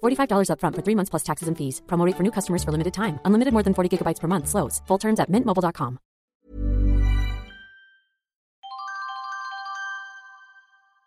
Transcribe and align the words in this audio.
$45 0.00 0.48
upfront 0.52 0.74
for 0.76 0.82
three 0.82 0.94
months 0.94 1.10
plus 1.10 1.22
taxes 1.22 1.48
and 1.48 1.56
fees. 1.58 1.82
Promo 1.86 2.06
rate 2.06 2.16
for 2.16 2.22
new 2.22 2.32
customers 2.32 2.62
for 2.64 2.72
limited 2.72 2.94
time. 2.94 3.18
Unlimited 3.24 3.52
more 3.52 3.62
than 3.62 3.74
40 3.74 3.88
gigabytes 3.98 4.20
per 4.20 4.28
month. 4.28 4.48
Slows. 4.48 4.80
Full 4.86 4.98
terms 4.98 5.20
at 5.20 5.30
mintmobile.com. 5.30 5.98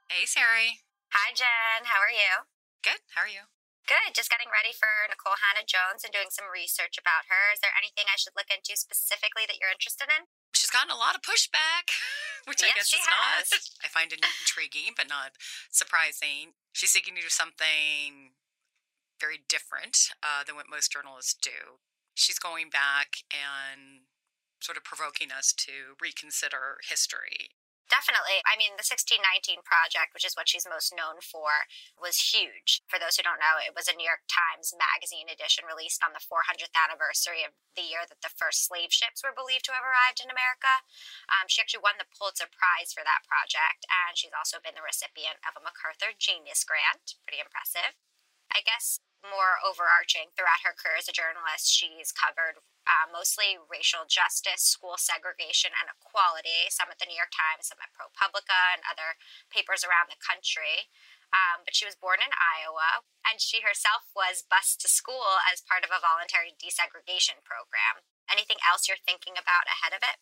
Hey, 0.09 0.25
Sari. 0.30 0.83
Hi, 1.14 1.33
Jen. 1.33 1.89
How 1.89 1.99
are 2.02 2.14
you? 2.14 2.45
Good. 2.86 3.02
How 3.17 3.25
are 3.25 3.31
you? 3.31 3.49
Good. 3.89 4.14
Just 4.16 4.30
getting 4.31 4.47
ready 4.53 4.71
for 4.71 4.88
Nicole 5.09 5.36
Hannah 5.41 5.66
Jones 5.66 6.05
and 6.05 6.14
doing 6.14 6.30
some 6.31 6.47
research 6.47 6.95
about 7.02 7.27
her. 7.27 7.52
Is 7.52 7.59
there 7.59 7.73
anything 7.75 8.08
I 8.08 8.16
should 8.19 8.38
look 8.38 8.47
into 8.53 8.77
specifically 8.80 9.44
that 9.49 9.58
you're 9.59 9.73
interested 9.73 10.08
in? 10.08 10.30
She's 10.53 10.71
gotten 10.71 10.94
a 10.94 10.99
lot 10.99 11.17
of 11.17 11.25
pushback, 11.25 11.91
which 12.47 12.61
I 12.64 12.71
guess 12.71 12.88
she 12.88 13.02
is 13.02 13.09
not. 13.09 13.44
has. 13.44 13.73
I 13.83 13.89
find 13.89 14.14
it 14.14 14.21
intriguing, 14.23 14.94
but 14.95 15.09
not 15.09 15.36
surprising. 15.73 16.55
She's 16.71 16.94
seeking 16.94 17.17
to 17.17 17.23
do 17.25 17.31
something 17.33 18.38
very 19.23 19.39
different 19.47 20.11
uh, 20.19 20.43
than 20.43 20.59
what 20.59 20.67
most 20.67 20.91
journalists 20.91 21.31
do. 21.31 21.79
She's 22.11 22.43
going 22.43 22.67
back 22.67 23.23
and 23.31 24.11
sort 24.59 24.75
of 24.75 24.83
provoking 24.83 25.31
us 25.31 25.55
to 25.63 25.95
reconsider 26.03 26.83
history. 26.83 27.55
Definitely. 27.91 28.41
I 28.47 28.55
mean, 28.55 28.80
the 28.80 28.88
1619 28.88 29.61
Project, 29.61 30.15
which 30.15 30.25
is 30.25 30.33
what 30.33 30.47
she's 30.47 30.65
most 30.65 30.95
known 30.95 31.19
for, 31.19 31.67
was 31.99 32.31
huge. 32.31 32.81
For 32.88 32.97
those 32.97 33.19
who 33.19 33.27
don't 33.27 33.43
know, 33.43 33.59
it 33.59 33.75
was 33.75 33.91
a 33.91 33.93
New 33.93 34.07
York 34.07 34.23
Times 34.25 34.73
Magazine 34.73 35.27
edition 35.27 35.67
released 35.67 36.02
on 36.02 36.15
the 36.15 36.23
400th 36.23 36.73
anniversary 36.73 37.43
of 37.43 37.53
the 37.75 37.85
year 37.85 38.08
that 38.08 38.23
the 38.23 38.33
first 38.33 38.65
slave 38.65 38.95
ships 38.95 39.21
were 39.21 39.35
believed 39.35 39.67
to 39.67 39.75
have 39.75 39.85
arrived 39.85 40.23
in 40.23 40.31
America. 40.31 40.81
Um, 41.27 41.52
she 41.52 41.61
actually 41.61 41.85
won 41.85 41.99
the 41.99 42.09
Pulitzer 42.09 42.49
Prize 42.49 42.95
for 42.95 43.03
that 43.05 43.27
project, 43.27 43.85
and 44.08 44.15
she's 44.15 44.33
also 44.33 44.63
been 44.63 44.80
the 44.80 44.85
recipient 44.85 45.43
of 45.43 45.53
a 45.59 45.61
MacArthur 45.61 46.15
Genius 46.17 46.65
Grant. 46.65 47.19
Pretty 47.27 47.43
impressive. 47.43 47.99
I 48.52 48.66
guess 48.66 48.99
more 49.23 49.63
overarching 49.63 50.36
throughout 50.36 50.67
her 50.67 50.75
career 50.75 50.99
as 50.99 51.08
a 51.08 51.16
journalist, 51.16 51.72
she's 51.72 52.11
covered 52.11 52.59
uh, 52.83 53.08
mostly 53.08 53.55
racial 53.72 54.03
justice, 54.03 54.59
school 54.59 54.99
segregation, 54.99 55.72
and 55.72 55.88
equality, 55.88 56.67
some 56.67 56.91
at 56.91 56.99
the 56.99 57.08
New 57.08 57.16
York 57.16 57.31
Times, 57.31 57.71
some 57.71 57.80
at 57.80 57.95
ProPublica, 57.95 58.75
and 58.75 58.83
other 58.83 59.16
papers 59.47 59.88
around 59.88 60.11
the 60.11 60.19
country. 60.19 60.91
Um, 61.31 61.66
but 61.66 61.73
she 61.73 61.88
was 61.88 61.97
born 61.97 62.21
in 62.21 62.30
Iowa, 62.36 63.08
and 63.26 63.42
she 63.42 63.64
herself 63.64 64.11
was 64.14 64.45
bused 64.45 64.83
to 64.83 64.92
school 64.92 65.42
as 65.49 65.65
part 65.65 65.81
of 65.81 65.89
a 65.89 66.04
voluntary 66.04 66.54
desegregation 66.54 67.42
program. 67.42 68.05
Anything 68.30 68.61
else 68.61 68.86
you're 68.86 69.02
thinking 69.02 69.33
about 69.39 69.65
ahead 69.65 69.95
of 69.95 70.04
it? 70.05 70.21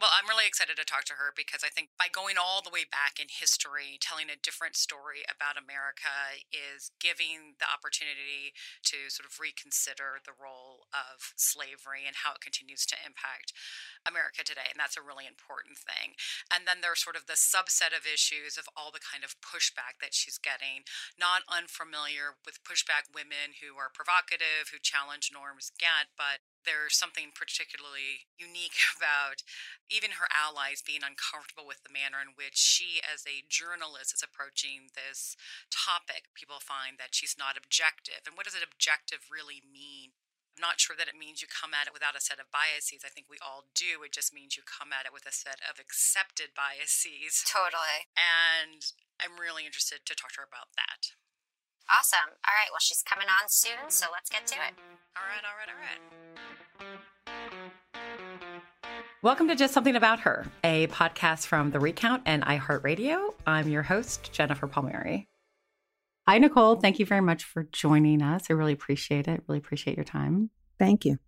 Well, 0.00 0.16
I'm 0.16 0.32
really 0.32 0.48
excited 0.48 0.80
to 0.80 0.88
talk 0.88 1.04
to 1.12 1.20
her 1.20 1.28
because 1.28 1.60
I 1.60 1.68
think 1.68 1.92
by 2.00 2.08
going 2.08 2.40
all 2.40 2.64
the 2.64 2.72
way 2.72 2.88
back 2.88 3.20
in 3.20 3.28
history, 3.28 4.00
telling 4.00 4.32
a 4.32 4.40
different 4.40 4.72
story 4.72 5.28
about 5.28 5.60
America 5.60 6.40
is 6.48 6.88
giving 6.96 7.60
the 7.60 7.68
opportunity 7.68 8.56
to 8.88 9.12
sort 9.12 9.28
of 9.28 9.36
reconsider 9.36 10.24
the 10.24 10.32
role 10.32 10.88
of 10.88 11.36
slavery 11.36 12.08
and 12.08 12.24
how 12.24 12.32
it 12.32 12.40
continues 12.40 12.88
to 12.88 12.96
impact 13.04 13.52
America 14.00 14.40
today. 14.40 14.72
And 14.72 14.80
that's 14.80 14.96
a 14.96 15.04
really 15.04 15.28
important 15.28 15.76
thing. 15.76 16.16
And 16.48 16.64
then 16.64 16.80
there's 16.80 17.04
sort 17.04 17.20
of 17.20 17.28
the 17.28 17.36
subset 17.36 17.92
of 17.92 18.08
issues 18.08 18.56
of 18.56 18.72
all 18.72 18.88
the 18.88 19.04
kind 19.04 19.20
of 19.20 19.36
pushback 19.44 20.00
that 20.00 20.16
she's 20.16 20.40
getting, 20.40 20.88
not 21.20 21.44
unfamiliar 21.44 22.40
with 22.48 22.64
pushback 22.64 23.12
women 23.12 23.60
who 23.60 23.76
are 23.76 23.92
provocative, 23.92 24.72
who 24.72 24.80
challenge 24.80 25.28
norms 25.28 25.76
get, 25.76 26.08
but 26.16 26.40
there's 26.64 26.96
something 26.96 27.32
particularly 27.32 28.28
unique 28.36 28.76
about 28.96 29.42
even 29.88 30.20
her 30.20 30.28
allies 30.30 30.84
being 30.84 31.02
uncomfortable 31.02 31.66
with 31.66 31.82
the 31.82 31.92
manner 31.92 32.20
in 32.22 32.36
which 32.36 32.58
she, 32.58 33.02
as 33.02 33.24
a 33.26 33.46
journalist, 33.48 34.14
is 34.14 34.24
approaching 34.24 34.92
this 34.94 35.34
topic. 35.72 36.30
People 36.36 36.62
find 36.62 37.00
that 37.00 37.16
she's 37.16 37.38
not 37.38 37.58
objective. 37.58 38.24
And 38.28 38.36
what 38.38 38.46
does 38.46 38.56
an 38.56 38.66
objective 38.66 39.26
really 39.32 39.64
mean? 39.64 40.14
I'm 40.58 40.66
not 40.66 40.82
sure 40.82 40.98
that 40.98 41.08
it 41.08 41.16
means 41.16 41.40
you 41.40 41.48
come 41.48 41.72
at 41.72 41.88
it 41.88 41.94
without 41.96 42.18
a 42.18 42.22
set 42.22 42.42
of 42.42 42.52
biases. 42.52 43.06
I 43.06 43.10
think 43.10 43.30
we 43.30 43.40
all 43.40 43.70
do. 43.72 44.02
It 44.04 44.12
just 44.12 44.34
means 44.34 44.58
you 44.58 44.66
come 44.66 44.92
at 44.92 45.06
it 45.08 45.14
with 45.14 45.24
a 45.24 45.32
set 45.32 45.62
of 45.64 45.80
accepted 45.80 46.52
biases. 46.52 47.46
Totally. 47.46 48.10
And 48.12 48.84
I'm 49.16 49.40
really 49.40 49.64
interested 49.64 50.04
to 50.04 50.12
talk 50.12 50.36
to 50.36 50.44
her 50.44 50.48
about 50.50 50.74
that. 50.76 51.16
Awesome. 51.90 52.38
All 52.46 52.54
right. 52.54 52.70
Well, 52.70 52.82
she's 52.82 53.02
coming 53.02 53.26
on 53.26 53.50
soon, 53.50 53.90
so 53.90 54.06
let's 54.14 54.30
get 54.30 54.46
to 54.54 54.58
it. 54.62 54.78
All 55.18 55.26
right, 55.26 55.42
all 55.42 55.56
right, 55.58 55.70
all 55.70 55.80
right. 55.80 56.49
Welcome 59.22 59.48
to 59.48 59.56
Just 59.56 59.74
Something 59.74 59.96
About 59.96 60.20
Her, 60.20 60.46
a 60.64 60.86
podcast 60.86 61.46
from 61.46 61.70
The 61.72 61.80
Recount 61.80 62.22
and 62.24 62.42
iHeartRadio. 62.42 63.34
I'm 63.46 63.68
your 63.68 63.82
host, 63.82 64.32
Jennifer 64.32 64.66
Palmieri. 64.66 65.28
Hi, 66.26 66.38
Nicole. 66.38 66.76
Thank 66.76 66.98
you 66.98 67.04
very 67.04 67.20
much 67.20 67.44
for 67.44 67.64
joining 67.70 68.22
us. 68.22 68.44
I 68.48 68.54
really 68.54 68.72
appreciate 68.72 69.28
it. 69.28 69.42
Really 69.46 69.58
appreciate 69.58 69.96
your 69.96 70.04
time. 70.04 70.48
Thank 70.78 71.04
you. 71.04 71.18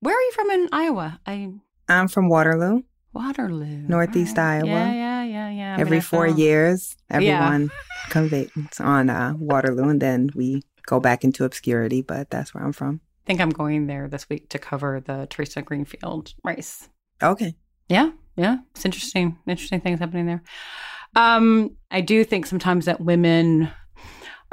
Where 0.00 0.14
are 0.14 0.20
you 0.20 0.32
from 0.32 0.50
in 0.50 0.68
Iowa? 0.72 1.20
I 1.26 1.52
I'm 1.88 2.08
from 2.08 2.28
Waterloo. 2.28 2.82
Waterloo, 3.14 3.86
Northeast 3.88 4.38
All 4.38 4.44
Iowa. 4.44 4.66
Yeah, 4.66 4.92
yeah, 4.92 5.24
yeah, 5.24 5.50
yeah. 5.50 5.76
Every 5.78 6.00
four 6.00 6.26
years, 6.26 6.94
Yeah. 7.08 7.16
everyone 7.16 7.70
convenes 8.10 8.80
on 8.80 9.08
uh, 9.08 9.34
Waterloo, 9.38 9.88
and 9.88 10.02
then 10.02 10.28
we 10.34 10.62
go 10.84 11.00
back 11.00 11.24
into 11.24 11.44
obscurity. 11.44 12.02
But 12.02 12.28
that's 12.28 12.52
where 12.52 12.62
I'm 12.64 12.72
from. 12.72 13.00
I 13.24 13.26
think 13.28 13.40
I'm 13.40 13.50
going 13.50 13.86
there 13.86 14.08
this 14.08 14.28
week 14.28 14.50
to 14.50 14.58
cover 14.58 15.00
the 15.00 15.26
Theresa 15.30 15.62
Greenfield 15.62 16.34
race. 16.42 16.88
Okay. 17.22 17.54
Yeah, 17.88 18.10
yeah. 18.36 18.58
It's 18.74 18.84
interesting. 18.84 19.38
Interesting 19.46 19.80
things 19.80 20.00
happening 20.00 20.26
there. 20.26 20.42
Um, 21.16 21.76
I 21.90 22.00
do 22.00 22.24
think 22.24 22.46
sometimes 22.46 22.86
that 22.86 23.00
women 23.00 23.70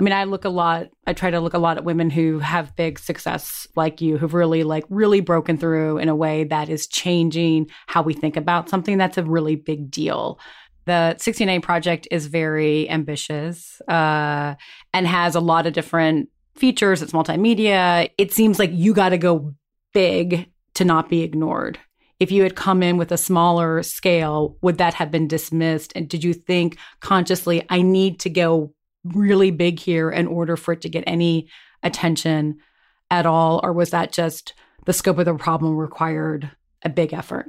I 0.01 0.03
mean, 0.03 0.13
I 0.13 0.23
look 0.23 0.45
a 0.45 0.49
lot, 0.49 0.87
I 1.05 1.13
try 1.13 1.29
to 1.29 1.39
look 1.39 1.53
a 1.53 1.59
lot 1.59 1.77
at 1.77 1.83
women 1.83 2.09
who 2.09 2.39
have 2.39 2.75
big 2.75 2.97
success 2.97 3.67
like 3.75 4.01
you, 4.01 4.17
who've 4.17 4.33
really, 4.33 4.63
like, 4.63 4.83
really 4.89 5.19
broken 5.19 5.59
through 5.59 5.99
in 5.99 6.09
a 6.09 6.15
way 6.15 6.43
that 6.45 6.69
is 6.69 6.87
changing 6.87 7.69
how 7.85 8.01
we 8.01 8.15
think 8.15 8.35
about 8.35 8.67
something 8.67 8.97
that's 8.97 9.19
a 9.19 9.23
really 9.23 9.55
big 9.55 9.91
deal. 9.91 10.39
The 10.85 11.15
16A 11.19 11.61
project 11.61 12.07
is 12.09 12.25
very 12.25 12.89
ambitious 12.89 13.79
uh, 13.87 14.55
and 14.91 15.05
has 15.05 15.35
a 15.35 15.39
lot 15.39 15.67
of 15.67 15.73
different 15.73 16.29
features. 16.55 17.03
It's 17.03 17.11
multimedia. 17.11 18.09
It 18.17 18.33
seems 18.33 18.57
like 18.57 18.71
you 18.73 18.95
got 18.95 19.09
to 19.09 19.19
go 19.19 19.53
big 19.93 20.49
to 20.73 20.83
not 20.83 21.09
be 21.09 21.21
ignored 21.21 21.77
if 22.21 22.31
you 22.31 22.43
had 22.43 22.55
come 22.55 22.83
in 22.83 22.97
with 22.97 23.11
a 23.11 23.17
smaller 23.17 23.81
scale, 23.81 24.55
would 24.61 24.77
that 24.77 24.93
have 24.93 25.09
been 25.09 25.27
dismissed? 25.27 25.91
And 25.95 26.07
did 26.07 26.23
you 26.23 26.35
think 26.35 26.77
consciously, 26.99 27.65
I 27.67 27.81
need 27.81 28.19
to 28.19 28.29
go 28.29 28.75
really 29.03 29.49
big 29.49 29.79
here 29.79 30.11
in 30.11 30.27
order 30.27 30.55
for 30.55 30.73
it 30.73 30.81
to 30.81 30.89
get 30.89 31.03
any 31.07 31.49
attention 31.81 32.59
at 33.09 33.25
all? 33.25 33.59
Or 33.63 33.73
was 33.73 33.89
that 33.89 34.11
just 34.11 34.53
the 34.85 34.93
scope 34.93 35.17
of 35.17 35.25
the 35.25 35.33
problem 35.33 35.75
required 35.75 36.51
a 36.83 36.89
big 36.89 37.11
effort? 37.11 37.47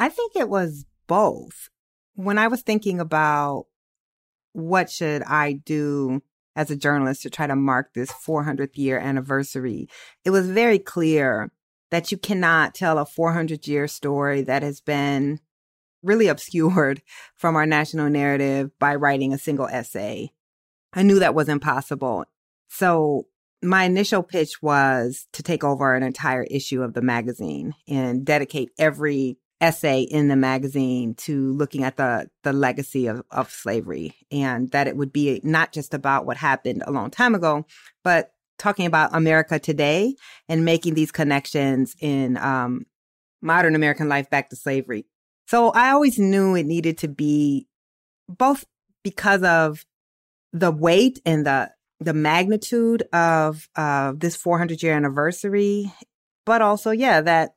I 0.00 0.08
think 0.08 0.34
it 0.34 0.48
was 0.48 0.86
both. 1.06 1.68
When 2.14 2.38
I 2.38 2.48
was 2.48 2.62
thinking 2.62 3.00
about 3.00 3.66
what 4.54 4.88
should 4.88 5.22
I 5.24 5.52
do 5.52 6.22
as 6.56 6.70
a 6.70 6.76
journalist 6.76 7.20
to 7.24 7.30
try 7.30 7.46
to 7.46 7.54
mark 7.54 7.92
this 7.92 8.10
400th 8.10 8.78
year 8.78 8.98
anniversary, 8.98 9.90
it 10.24 10.30
was 10.30 10.48
very 10.48 10.78
clear 10.78 11.50
that 11.90 12.10
you 12.10 12.18
cannot 12.18 12.74
tell 12.74 12.98
a 12.98 13.06
400 13.06 13.66
year 13.66 13.88
story 13.88 14.42
that 14.42 14.62
has 14.62 14.80
been 14.80 15.40
really 16.02 16.28
obscured 16.28 17.02
from 17.36 17.56
our 17.56 17.66
national 17.66 18.10
narrative 18.10 18.70
by 18.78 18.94
writing 18.94 19.32
a 19.32 19.38
single 19.38 19.66
essay. 19.66 20.32
I 20.92 21.02
knew 21.02 21.18
that 21.18 21.34
was 21.34 21.48
impossible. 21.48 22.24
So 22.68 23.26
my 23.62 23.84
initial 23.84 24.22
pitch 24.22 24.62
was 24.62 25.26
to 25.32 25.42
take 25.42 25.64
over 25.64 25.94
an 25.94 26.02
entire 26.02 26.44
issue 26.44 26.82
of 26.82 26.94
the 26.94 27.02
magazine 27.02 27.74
and 27.88 28.24
dedicate 28.24 28.70
every 28.78 29.38
essay 29.60 30.02
in 30.02 30.28
the 30.28 30.36
magazine 30.36 31.14
to 31.14 31.52
looking 31.54 31.84
at 31.84 31.96
the 31.96 32.28
the 32.42 32.52
legacy 32.52 33.06
of, 33.06 33.22
of 33.30 33.50
slavery 33.50 34.14
and 34.30 34.70
that 34.72 34.86
it 34.86 34.96
would 34.96 35.12
be 35.12 35.40
not 35.42 35.72
just 35.72 35.94
about 35.94 36.26
what 36.26 36.36
happened 36.36 36.82
a 36.86 36.90
long 36.90 37.10
time 37.10 37.34
ago 37.34 37.64
but 38.02 38.33
talking 38.58 38.86
about 38.86 39.14
america 39.14 39.58
today 39.58 40.14
and 40.48 40.64
making 40.64 40.94
these 40.94 41.12
connections 41.12 41.94
in 42.00 42.36
um, 42.36 42.84
modern 43.42 43.74
american 43.74 44.08
life 44.08 44.28
back 44.30 44.50
to 44.50 44.56
slavery 44.56 45.06
so 45.46 45.70
i 45.70 45.90
always 45.90 46.18
knew 46.18 46.54
it 46.54 46.66
needed 46.66 46.98
to 46.98 47.08
be 47.08 47.66
both 48.28 48.64
because 49.02 49.42
of 49.42 49.84
the 50.52 50.70
weight 50.70 51.20
and 51.26 51.46
the 51.46 51.70
the 52.00 52.14
magnitude 52.14 53.02
of 53.12 53.68
uh, 53.76 54.12
this 54.16 54.36
400 54.36 54.82
year 54.82 54.94
anniversary, 54.94 55.92
but 56.44 56.62
also, 56.62 56.90
yeah, 56.90 57.20
that 57.20 57.54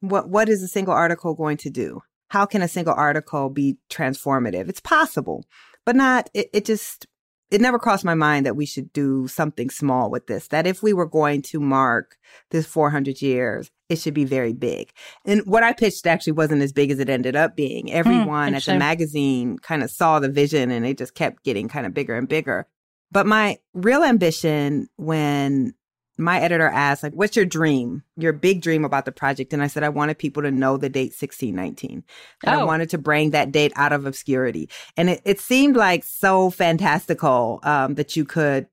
what 0.00 0.28
what 0.28 0.48
is 0.48 0.62
a 0.62 0.68
single 0.68 0.94
article 0.94 1.34
going 1.34 1.56
to 1.58 1.70
do? 1.70 2.00
How 2.28 2.46
can 2.46 2.62
a 2.62 2.68
single 2.68 2.94
article 2.94 3.50
be 3.50 3.78
transformative? 3.90 4.68
It's 4.68 4.80
possible, 4.80 5.44
but 5.84 5.96
not. 5.96 6.30
It, 6.34 6.48
it 6.52 6.64
just 6.64 7.06
it 7.50 7.60
never 7.60 7.78
crossed 7.78 8.04
my 8.04 8.14
mind 8.14 8.46
that 8.46 8.56
we 8.56 8.66
should 8.66 8.92
do 8.92 9.26
something 9.26 9.70
small 9.70 10.10
with 10.10 10.26
this. 10.26 10.48
That 10.48 10.66
if 10.66 10.82
we 10.82 10.92
were 10.92 11.06
going 11.06 11.42
to 11.42 11.60
mark 11.60 12.16
this 12.50 12.66
400 12.66 13.20
years, 13.20 13.70
it 13.88 13.98
should 13.98 14.14
be 14.14 14.24
very 14.24 14.52
big. 14.52 14.92
And 15.24 15.42
what 15.46 15.64
I 15.64 15.72
pitched 15.72 16.06
actually 16.06 16.34
wasn't 16.34 16.62
as 16.62 16.72
big 16.72 16.90
as 16.90 17.00
it 17.00 17.08
ended 17.10 17.34
up 17.34 17.56
being. 17.56 17.88
Hmm, 17.88 17.94
Everyone 17.94 18.54
at 18.54 18.64
the 18.64 18.78
magazine 18.78 19.58
kind 19.58 19.82
of 19.82 19.90
saw 19.90 20.20
the 20.20 20.28
vision 20.28 20.70
and 20.70 20.86
it 20.86 20.98
just 20.98 21.14
kept 21.14 21.42
getting 21.44 21.68
kind 21.68 21.86
of 21.86 21.94
bigger 21.94 22.16
and 22.16 22.28
bigger. 22.28 22.66
But 23.10 23.26
my 23.26 23.58
real 23.74 24.04
ambition 24.04 24.88
when 24.96 25.74
my 26.18 26.40
editor 26.40 26.68
asked, 26.68 27.02
like, 27.02 27.14
what's 27.14 27.36
your 27.36 27.44
dream, 27.44 28.02
your 28.16 28.32
big 28.32 28.62
dream 28.62 28.84
about 28.84 29.04
the 29.04 29.12
project? 29.12 29.52
And 29.52 29.62
I 29.62 29.66
said, 29.66 29.82
I 29.82 29.88
wanted 29.88 30.18
people 30.18 30.42
to 30.42 30.50
know 30.50 30.76
the 30.76 30.88
date 30.88 31.14
1619. 31.18 32.04
And 32.44 32.54
oh. 32.54 32.60
I 32.60 32.64
wanted 32.64 32.90
to 32.90 32.98
bring 32.98 33.30
that 33.30 33.52
date 33.52 33.72
out 33.76 33.92
of 33.92 34.06
obscurity. 34.06 34.68
And 34.96 35.10
it, 35.10 35.22
it 35.24 35.40
seemed 35.40 35.76
like 35.76 36.04
so 36.04 36.50
fantastical 36.50 37.60
um, 37.62 37.94
that 37.94 38.16
you 38.16 38.24
could 38.24 38.66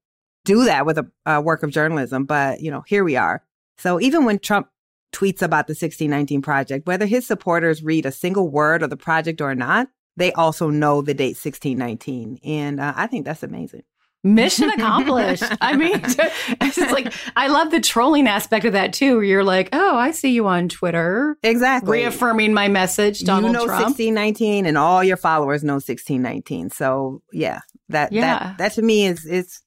do 0.46 0.66
that 0.66 0.86
with 0.86 0.98
a, 0.98 1.12
a 1.26 1.42
work 1.42 1.64
of 1.64 1.72
journalism. 1.72 2.26
But, 2.26 2.62
you 2.62 2.72
know, 2.72 2.84
here 2.88 3.04
we 3.04 3.16
are. 3.16 3.44
So 3.78 4.00
even 4.02 4.26
when 4.26 4.40
Trump 4.40 4.68
tweets 5.14 5.42
about 5.42 5.68
the 5.68 5.72
1619 5.72 6.42
project, 6.42 6.88
whether 6.88 7.06
his 7.06 7.26
supporters 7.26 7.84
read 7.84 8.06
a 8.06 8.12
single 8.12 8.50
word 8.50 8.84
of 8.84 8.90
the 8.90 8.98
project 8.98 9.42
or 9.42 9.56
not, 9.56 9.88
they 10.16 10.34
also 10.34 10.70
know 10.70 11.02
the 11.02 11.14
date 11.14 11.38
1619. 11.38 12.40
And 12.44 12.80
uh, 12.80 12.94
I 12.96 13.08
think 13.08 13.26
that's 13.26 13.44
amazing 13.44 13.84
mission 14.34 14.70
accomplished. 14.70 15.44
I 15.62 15.76
mean, 15.76 15.92
it's 16.04 16.78
like 16.78 17.14
I 17.36 17.48
love 17.48 17.72
the 17.72 17.80
trolling 17.80 18.28
aspect 18.28 18.66
of 18.66 18.74
that 18.74 18.94
too. 18.94 19.16
Where 19.16 19.24
you're 19.24 19.44
like, 19.44 19.70
oh, 19.74 19.98
I 19.98 20.12
see 20.12 20.32
you 20.32 20.48
on 20.48 20.70
Twitter, 20.70 21.38
exactly 21.44 22.00
reaffirming 22.00 22.54
my 22.54 22.68
message. 22.68 23.22
Donald 23.22 23.54
you 23.54 23.60
know, 23.60 23.66
Trump. 23.66 23.88
sixteen 23.88 24.14
nineteen, 24.14 24.66
and 24.66 24.78
all 24.78 25.04
your 25.04 25.18
followers 25.18 25.64
know 25.64 25.80
sixteen 25.80 26.22
nineteen. 26.22 26.70
So 26.70 27.22
yeah, 27.32 27.60
that 27.90 28.12
yeah. 28.12 28.22
that 28.22 28.58
that 28.58 28.72
to 28.74 28.82
me 28.82 29.08
is 29.08 29.26
is 29.26 29.62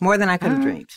more 0.00 0.18
than 0.18 0.28
I 0.28 0.36
could 0.36 0.50
have 0.50 0.60
uh, 0.60 0.64
dreamed. 0.64 0.90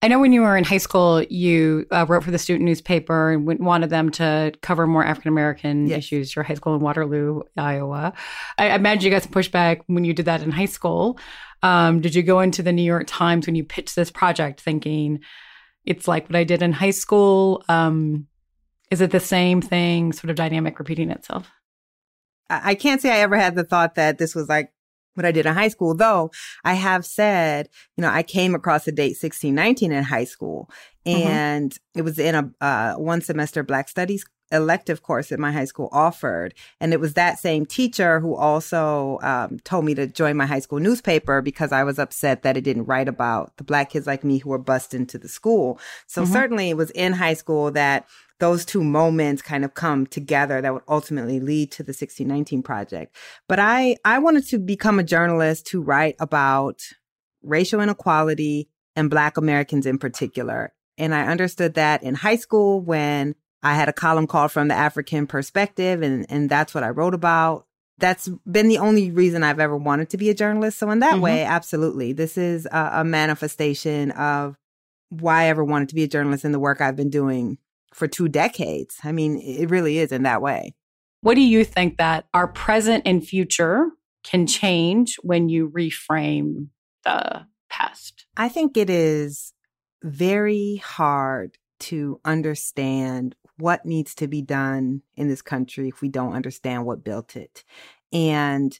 I 0.00 0.06
know 0.06 0.20
when 0.20 0.32
you 0.32 0.42
were 0.42 0.56
in 0.56 0.62
high 0.62 0.78
school, 0.78 1.22
you 1.24 1.86
uh, 1.90 2.06
wrote 2.08 2.22
for 2.22 2.30
the 2.30 2.38
student 2.38 2.64
newspaper 2.64 3.32
and 3.32 3.58
wanted 3.58 3.90
them 3.90 4.10
to 4.12 4.52
cover 4.62 4.86
more 4.86 5.04
African 5.04 5.28
American 5.28 5.88
yes. 5.88 5.98
issues. 5.98 6.36
Your 6.36 6.44
high 6.44 6.54
school 6.54 6.76
in 6.76 6.80
Waterloo, 6.80 7.42
Iowa. 7.56 8.12
I 8.58 8.76
imagine 8.76 9.04
you 9.04 9.10
got 9.10 9.24
some 9.24 9.32
pushback 9.32 9.80
when 9.86 10.04
you 10.04 10.14
did 10.14 10.26
that 10.26 10.42
in 10.42 10.52
high 10.52 10.66
school. 10.66 11.18
Um, 11.64 12.00
did 12.00 12.14
you 12.14 12.22
go 12.22 12.38
into 12.38 12.62
the 12.62 12.72
New 12.72 12.82
York 12.82 13.04
Times 13.08 13.46
when 13.46 13.56
you 13.56 13.64
pitched 13.64 13.96
this 13.96 14.12
project 14.12 14.60
thinking 14.60 15.18
it's 15.84 16.06
like 16.06 16.28
what 16.28 16.36
I 16.36 16.44
did 16.44 16.62
in 16.62 16.72
high 16.72 16.90
school? 16.90 17.64
Um, 17.68 18.28
is 18.92 19.00
it 19.00 19.10
the 19.10 19.20
same 19.20 19.60
thing, 19.60 20.12
sort 20.12 20.30
of 20.30 20.36
dynamic 20.36 20.78
repeating 20.78 21.10
itself? 21.10 21.50
I 22.48 22.76
can't 22.76 23.02
say 23.02 23.10
I 23.10 23.18
ever 23.18 23.36
had 23.36 23.56
the 23.56 23.64
thought 23.64 23.96
that 23.96 24.18
this 24.18 24.34
was 24.34 24.48
like 24.48 24.72
what 25.18 25.26
I 25.26 25.32
did 25.32 25.44
in 25.44 25.54
high 25.54 25.68
school, 25.68 25.94
though 25.94 26.30
I 26.64 26.74
have 26.74 27.04
said, 27.04 27.68
you 27.96 28.02
know, 28.02 28.08
I 28.08 28.22
came 28.22 28.54
across 28.54 28.86
the 28.86 28.92
date 28.92 29.18
1619 29.20 29.92
in 29.92 30.04
high 30.04 30.24
school 30.24 30.70
mm-hmm. 31.06 31.28
and 31.28 31.72
mm-hmm. 31.72 31.98
it 31.98 32.02
was 32.02 32.18
in 32.18 32.34
a 32.34 32.50
uh, 32.64 32.94
one 32.94 33.20
semester 33.20 33.62
Black 33.62 33.88
Studies 33.88 34.24
elective 34.50 35.02
course 35.02 35.28
that 35.28 35.38
my 35.38 35.52
high 35.52 35.64
school 35.64 35.88
offered. 35.92 36.54
And 36.80 36.92
it 36.92 37.00
was 37.00 37.14
that 37.14 37.38
same 37.38 37.66
teacher 37.66 38.20
who 38.20 38.34
also 38.34 39.18
um, 39.22 39.58
told 39.60 39.84
me 39.84 39.94
to 39.94 40.06
join 40.06 40.36
my 40.36 40.46
high 40.46 40.58
school 40.60 40.80
newspaper 40.80 41.42
because 41.42 41.72
I 41.72 41.84
was 41.84 41.98
upset 41.98 42.42
that 42.42 42.56
it 42.56 42.62
didn't 42.62 42.84
write 42.84 43.08
about 43.08 43.56
the 43.56 43.64
black 43.64 43.90
kids 43.90 44.06
like 44.06 44.24
me 44.24 44.38
who 44.38 44.50
were 44.50 44.58
bused 44.58 44.94
into 44.94 45.18
the 45.18 45.28
school. 45.28 45.78
So 46.06 46.22
mm-hmm. 46.22 46.32
certainly 46.32 46.70
it 46.70 46.76
was 46.76 46.90
in 46.90 47.12
high 47.12 47.34
school 47.34 47.70
that 47.72 48.06
those 48.40 48.64
two 48.64 48.84
moments 48.84 49.42
kind 49.42 49.64
of 49.64 49.74
come 49.74 50.06
together 50.06 50.60
that 50.60 50.72
would 50.72 50.84
ultimately 50.88 51.40
lead 51.40 51.72
to 51.72 51.82
the 51.82 51.90
1619 51.90 52.62
project. 52.62 53.16
But 53.48 53.58
I, 53.58 53.96
I 54.04 54.20
wanted 54.20 54.46
to 54.48 54.58
become 54.58 54.98
a 54.98 55.04
journalist 55.04 55.66
to 55.68 55.82
write 55.82 56.14
about 56.20 56.82
racial 57.42 57.80
inequality 57.80 58.68
and 58.94 59.10
black 59.10 59.36
Americans 59.36 59.86
in 59.86 59.98
particular. 59.98 60.72
And 60.96 61.14
I 61.14 61.26
understood 61.26 61.74
that 61.74 62.02
in 62.02 62.14
high 62.14 62.36
school 62.36 62.80
when 62.80 63.34
I 63.62 63.74
had 63.74 63.88
a 63.88 63.92
column 63.92 64.26
called 64.26 64.52
From 64.52 64.68
the 64.68 64.74
African 64.74 65.26
Perspective, 65.26 66.02
and, 66.02 66.26
and 66.28 66.48
that's 66.48 66.74
what 66.74 66.84
I 66.84 66.90
wrote 66.90 67.14
about. 67.14 67.66
That's 67.98 68.28
been 68.50 68.68
the 68.68 68.78
only 68.78 69.10
reason 69.10 69.42
I've 69.42 69.58
ever 69.58 69.76
wanted 69.76 70.10
to 70.10 70.16
be 70.16 70.30
a 70.30 70.34
journalist. 70.34 70.78
So, 70.78 70.90
in 70.90 71.00
that 71.00 71.14
mm-hmm. 71.14 71.22
way, 71.22 71.44
absolutely. 71.44 72.12
This 72.12 72.38
is 72.38 72.66
a, 72.66 72.90
a 72.94 73.04
manifestation 73.04 74.12
of 74.12 74.56
why 75.10 75.44
I 75.44 75.46
ever 75.46 75.64
wanted 75.64 75.88
to 75.88 75.94
be 75.94 76.04
a 76.04 76.08
journalist 76.08 76.44
in 76.44 76.52
the 76.52 76.60
work 76.60 76.80
I've 76.80 76.96
been 76.96 77.10
doing 77.10 77.58
for 77.92 78.06
two 78.06 78.28
decades. 78.28 78.98
I 79.02 79.12
mean, 79.12 79.40
it 79.40 79.70
really 79.70 79.98
is 79.98 80.12
in 80.12 80.22
that 80.22 80.42
way. 80.42 80.74
What 81.22 81.34
do 81.34 81.40
you 81.40 81.64
think 81.64 81.96
that 81.98 82.26
our 82.32 82.46
present 82.46 83.02
and 83.06 83.26
future 83.26 83.90
can 84.22 84.46
change 84.46 85.16
when 85.22 85.48
you 85.48 85.70
reframe 85.70 86.68
the 87.04 87.46
past? 87.68 88.26
I 88.36 88.48
think 88.48 88.76
it 88.76 88.90
is 88.90 89.52
very 90.02 90.76
hard 90.76 91.58
to 91.80 92.20
understand 92.24 93.34
what 93.58 93.84
needs 93.84 94.14
to 94.16 94.28
be 94.28 94.42
done 94.42 95.02
in 95.16 95.28
this 95.28 95.42
country 95.42 95.88
if 95.88 96.00
we 96.00 96.08
don't 96.08 96.34
understand 96.34 96.84
what 96.84 97.04
built 97.04 97.36
it. 97.36 97.64
And 98.12 98.78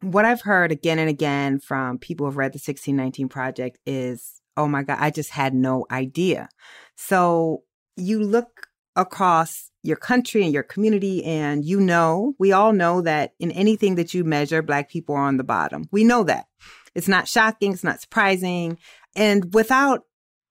what 0.00 0.24
I've 0.24 0.42
heard 0.42 0.72
again 0.72 0.98
and 0.98 1.08
again 1.08 1.58
from 1.58 1.98
people 1.98 2.26
who've 2.26 2.36
read 2.36 2.52
the 2.52 2.58
1619 2.58 3.28
Project 3.28 3.78
is, 3.86 4.40
oh 4.56 4.68
my 4.68 4.82
God, 4.82 4.98
I 5.00 5.10
just 5.10 5.30
had 5.30 5.54
no 5.54 5.86
idea. 5.90 6.48
So 6.96 7.62
you 7.96 8.22
look 8.22 8.68
across 8.94 9.70
your 9.82 9.96
country 9.96 10.42
and 10.42 10.52
your 10.52 10.62
community 10.62 11.22
and 11.24 11.64
you 11.64 11.80
know, 11.80 12.34
we 12.38 12.52
all 12.52 12.72
know 12.72 13.02
that 13.02 13.34
in 13.38 13.50
anything 13.52 13.96
that 13.96 14.14
you 14.14 14.24
measure, 14.24 14.62
Black 14.62 14.90
people 14.90 15.14
are 15.14 15.22
on 15.22 15.36
the 15.36 15.44
bottom. 15.44 15.88
We 15.92 16.04
know 16.04 16.24
that. 16.24 16.46
It's 16.94 17.08
not 17.08 17.28
shocking. 17.28 17.72
It's 17.72 17.84
not 17.84 18.00
surprising. 18.00 18.78
And 19.14 19.52
without 19.54 20.04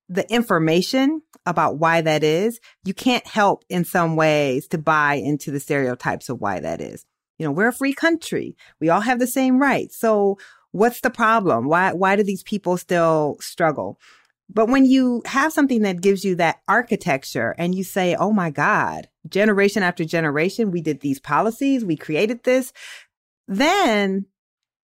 the 0.10 0.32
information 0.32 1.22
about 1.46 1.78
why 1.78 2.02
that 2.02 2.24
is, 2.24 2.60
you 2.84 2.94
can't 2.94 3.26
help 3.28 3.64
in 3.70 3.86
some 3.86 4.16
ways 4.16 4.68
to 4.68 4.78
buy 4.78 5.16
into 5.16 5.52
the 5.52 5.60
stereotypes 5.60 6.30
of 6.30 6.42
why 6.42 6.60
that 6.60 6.82
is. 6.82 7.06
You 7.38 7.46
know, 7.46 7.52
we're 7.52 7.70
a 7.70 7.74
free 7.74 7.94
country. 7.94 8.56
We 8.80 8.90
all 8.90 9.02
have 9.02 9.20
the 9.20 9.28
same 9.28 9.60
rights. 9.60 9.98
So 9.98 10.38
what's 10.72 11.02
the 11.02 11.10
problem? 11.10 11.68
Why, 11.68 11.94
why 11.94 12.16
do 12.16 12.24
these 12.24 12.44
people 12.44 12.78
still 12.78 13.38
struggle? 13.42 14.00
But 14.48 14.70
when 14.70 14.86
you 14.86 15.24
have 15.26 15.52
something 15.52 15.82
that 15.82 16.02
gives 16.02 16.24
you 16.24 16.36
that 16.36 16.62
architecture 16.68 17.56
and 17.58 17.74
you 17.74 17.84
say, 17.84 18.16
oh 18.16 18.32
my 18.32 18.52
God, 18.52 19.08
generation 19.28 19.82
after 19.82 20.06
generation, 20.06 20.72
we 20.72 20.82
did 20.82 21.02
these 21.02 21.20
policies, 21.20 21.84
we 21.84 21.98
created 21.98 22.44
this, 22.44 22.72
then 23.48 24.28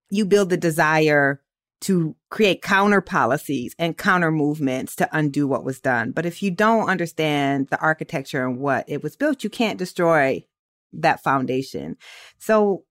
you 0.09 0.25
build 0.25 0.49
the 0.49 0.57
desire 0.57 1.40
to 1.81 2.15
create 2.29 2.61
counter 2.61 3.01
policies 3.01 3.75
and 3.77 3.97
counter 3.97 4.31
movements 4.31 4.95
to 4.95 5.09
undo 5.11 5.47
what 5.47 5.65
was 5.65 5.79
done. 5.79 6.11
But 6.11 6.25
if 6.25 6.41
you 6.41 6.51
don't 6.51 6.89
understand 6.89 7.67
the 7.69 7.79
architecture 7.79 8.45
and 8.45 8.59
what 8.59 8.85
it 8.87 9.03
was 9.03 9.15
built, 9.15 9.43
you 9.43 9.49
can't 9.49 9.79
destroy 9.79 10.45
that 10.93 11.23
foundation. 11.23 11.97
So 12.37 12.83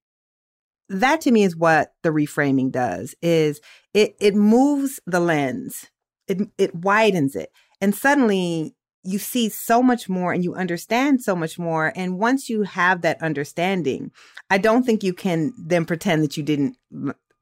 that 0.89 1.21
to 1.23 1.31
me 1.31 1.45
is 1.45 1.57
what 1.57 1.93
the 2.03 2.11
reframing 2.11 2.73
does 2.73 3.15
is 3.23 3.61
it 3.95 4.17
it 4.21 4.35
moves 4.35 5.01
the 5.07 5.21
lens. 5.21 5.89
It 6.27 6.49
it 6.59 6.75
widens 6.75 7.37
it. 7.37 7.53
And 7.81 7.95
suddenly 7.95 8.75
you 9.03 9.19
see 9.19 9.49
so 9.49 9.83
much 9.83 10.09
more 10.09 10.33
and 10.33 10.45
you 10.45 10.55
understand 10.55 11.23
so 11.23 11.35
much 11.35 11.59
more. 11.59 11.93
And 11.97 12.19
once 12.19 12.51
you 12.51 12.65
have 12.65 13.03
that 13.03 13.23
understanding, 13.23 14.11
I 14.51 14.59
don't 14.59 14.85
think 14.85 15.03
you 15.03 15.15
can 15.15 15.53
then 15.57 15.87
pretend 15.87 16.23
that 16.23 16.37
you 16.37 16.43
didn't 16.43 16.77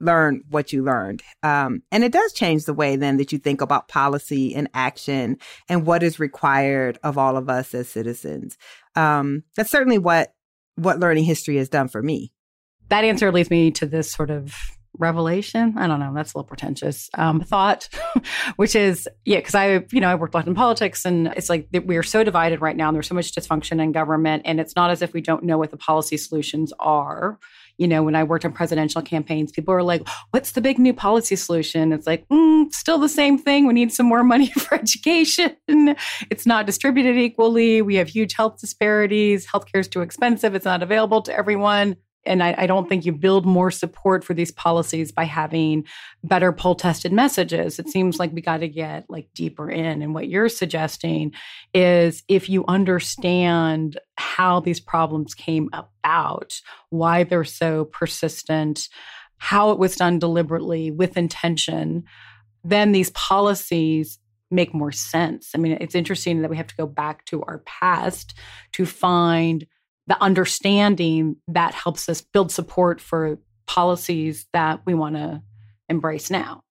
learn 0.00 0.42
what 0.50 0.72
you 0.72 0.84
learned. 0.84 1.22
Um, 1.42 1.82
and 1.90 2.04
it 2.04 2.12
does 2.12 2.32
change 2.32 2.64
the 2.64 2.74
way 2.74 2.96
then 2.96 3.16
that 3.16 3.32
you 3.32 3.38
think 3.38 3.60
about 3.60 3.88
policy 3.88 4.54
and 4.54 4.68
action 4.74 5.38
and 5.68 5.86
what 5.86 6.02
is 6.02 6.20
required 6.20 6.98
of 7.02 7.18
all 7.18 7.36
of 7.36 7.48
us 7.48 7.74
as 7.74 7.88
citizens. 7.88 8.56
Um, 8.94 9.44
that's 9.56 9.70
certainly 9.70 9.98
what 9.98 10.32
what 10.76 11.00
learning 11.00 11.24
history 11.24 11.56
has 11.56 11.68
done 11.68 11.88
for 11.88 12.02
me. 12.02 12.32
That 12.88 13.04
answer 13.04 13.32
leads 13.32 13.50
me 13.50 13.72
to 13.72 13.86
this 13.86 14.12
sort 14.12 14.30
of 14.30 14.54
revelation 14.96 15.74
i 15.76 15.86
don't 15.86 16.00
know 16.00 16.12
that's 16.12 16.34
a 16.34 16.38
little 16.38 16.48
pretentious 16.48 17.08
um, 17.14 17.40
thought 17.40 17.88
which 18.56 18.74
is 18.74 19.08
yeah 19.24 19.36
because 19.36 19.54
i 19.54 19.84
you 19.92 20.00
know 20.00 20.08
i 20.08 20.14
worked 20.14 20.34
a 20.34 20.36
lot 20.36 20.46
in 20.46 20.54
politics 20.54 21.04
and 21.04 21.28
it's 21.36 21.48
like 21.48 21.68
we 21.84 21.96
are 21.96 22.02
so 22.02 22.24
divided 22.24 22.60
right 22.60 22.76
now 22.76 22.88
and 22.88 22.96
there's 22.96 23.06
so 23.06 23.14
much 23.14 23.32
dysfunction 23.32 23.80
in 23.80 23.92
government 23.92 24.42
and 24.44 24.58
it's 24.58 24.74
not 24.74 24.90
as 24.90 25.00
if 25.00 25.12
we 25.12 25.20
don't 25.20 25.44
know 25.44 25.56
what 25.56 25.70
the 25.70 25.76
policy 25.76 26.16
solutions 26.16 26.72
are 26.80 27.38
you 27.78 27.88
know 27.88 28.02
when 28.02 28.14
i 28.14 28.22
worked 28.22 28.44
on 28.44 28.52
presidential 28.52 29.00
campaigns 29.00 29.50
people 29.50 29.72
are 29.72 29.82
like 29.82 30.06
what's 30.30 30.52
the 30.52 30.60
big 30.60 30.78
new 30.78 30.94
policy 30.94 31.36
solution? 31.36 31.92
It's 31.92 32.06
like 32.06 32.28
mm, 32.28 32.72
still 32.72 32.98
the 32.98 33.08
same 33.08 33.38
thing. 33.38 33.66
We 33.66 33.74
need 33.74 33.92
some 33.92 34.06
more 34.06 34.22
money 34.22 34.50
for 34.58 34.74
education. 34.74 35.56
It's 36.30 36.46
not 36.46 36.66
distributed 36.66 37.16
equally. 37.16 37.82
We 37.82 37.96
have 37.96 38.08
huge 38.08 38.34
health 38.34 38.60
disparities. 38.60 39.46
Healthcare 39.46 39.80
is 39.80 39.88
too 39.88 40.02
expensive. 40.02 40.54
It's 40.54 40.64
not 40.64 40.82
available 40.82 41.22
to 41.22 41.36
everyone 41.36 41.96
and 42.26 42.42
I, 42.42 42.54
I, 42.58 42.66
don't 42.66 42.88
think 42.88 43.04
you 43.06 43.12
build 43.12 43.46
more 43.46 43.70
support 43.70 44.24
for 44.24 44.34
these 44.34 44.50
policies 44.50 45.12
by 45.12 45.24
having 45.24 45.84
better 46.22 46.52
poll 46.52 46.74
tested 46.74 47.12
messages. 47.12 47.78
It 47.78 47.88
seems 47.88 48.18
like 48.18 48.32
we 48.32 48.40
got 48.40 48.58
to 48.58 48.68
get 48.68 49.06
like 49.08 49.28
deeper 49.34 49.70
in. 49.70 50.02
And 50.02 50.14
what 50.14 50.28
you're 50.28 50.48
suggesting 50.48 51.32
is 51.72 52.22
if 52.28 52.48
you 52.48 52.64
understand 52.68 53.98
how 54.16 54.60
these 54.60 54.80
problems 54.80 55.34
came 55.34 55.70
about, 55.72 56.60
why 56.90 57.24
they're 57.24 57.44
so 57.44 57.86
persistent, 57.86 58.88
how 59.38 59.70
it 59.70 59.78
was 59.78 59.96
done 59.96 60.18
deliberately 60.18 60.90
with 60.90 61.16
intention, 61.16 62.04
then 62.64 62.92
these 62.92 63.10
policies 63.10 64.18
make 64.50 64.74
more 64.74 64.92
sense. 64.92 65.50
I 65.54 65.58
mean, 65.58 65.78
it's 65.80 65.94
interesting 65.94 66.42
that 66.42 66.50
we 66.50 66.56
have 66.56 66.66
to 66.68 66.76
go 66.76 66.86
back 66.86 67.24
to 67.26 67.42
our 67.42 67.58
past 67.66 68.34
to 68.72 68.86
find 68.86 69.66
the 70.08 70.20
understanding 70.22 71.36
that 71.46 71.74
helps 71.74 72.08
us 72.08 72.22
build 72.22 72.50
support 72.50 73.00
for 73.00 73.38
policies 73.66 74.46
that 74.54 74.80
we 74.86 74.94
want 74.94 75.14
to 75.14 75.42
embrace 75.88 76.30
now. 76.30 76.62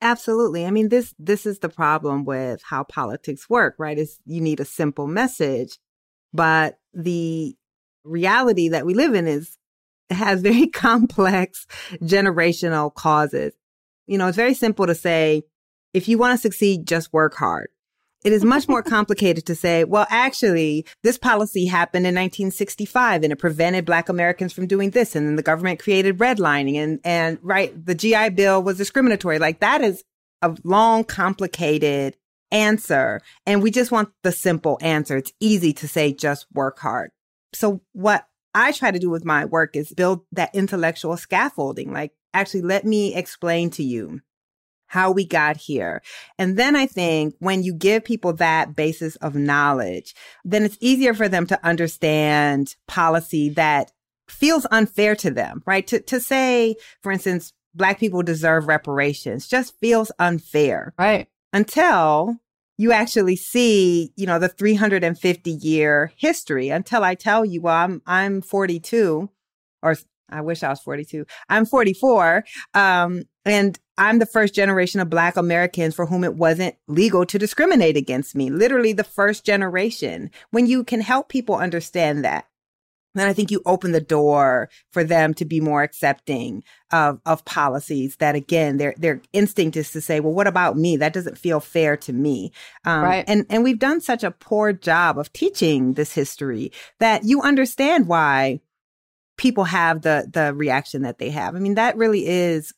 Absolutely. 0.00 0.64
I 0.64 0.70
mean 0.70 0.88
this 0.88 1.14
this 1.18 1.46
is 1.46 1.58
the 1.58 1.68
problem 1.68 2.24
with 2.24 2.62
how 2.62 2.84
politics 2.84 3.50
work, 3.50 3.74
right? 3.78 3.98
Is 3.98 4.20
you 4.24 4.40
need 4.40 4.60
a 4.60 4.64
simple 4.64 5.06
message, 5.06 5.78
but 6.32 6.78
the 6.94 7.56
reality 8.04 8.68
that 8.68 8.86
we 8.86 8.94
live 8.94 9.14
in 9.14 9.26
is 9.26 9.58
has 10.10 10.40
very 10.40 10.66
complex 10.72 11.66
generational 12.02 12.94
causes. 12.94 13.52
You 14.06 14.18
know, 14.18 14.28
it's 14.28 14.36
very 14.36 14.54
simple 14.54 14.86
to 14.86 14.94
say 14.94 15.42
if 15.92 16.08
you 16.08 16.18
want 16.18 16.38
to 16.38 16.42
succeed, 16.42 16.86
just 16.86 17.12
work 17.12 17.34
hard. 17.34 17.68
It 18.26 18.32
is 18.32 18.44
much 18.44 18.66
more 18.66 18.82
complicated 18.82 19.46
to 19.46 19.54
say, 19.54 19.84
well, 19.84 20.04
actually, 20.10 20.84
this 21.04 21.16
policy 21.16 21.66
happened 21.66 22.08
in 22.08 22.14
1965 22.16 23.22
and 23.22 23.32
it 23.32 23.36
prevented 23.36 23.84
Black 23.84 24.08
Americans 24.08 24.52
from 24.52 24.66
doing 24.66 24.90
this. 24.90 25.14
And 25.14 25.28
then 25.28 25.36
the 25.36 25.44
government 25.44 25.78
created 25.78 26.18
redlining 26.18 26.74
and, 26.74 26.98
and 27.04 27.38
right, 27.40 27.72
the 27.86 27.94
GI 27.94 28.30
Bill 28.30 28.60
was 28.60 28.78
discriminatory. 28.78 29.38
Like 29.38 29.60
that 29.60 29.80
is 29.80 30.02
a 30.42 30.56
long, 30.64 31.04
complicated 31.04 32.16
answer. 32.50 33.20
And 33.46 33.62
we 33.62 33.70
just 33.70 33.92
want 33.92 34.08
the 34.24 34.32
simple 34.32 34.76
answer. 34.80 35.16
It's 35.18 35.32
easy 35.38 35.72
to 35.74 35.86
say, 35.86 36.12
just 36.12 36.46
work 36.52 36.80
hard. 36.80 37.12
So 37.54 37.80
what 37.92 38.26
I 38.56 38.72
try 38.72 38.90
to 38.90 38.98
do 38.98 39.08
with 39.08 39.24
my 39.24 39.44
work 39.44 39.76
is 39.76 39.92
build 39.92 40.22
that 40.32 40.52
intellectual 40.52 41.16
scaffolding. 41.16 41.92
Like, 41.92 42.10
actually, 42.34 42.62
let 42.62 42.84
me 42.84 43.14
explain 43.14 43.70
to 43.70 43.84
you 43.84 44.20
how 44.96 45.10
we 45.10 45.26
got 45.26 45.58
here. 45.58 46.00
And 46.38 46.56
then 46.56 46.74
I 46.74 46.86
think 46.86 47.34
when 47.38 47.62
you 47.62 47.74
give 47.74 48.02
people 48.02 48.32
that 48.34 48.74
basis 48.74 49.16
of 49.16 49.34
knowledge, 49.34 50.14
then 50.42 50.64
it's 50.64 50.78
easier 50.80 51.12
for 51.12 51.28
them 51.28 51.46
to 51.48 51.66
understand 51.66 52.76
policy 52.88 53.50
that 53.50 53.92
feels 54.26 54.66
unfair 54.70 55.14
to 55.16 55.30
them, 55.30 55.62
right? 55.66 55.86
To, 55.88 56.00
to 56.00 56.18
say, 56.18 56.76
for 57.02 57.12
instance, 57.12 57.52
black 57.74 58.00
people 58.00 58.22
deserve 58.22 58.68
reparations 58.68 59.46
just 59.46 59.78
feels 59.80 60.10
unfair. 60.18 60.94
Right. 60.98 61.28
Until 61.52 62.36
you 62.78 62.92
actually 62.92 63.36
see, 63.36 64.14
you 64.16 64.24
know, 64.24 64.38
the 64.38 64.48
350 64.48 65.50
year 65.50 66.10
history 66.16 66.70
until 66.70 67.04
I 67.04 67.16
tell 67.16 67.44
you, 67.44 67.60
well, 67.60 67.74
I'm, 67.74 68.00
I'm 68.06 68.40
42 68.40 69.28
or 69.82 69.96
I 70.30 70.40
wish 70.40 70.62
I 70.62 70.70
was 70.70 70.80
42. 70.80 71.26
I'm 71.50 71.66
44. 71.66 72.44
Um, 72.72 73.24
and 73.44 73.78
I'm 73.98 74.18
the 74.18 74.26
first 74.26 74.54
generation 74.54 75.00
of 75.00 75.10
Black 75.10 75.36
Americans 75.36 75.94
for 75.94 76.06
whom 76.06 76.24
it 76.24 76.34
wasn't 76.34 76.76
legal 76.86 77.24
to 77.26 77.38
discriminate 77.38 77.96
against 77.96 78.34
me. 78.34 78.50
Literally 78.50 78.92
the 78.92 79.04
first 79.04 79.44
generation. 79.44 80.30
When 80.50 80.66
you 80.66 80.84
can 80.84 81.00
help 81.00 81.28
people 81.28 81.56
understand 81.56 82.24
that, 82.24 82.46
then 83.14 83.26
I 83.26 83.32
think 83.32 83.50
you 83.50 83.62
open 83.64 83.92
the 83.92 84.00
door 84.00 84.68
for 84.92 85.02
them 85.02 85.32
to 85.34 85.46
be 85.46 85.58
more 85.58 85.82
accepting 85.82 86.62
of, 86.92 87.18
of 87.24 87.44
policies 87.46 88.16
that 88.16 88.34
again, 88.34 88.76
their, 88.76 88.94
their 88.98 89.22
instinct 89.32 89.76
is 89.76 89.90
to 89.92 90.02
say, 90.02 90.20
well, 90.20 90.34
what 90.34 90.46
about 90.46 90.76
me? 90.76 90.98
That 90.98 91.14
doesn't 91.14 91.38
feel 91.38 91.60
fair 91.60 91.96
to 91.98 92.12
me. 92.12 92.52
Um, 92.84 93.02
right. 93.02 93.24
And, 93.26 93.46
and 93.48 93.64
we've 93.64 93.78
done 93.78 94.02
such 94.02 94.22
a 94.22 94.30
poor 94.30 94.74
job 94.74 95.18
of 95.18 95.32
teaching 95.32 95.94
this 95.94 96.12
history 96.12 96.72
that 97.00 97.24
you 97.24 97.40
understand 97.40 98.06
why 98.06 98.60
people 99.38 99.64
have 99.64 100.02
the, 100.02 100.28
the 100.30 100.52
reaction 100.52 101.02
that 101.02 101.18
they 101.18 101.30
have. 101.30 101.56
I 101.56 101.58
mean, 101.58 101.74
that 101.76 101.96
really 101.96 102.26
is 102.26 102.74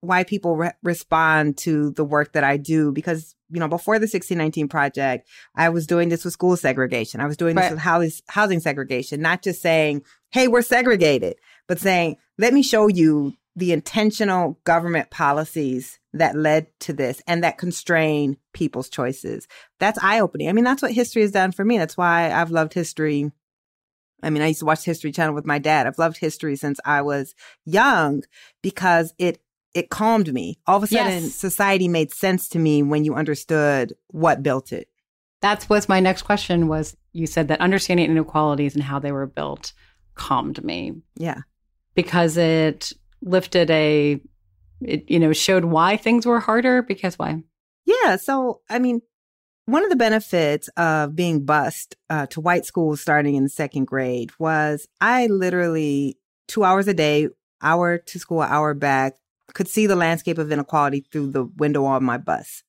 why 0.00 0.24
people 0.24 0.56
re- 0.56 0.72
respond 0.82 1.56
to 1.58 1.90
the 1.90 2.04
work 2.04 2.32
that 2.32 2.44
I 2.44 2.56
do 2.56 2.92
because 2.92 3.34
you 3.50 3.58
know 3.58 3.68
before 3.68 3.98
the 3.98 4.04
1619 4.04 4.68
project 4.68 5.28
I 5.54 5.68
was 5.70 5.86
doing 5.86 6.08
this 6.08 6.24
with 6.24 6.34
school 6.34 6.56
segregation. 6.56 7.20
I 7.20 7.26
was 7.26 7.36
doing 7.36 7.56
this 7.56 7.70
with 7.70 7.80
housing 7.80 8.12
housing 8.28 8.60
segregation 8.60 9.20
not 9.20 9.42
just 9.42 9.60
saying 9.60 10.02
hey 10.30 10.48
we're 10.48 10.62
segregated 10.62 11.36
but 11.66 11.80
saying 11.80 12.16
let 12.38 12.54
me 12.54 12.62
show 12.62 12.88
you 12.88 13.34
the 13.56 13.72
intentional 13.72 14.60
government 14.62 15.10
policies 15.10 15.98
that 16.12 16.36
led 16.36 16.68
to 16.80 16.92
this 16.92 17.20
and 17.26 17.42
that 17.42 17.58
constrain 17.58 18.36
people's 18.54 18.88
choices. 18.88 19.48
That's 19.80 19.98
eye 20.02 20.20
opening 20.20 20.48
I 20.48 20.52
mean 20.52 20.64
that's 20.64 20.82
what 20.82 20.92
history 20.92 21.22
has 21.22 21.32
done 21.32 21.52
for 21.52 21.64
me. 21.64 21.78
That's 21.78 21.96
why 21.96 22.30
I've 22.30 22.50
loved 22.50 22.74
history. 22.74 23.32
I 24.20 24.30
mean, 24.30 24.42
I 24.42 24.48
used 24.48 24.58
to 24.58 24.66
watch 24.66 24.84
History 24.84 25.12
Channel 25.12 25.32
with 25.32 25.46
my 25.46 25.60
dad. 25.60 25.86
I've 25.86 25.96
loved 25.96 26.16
history 26.16 26.56
since 26.56 26.80
I 26.84 27.02
was 27.02 27.36
young 27.64 28.24
because 28.62 29.14
it 29.16 29.38
it 29.74 29.90
calmed 29.90 30.32
me. 30.32 30.58
All 30.66 30.76
of 30.76 30.82
a 30.82 30.86
sudden, 30.86 31.24
yes. 31.24 31.34
society 31.34 31.88
made 31.88 32.12
sense 32.12 32.48
to 32.50 32.58
me 32.58 32.82
when 32.82 33.04
you 33.04 33.14
understood 33.14 33.94
what 34.08 34.42
built 34.42 34.72
it. 34.72 34.88
That's 35.40 35.68
what's 35.68 35.88
my 35.88 36.00
next 36.00 36.22
question 36.22 36.68
was 36.68 36.96
you 37.12 37.26
said 37.26 37.48
that 37.48 37.60
understanding 37.60 38.10
inequalities 38.10 38.74
and 38.74 38.82
how 38.82 38.98
they 38.98 39.12
were 39.12 39.26
built 39.26 39.72
calmed 40.14 40.62
me. 40.64 40.94
Yeah. 41.16 41.42
Because 41.94 42.36
it 42.36 42.92
lifted 43.20 43.70
a 43.70 44.20
it 44.80 45.10
you 45.10 45.18
know 45.18 45.32
showed 45.32 45.64
why 45.64 45.96
things 45.96 46.24
were 46.24 46.40
harder 46.40 46.82
because 46.82 47.18
why? 47.18 47.42
Yeah, 47.84 48.16
so 48.16 48.60
I 48.68 48.78
mean 48.78 49.00
one 49.66 49.84
of 49.84 49.90
the 49.90 49.96
benefits 49.96 50.68
of 50.76 51.14
being 51.14 51.44
bused 51.44 51.94
uh, 52.08 52.26
to 52.28 52.40
white 52.40 52.64
schools 52.64 53.00
starting 53.02 53.34
in 53.34 53.48
second 53.48 53.86
grade 53.86 54.30
was 54.38 54.88
I 55.00 55.26
literally 55.26 56.16
two 56.46 56.64
hours 56.64 56.88
a 56.88 56.94
day, 56.94 57.28
hour 57.60 57.98
to 57.98 58.18
school, 58.18 58.40
hour 58.40 58.72
back, 58.72 59.16
could 59.54 59.68
see 59.68 59.86
the 59.86 59.96
landscape 59.96 60.38
of 60.38 60.52
inequality 60.52 61.06
through 61.10 61.30
the 61.30 61.44
window 61.44 61.84
on 61.84 62.04
my 62.04 62.18
bus. 62.18 62.62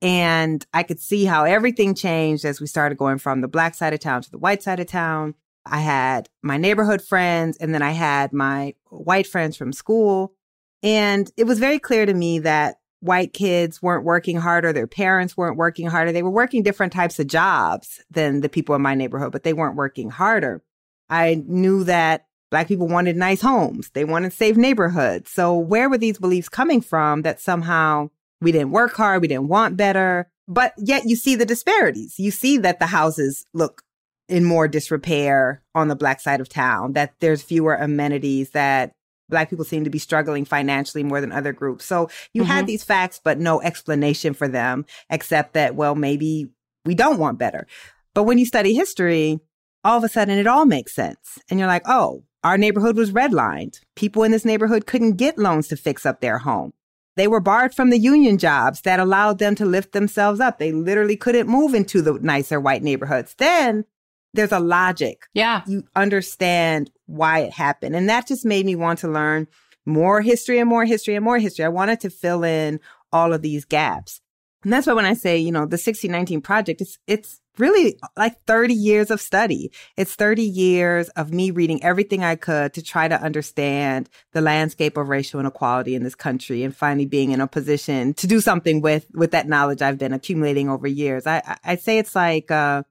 And 0.00 0.66
I 0.74 0.82
could 0.82 1.00
see 1.00 1.24
how 1.24 1.44
everything 1.44 1.94
changed 1.94 2.44
as 2.44 2.60
we 2.60 2.66
started 2.66 2.98
going 2.98 3.18
from 3.18 3.40
the 3.40 3.48
black 3.48 3.74
side 3.74 3.94
of 3.94 4.00
town 4.00 4.22
to 4.22 4.30
the 4.30 4.38
white 4.38 4.62
side 4.62 4.80
of 4.80 4.88
town. 4.88 5.34
I 5.64 5.78
had 5.78 6.28
my 6.42 6.56
neighborhood 6.56 7.02
friends 7.02 7.56
and 7.58 7.72
then 7.72 7.82
I 7.82 7.92
had 7.92 8.32
my 8.32 8.74
white 8.88 9.28
friends 9.28 9.56
from 9.56 9.72
school. 9.72 10.34
And 10.82 11.30
it 11.36 11.44
was 11.44 11.60
very 11.60 11.78
clear 11.78 12.04
to 12.04 12.12
me 12.12 12.40
that 12.40 12.78
white 12.98 13.32
kids 13.32 13.80
weren't 13.80 14.04
working 14.04 14.36
harder. 14.36 14.72
Their 14.72 14.88
parents 14.88 15.36
weren't 15.36 15.56
working 15.56 15.86
harder. 15.86 16.10
They 16.10 16.22
were 16.24 16.30
working 16.30 16.64
different 16.64 16.92
types 16.92 17.20
of 17.20 17.28
jobs 17.28 18.02
than 18.10 18.40
the 18.40 18.48
people 18.48 18.74
in 18.74 18.82
my 18.82 18.96
neighborhood, 18.96 19.30
but 19.30 19.44
they 19.44 19.52
weren't 19.52 19.76
working 19.76 20.10
harder. 20.10 20.62
I 21.08 21.42
knew 21.46 21.84
that 21.84 22.26
Black 22.52 22.68
people 22.68 22.86
wanted 22.86 23.16
nice 23.16 23.40
homes. 23.40 23.88
They 23.94 24.04
wanted 24.04 24.34
safe 24.34 24.58
neighborhoods. 24.58 25.30
So 25.30 25.56
where 25.56 25.88
were 25.88 25.96
these 25.96 26.18
beliefs 26.18 26.50
coming 26.50 26.82
from 26.82 27.22
that 27.22 27.40
somehow 27.40 28.10
we 28.42 28.52
didn't 28.52 28.72
work 28.72 28.92
hard, 28.92 29.22
we 29.22 29.28
didn't 29.28 29.48
want 29.48 29.78
better? 29.78 30.30
But 30.46 30.74
yet 30.76 31.04
you 31.06 31.16
see 31.16 31.34
the 31.34 31.46
disparities. 31.46 32.18
You 32.18 32.30
see 32.30 32.58
that 32.58 32.78
the 32.78 32.84
houses 32.84 33.46
look 33.54 33.82
in 34.28 34.44
more 34.44 34.68
disrepair 34.68 35.62
on 35.74 35.88
the 35.88 35.96
black 35.96 36.20
side 36.20 36.42
of 36.42 36.48
town, 36.50 36.92
that 36.92 37.14
there's 37.20 37.40
fewer 37.40 37.74
amenities, 37.74 38.50
that 38.50 38.92
black 39.30 39.48
people 39.48 39.64
seem 39.64 39.84
to 39.84 39.90
be 39.90 39.98
struggling 39.98 40.44
financially 40.44 41.02
more 41.02 41.22
than 41.22 41.32
other 41.32 41.54
groups. 41.54 41.86
So 41.86 42.10
you 42.34 42.42
mm-hmm. 42.42 42.50
had 42.50 42.66
these 42.66 42.84
facts, 42.84 43.18
but 43.24 43.38
no 43.38 43.62
explanation 43.62 44.34
for 44.34 44.46
them 44.46 44.84
except 45.08 45.54
that, 45.54 45.74
well, 45.74 45.94
maybe 45.94 46.50
we 46.84 46.94
don't 46.94 47.18
want 47.18 47.38
better. 47.38 47.66
But 48.12 48.24
when 48.24 48.36
you 48.36 48.44
study 48.44 48.74
history, 48.74 49.40
all 49.84 49.96
of 49.96 50.04
a 50.04 50.08
sudden 50.10 50.36
it 50.38 50.46
all 50.46 50.66
makes 50.66 50.94
sense. 50.94 51.38
And 51.48 51.58
you're 51.58 51.66
like, 51.66 51.84
oh, 51.86 52.24
our 52.44 52.58
neighborhood 52.58 52.96
was 52.96 53.12
redlined. 53.12 53.80
People 53.94 54.22
in 54.22 54.32
this 54.32 54.44
neighborhood 54.44 54.86
couldn't 54.86 55.16
get 55.16 55.38
loans 55.38 55.68
to 55.68 55.76
fix 55.76 56.04
up 56.04 56.20
their 56.20 56.38
home. 56.38 56.72
They 57.14 57.28
were 57.28 57.40
barred 57.40 57.74
from 57.74 57.90
the 57.90 57.98
union 57.98 58.38
jobs 58.38 58.80
that 58.82 58.98
allowed 58.98 59.38
them 59.38 59.54
to 59.56 59.66
lift 59.66 59.92
themselves 59.92 60.40
up. 60.40 60.58
They 60.58 60.72
literally 60.72 61.16
couldn't 61.16 61.48
move 61.48 61.74
into 61.74 62.00
the 62.00 62.14
nicer 62.14 62.58
white 62.58 62.82
neighborhoods. 62.82 63.34
Then 63.36 63.84
there's 64.32 64.52
a 64.52 64.60
logic. 64.60 65.26
Yeah. 65.34 65.62
You 65.66 65.84
understand 65.94 66.90
why 67.06 67.40
it 67.40 67.52
happened. 67.52 67.94
And 67.94 68.08
that 68.08 68.26
just 68.26 68.46
made 68.46 68.64
me 68.64 68.74
want 68.74 69.00
to 69.00 69.08
learn 69.08 69.46
more 69.84 70.22
history 70.22 70.58
and 70.58 70.68
more 70.68 70.86
history 70.86 71.14
and 71.14 71.24
more 71.24 71.38
history. 71.38 71.66
I 71.66 71.68
wanted 71.68 72.00
to 72.00 72.10
fill 72.10 72.44
in 72.44 72.80
all 73.12 73.34
of 73.34 73.42
these 73.42 73.66
gaps. 73.66 74.21
And 74.64 74.72
that's 74.72 74.86
why 74.86 74.92
when 74.92 75.04
I 75.04 75.14
say, 75.14 75.38
you 75.38 75.50
know, 75.50 75.60
the 75.60 75.74
1619 75.74 76.40
project, 76.40 76.80
it's, 76.80 76.98
it's 77.06 77.40
really 77.58 77.98
like 78.16 78.42
30 78.46 78.74
years 78.74 79.10
of 79.10 79.20
study. 79.20 79.72
It's 79.96 80.14
30 80.14 80.42
years 80.42 81.08
of 81.10 81.32
me 81.32 81.50
reading 81.50 81.82
everything 81.82 82.22
I 82.22 82.36
could 82.36 82.72
to 82.74 82.82
try 82.82 83.08
to 83.08 83.20
understand 83.20 84.08
the 84.32 84.40
landscape 84.40 84.96
of 84.96 85.08
racial 85.08 85.40
inequality 85.40 85.94
in 85.94 86.04
this 86.04 86.14
country 86.14 86.62
and 86.62 86.74
finally 86.74 87.06
being 87.06 87.32
in 87.32 87.40
a 87.40 87.46
position 87.46 88.14
to 88.14 88.26
do 88.26 88.40
something 88.40 88.80
with, 88.80 89.06
with 89.14 89.32
that 89.32 89.48
knowledge 89.48 89.82
I've 89.82 89.98
been 89.98 90.12
accumulating 90.12 90.68
over 90.68 90.86
years. 90.86 91.26
I, 91.26 91.58
I 91.64 91.76
say 91.76 91.98
it's 91.98 92.14
like, 92.14 92.50
uh, 92.50 92.84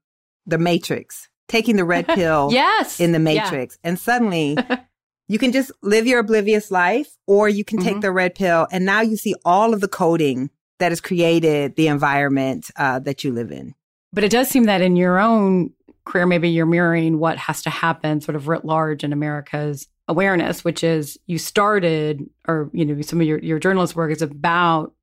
the 0.45 0.57
matrix, 0.57 1.29
taking 1.47 1.75
the 1.75 1.85
red 1.85 2.07
pill 2.15 2.49
yes. 2.51 2.99
in 2.99 3.11
the 3.11 3.19
matrix. 3.19 3.77
Yeah. 3.81 3.89
And 3.89 3.99
suddenly 3.99 4.57
you 5.27 5.39
can 5.39 5.51
just 5.51 5.71
live 5.81 6.07
your 6.07 6.19
oblivious 6.19 6.71
life 6.71 7.17
or 7.27 7.47
you 7.47 7.63
can 7.63 7.79
take 7.79 7.93
mm-hmm. 7.93 7.99
the 8.01 8.11
red 8.11 8.35
pill 8.35 8.67
and 8.71 8.85
now 8.85 9.01
you 9.01 9.15
see 9.15 9.35
all 9.45 9.73
of 9.73 9.81
the 9.81 9.87
coding 9.87 10.49
that 10.81 10.91
has 10.91 10.99
created 10.99 11.75
the 11.75 11.87
environment 11.87 12.71
uh, 12.75 12.99
that 12.99 13.23
you 13.23 13.31
live 13.31 13.51
in. 13.51 13.73
But 14.11 14.23
it 14.23 14.31
does 14.31 14.49
seem 14.49 14.63
that 14.65 14.81
in 14.81 14.95
your 14.95 15.19
own 15.19 15.71
career, 16.05 16.25
maybe 16.25 16.49
you're 16.49 16.65
mirroring 16.65 17.19
what 17.19 17.37
has 17.37 17.61
to 17.63 17.69
happen 17.69 18.19
sort 18.19 18.35
of 18.35 18.47
writ 18.47 18.65
large 18.65 19.03
in 19.03 19.13
America's 19.13 19.87
awareness, 20.07 20.63
which 20.63 20.83
is 20.83 21.19
you 21.27 21.37
started, 21.37 22.27
or, 22.47 22.69
you 22.73 22.83
know, 22.83 22.99
some 23.01 23.21
of 23.21 23.27
your, 23.27 23.37
your 23.39 23.59
journalist 23.59 23.95
work 23.95 24.11
is 24.11 24.23
about 24.23 24.93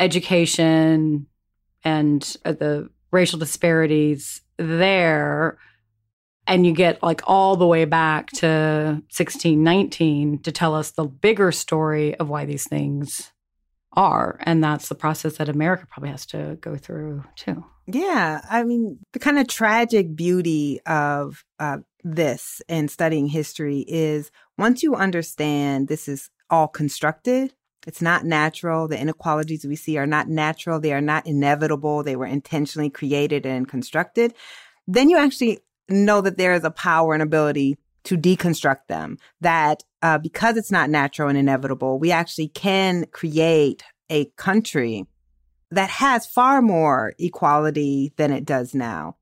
education 0.00 1.26
and 1.84 2.36
uh, 2.44 2.52
the 2.52 2.88
racial 3.12 3.38
disparities 3.38 4.40
there. 4.56 5.58
And 6.46 6.66
you 6.66 6.72
get 6.72 7.02
like 7.02 7.20
all 7.26 7.56
the 7.56 7.66
way 7.66 7.84
back 7.84 8.28
to 8.36 9.02
1619 9.10 10.40
to 10.42 10.52
tell 10.52 10.74
us 10.74 10.92
the 10.92 11.04
bigger 11.04 11.52
story 11.52 12.14
of 12.16 12.28
why 12.28 12.46
these 12.46 12.66
things 12.66 13.32
are. 13.96 14.38
And 14.42 14.62
that's 14.62 14.88
the 14.88 14.94
process 14.94 15.38
that 15.38 15.48
America 15.48 15.86
probably 15.90 16.10
has 16.10 16.26
to 16.26 16.58
go 16.60 16.76
through 16.76 17.24
too. 17.34 17.64
Yeah. 17.86 18.40
I 18.50 18.64
mean, 18.64 18.98
the 19.12 19.18
kind 19.18 19.38
of 19.38 19.48
tragic 19.48 20.14
beauty 20.14 20.80
of 20.86 21.44
uh, 21.58 21.78
this 22.02 22.60
and 22.68 22.90
studying 22.90 23.28
history 23.28 23.84
is 23.88 24.30
once 24.58 24.82
you 24.82 24.94
understand 24.94 25.88
this 25.88 26.08
is 26.08 26.30
all 26.50 26.68
constructed, 26.68 27.54
it's 27.86 28.02
not 28.02 28.24
natural. 28.24 28.88
The 28.88 29.00
inequalities 29.00 29.64
we 29.64 29.76
see 29.76 29.96
are 29.96 30.06
not 30.06 30.28
natural. 30.28 30.80
They 30.80 30.92
are 30.92 31.00
not 31.00 31.26
inevitable. 31.26 32.02
They 32.02 32.16
were 32.16 32.26
intentionally 32.26 32.90
created 32.90 33.46
and 33.46 33.68
constructed. 33.68 34.34
Then 34.88 35.08
you 35.08 35.16
actually 35.16 35.60
know 35.88 36.20
that 36.20 36.36
there 36.36 36.54
is 36.54 36.64
a 36.64 36.70
power 36.70 37.14
and 37.14 37.22
ability 37.22 37.78
to 38.06 38.16
deconstruct 38.16 38.86
them. 38.88 39.18
That 39.40 39.82
uh, 40.02 40.18
because 40.18 40.56
it's 40.56 40.72
not 40.72 40.90
natural 40.90 41.28
and 41.28 41.38
inevitable, 41.38 41.98
we 41.98 42.10
actually 42.10 42.48
can 42.48 43.06
create 43.12 43.82
a 44.10 44.26
country 44.36 45.04
that 45.70 45.90
has 45.90 46.26
far 46.26 46.62
more 46.62 47.14
equality 47.18 48.12
than 48.16 48.32
it 48.32 48.44
does 48.44 48.74
now. 48.74 49.16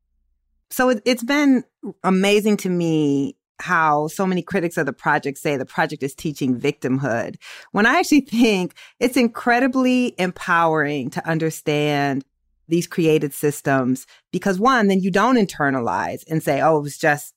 So 0.70 0.90
it, 0.90 1.02
it's 1.04 1.22
been 1.22 1.64
amazing 2.02 2.58
to 2.58 2.68
me 2.68 3.36
how 3.60 4.08
so 4.08 4.26
many 4.26 4.42
critics 4.42 4.76
of 4.76 4.86
the 4.86 4.92
project 4.92 5.38
say 5.38 5.56
the 5.56 5.64
project 5.64 6.02
is 6.02 6.14
teaching 6.14 6.58
victimhood, 6.58 7.36
when 7.72 7.86
I 7.86 7.98
actually 7.98 8.22
think 8.22 8.74
it's 9.00 9.16
incredibly 9.16 10.14
empowering 10.18 11.10
to 11.10 11.26
understand 11.28 12.24
these 12.68 12.86
created 12.86 13.32
systems 13.32 14.06
because 14.32 14.58
one, 14.58 14.88
then 14.88 15.00
you 15.00 15.10
don't 15.10 15.36
internalize 15.36 16.24
and 16.28 16.42
say, 16.42 16.60
oh, 16.60 16.78
it 16.78 16.82
was 16.82 16.98
just 16.98 17.33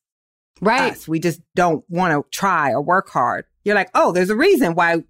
right. 0.61 0.91
us. 0.91 1.07
We 1.07 1.19
just 1.19 1.41
don't 1.55 1.83
want 1.89 2.13
to 2.13 2.29
try 2.31 2.71
or 2.71 2.81
work 2.81 3.09
hard. 3.09 3.45
You're 3.63 3.75
like, 3.75 3.89
oh, 3.93 4.11
there's 4.11 4.29
a 4.29 4.35
reason 4.35 4.75
why 4.75 5.03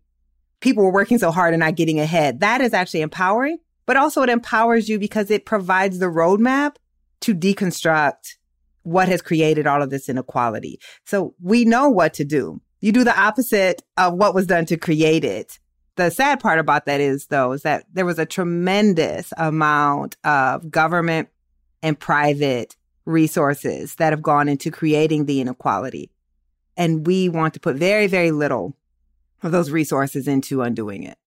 people 0.60 0.84
were 0.84 0.92
working 0.92 1.18
so 1.18 1.32
hard 1.32 1.54
and 1.54 1.60
not 1.60 1.76
getting 1.76 2.00
ahead. 2.00 2.40
That 2.40 2.62
is 2.62 2.74
actually 2.74 3.02
empowering, 3.02 3.58
but 3.86 3.98
also 3.98 4.24
it 4.24 4.30
empowers 4.30 4.90
you 4.90 5.00
because 5.00 5.30
it 5.30 5.46
provides 5.46 6.00
the 6.00 6.08
roadmap 6.08 6.76
to 7.22 7.36
deconstruct 7.36 8.36
what 8.84 9.10
has 9.10 9.22
created 9.22 9.68
all 9.68 9.82
of 9.82 9.90
this 9.90 10.08
inequality. 10.08 10.80
So 11.06 11.36
we 11.42 11.66
know 11.66 11.90
what 11.90 12.14
to 12.16 12.26
do. 12.26 12.62
You 12.80 12.92
do 12.92 13.04
the 13.04 13.20
opposite 13.20 13.82
of 13.98 14.14
what 14.14 14.34
was 14.34 14.48
done 14.48 14.66
to 14.68 14.78
create 14.78 15.26
it. 15.26 15.60
The 15.98 16.10
sad 16.10 16.40
part 16.40 16.60
about 16.60 16.86
that 16.86 17.02
is, 17.02 17.26
though, 17.26 17.52
is 17.52 17.64
that 17.64 17.86
there 17.92 18.06
was 18.06 18.20
a 18.20 18.26
tremendous 18.26 19.34
amount 19.36 20.16
of 20.24 20.72
government 20.72 21.28
and 21.82 22.00
private 22.00 22.77
resources 23.08 23.96
that 23.96 24.12
have 24.12 24.22
gone 24.22 24.48
into 24.48 24.70
creating 24.70 25.26
the 25.26 25.42
inequality. 25.42 26.12
And 26.76 27.08
we 27.08 27.30
want 27.30 27.54
to 27.56 27.60
put 27.60 27.76
very, 27.76 28.06
very 28.06 28.32
little 28.32 28.76
of 29.42 29.52
those 29.52 29.72
resources 29.72 30.28
into 30.28 30.62
undoing 30.62 31.04
it. 31.04 31.18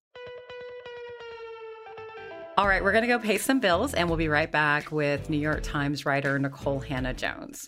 All 2.57 2.67
right, 2.67 2.83
we're 2.83 2.91
going 2.91 3.03
to 3.03 3.07
go 3.07 3.17
pay 3.17 3.37
some 3.37 3.59
bills 3.59 3.93
and 3.93 4.07
we'll 4.07 4.17
be 4.17 4.27
right 4.27 4.51
back 4.51 4.91
with 4.91 5.29
New 5.29 5.37
York 5.37 5.63
Times 5.63 6.05
writer 6.05 6.37
Nicole 6.37 6.79
Hannah-Jones. 6.79 7.67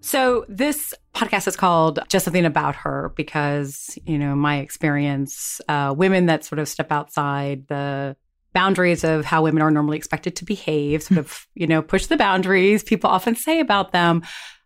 So 0.00 0.46
this 0.48 0.94
podcast 1.14 1.46
is 1.46 1.56
called 1.56 1.98
Just 2.08 2.24
Something 2.24 2.46
About 2.46 2.74
Her 2.74 3.12
because, 3.16 3.98
you 4.06 4.18
know, 4.18 4.34
my 4.34 4.58
experience, 4.58 5.60
uh, 5.68 5.94
women 5.96 6.26
that 6.26 6.44
sort 6.44 6.58
of 6.58 6.68
step 6.68 6.90
outside 6.90 7.66
the 7.68 8.16
boundaries 8.52 9.04
of 9.04 9.24
how 9.24 9.42
women 9.42 9.62
are 9.62 9.70
normally 9.70 9.96
expected 9.96 10.36
to 10.36 10.44
behave, 10.44 11.02
sort 11.02 11.18
of, 11.18 11.46
you 11.54 11.66
know, 11.66 11.82
push 11.82 12.06
the 12.06 12.16
boundaries. 12.16 12.82
People 12.82 13.10
often 13.10 13.36
say 13.36 13.60
about 13.60 13.92
them, 13.92 14.22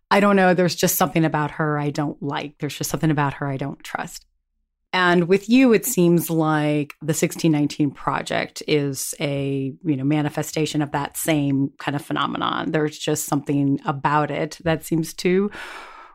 I 0.09 0.19
don't 0.19 0.35
know, 0.35 0.53
there's 0.53 0.75
just 0.75 0.95
something 0.95 1.25
about 1.25 1.51
her 1.51 1.77
I 1.77 1.89
don't 1.89 2.21
like. 2.23 2.57
There's 2.59 2.77
just 2.77 2.89
something 2.89 3.11
about 3.11 3.35
her 3.35 3.47
I 3.47 3.57
don't 3.57 3.83
trust. 3.83 4.25
And 4.95 5.27
with 5.27 5.49
you, 5.49 5.73
it 5.73 5.85
seems 5.85 6.29
like 6.29 6.95
the 7.01 7.07
1619 7.07 7.91
project 7.91 8.63
is 8.65 9.13
a 9.19 9.73
you 9.83 9.97
know 9.97 10.05
manifestation 10.05 10.81
of 10.81 10.91
that 10.91 11.17
same 11.17 11.73
kind 11.79 11.97
of 11.97 12.01
phenomenon. 12.01 12.71
There's 12.71 12.97
just 12.97 13.25
something 13.25 13.81
about 13.85 14.31
it 14.31 14.57
that 14.63 14.85
seems 14.85 15.13
to 15.15 15.51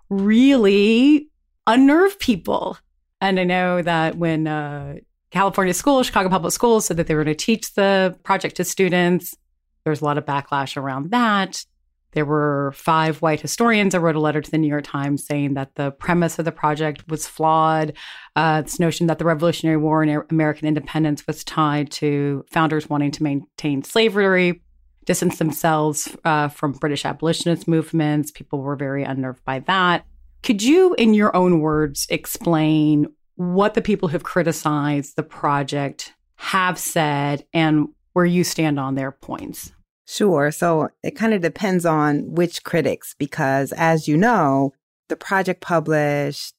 really 0.08 1.28
unnerve 1.66 2.18
people. 2.20 2.78
And 3.20 3.38
I 3.38 3.44
know 3.44 3.82
that 3.82 4.16
when 4.16 4.46
uh, 4.46 4.94
California 5.30 5.74
schools, 5.74 6.06
Chicago 6.06 6.30
Public 6.30 6.54
Schools, 6.54 6.86
said 6.86 6.96
that 6.96 7.06
they 7.06 7.14
were 7.14 7.22
going 7.22 7.36
to 7.36 7.44
teach 7.44 7.74
the 7.74 8.18
project 8.22 8.56
to 8.56 8.64
students, 8.64 9.36
there's 9.84 10.00
a 10.00 10.04
lot 10.06 10.16
of 10.16 10.24
backlash 10.24 10.78
around 10.78 11.10
that. 11.10 11.66
There 12.12 12.24
were 12.24 12.72
five 12.74 13.22
white 13.22 13.40
historians 13.40 13.92
that 13.92 14.00
wrote 14.00 14.16
a 14.16 14.20
letter 14.20 14.40
to 14.40 14.50
the 14.50 14.58
New 14.58 14.68
York 14.68 14.84
Times 14.84 15.24
saying 15.24 15.54
that 15.54 15.74
the 15.76 15.92
premise 15.92 16.38
of 16.38 16.44
the 16.44 16.52
project 16.52 17.08
was 17.08 17.26
flawed. 17.26 17.92
Uh, 18.36 18.62
this 18.62 18.80
notion 18.80 19.06
that 19.06 19.18
the 19.18 19.24
Revolutionary 19.24 19.76
War 19.76 20.02
and 20.02 20.24
American 20.30 20.66
independence 20.66 21.26
was 21.26 21.44
tied 21.44 21.90
to 21.92 22.44
founders 22.50 22.88
wanting 22.88 23.10
to 23.12 23.22
maintain 23.22 23.82
slavery, 23.82 24.62
distance 25.04 25.38
themselves 25.38 26.16
uh, 26.24 26.48
from 26.48 26.72
British 26.72 27.04
abolitionist 27.04 27.68
movements. 27.68 28.30
People 28.30 28.60
were 28.60 28.76
very 28.76 29.04
unnerved 29.04 29.44
by 29.44 29.60
that. 29.60 30.04
Could 30.42 30.62
you, 30.62 30.94
in 30.94 31.14
your 31.14 31.34
own 31.36 31.60
words, 31.60 32.06
explain 32.08 33.08
what 33.36 33.74
the 33.74 33.82
people 33.82 34.08
who've 34.08 34.22
criticized 34.22 35.16
the 35.16 35.22
project 35.22 36.12
have 36.36 36.78
said 36.78 37.44
and 37.52 37.88
where 38.12 38.24
you 38.24 38.44
stand 38.44 38.80
on 38.80 38.94
their 38.94 39.10
points. 39.10 39.72
Sure. 40.10 40.50
So 40.50 40.88
it 41.04 41.12
kind 41.12 41.32
of 41.34 41.40
depends 41.40 41.86
on 41.86 42.34
which 42.34 42.64
critics, 42.64 43.14
because 43.16 43.70
as 43.70 44.08
you 44.08 44.16
know, 44.16 44.72
the 45.08 45.14
project 45.14 45.60
published 45.60 46.52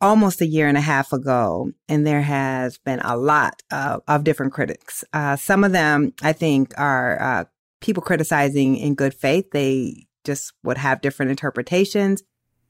almost 0.00 0.40
a 0.40 0.46
year 0.46 0.68
and 0.68 0.78
a 0.78 0.80
half 0.80 1.12
ago, 1.12 1.72
and 1.88 2.06
there 2.06 2.22
has 2.22 2.78
been 2.78 3.00
a 3.00 3.16
lot 3.16 3.64
of, 3.72 4.02
of 4.06 4.22
different 4.22 4.52
critics. 4.52 5.02
Uh, 5.12 5.34
some 5.34 5.64
of 5.64 5.72
them, 5.72 6.14
I 6.22 6.32
think, 6.32 6.72
are 6.78 7.20
uh, 7.20 7.44
people 7.80 8.00
criticizing 8.00 8.76
in 8.76 8.94
good 8.94 9.12
faith. 9.12 9.50
They 9.50 10.06
just 10.22 10.52
would 10.62 10.78
have 10.78 11.00
different 11.00 11.30
interpretations. 11.30 12.22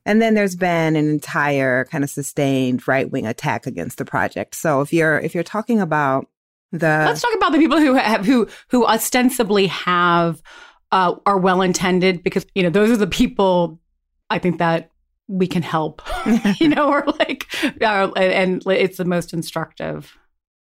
And 0.07 0.23
then 0.23 0.33
there's 0.33 0.57
been 0.57 0.97
an 0.97 1.11
entire 1.11 1.85
kind 1.85 2.03
of 2.03 2.09
sustained 2.09 2.89
right 2.89 3.11
wing 3.11 3.27
attack 3.27 3.67
against 3.67 3.99
the 3.99 4.07
project. 4.07 4.55
So 4.55 4.81
if 4.81 4.91
you're 4.91 5.19
if 5.19 5.35
you're 5.35 5.45
talking 5.45 5.83
about 5.83 6.29
the 6.73 7.05
let's 7.07 7.23
talk 7.23 7.35
about 7.35 7.53
the 7.53 7.59
people 7.59 7.79
who 7.79 7.95
have 7.95 8.27
who 8.27 8.47
who 8.71 8.87
ostensibly 8.87 9.67
have 9.69 10.43
uh, 10.93 11.15
are 11.27 11.39
well 11.39 11.63
intended 11.63 12.23
because 12.23 12.47
you 12.55 12.63
know 12.63 12.71
those 12.71 12.91
are 12.91 12.97
the 12.97 13.07
people 13.07 13.81
I 14.31 14.39
think 14.39 14.59
that 14.59 14.91
we 15.29 15.47
can 15.47 15.63
help, 15.63 16.03
you 16.61 16.69
know, 16.75 16.89
or 16.89 17.05
like, 17.19 17.47
uh, 17.83 18.11
and 18.17 18.63
it's 18.67 18.97
the 18.97 19.05
most 19.05 19.33
instructive. 19.33 20.17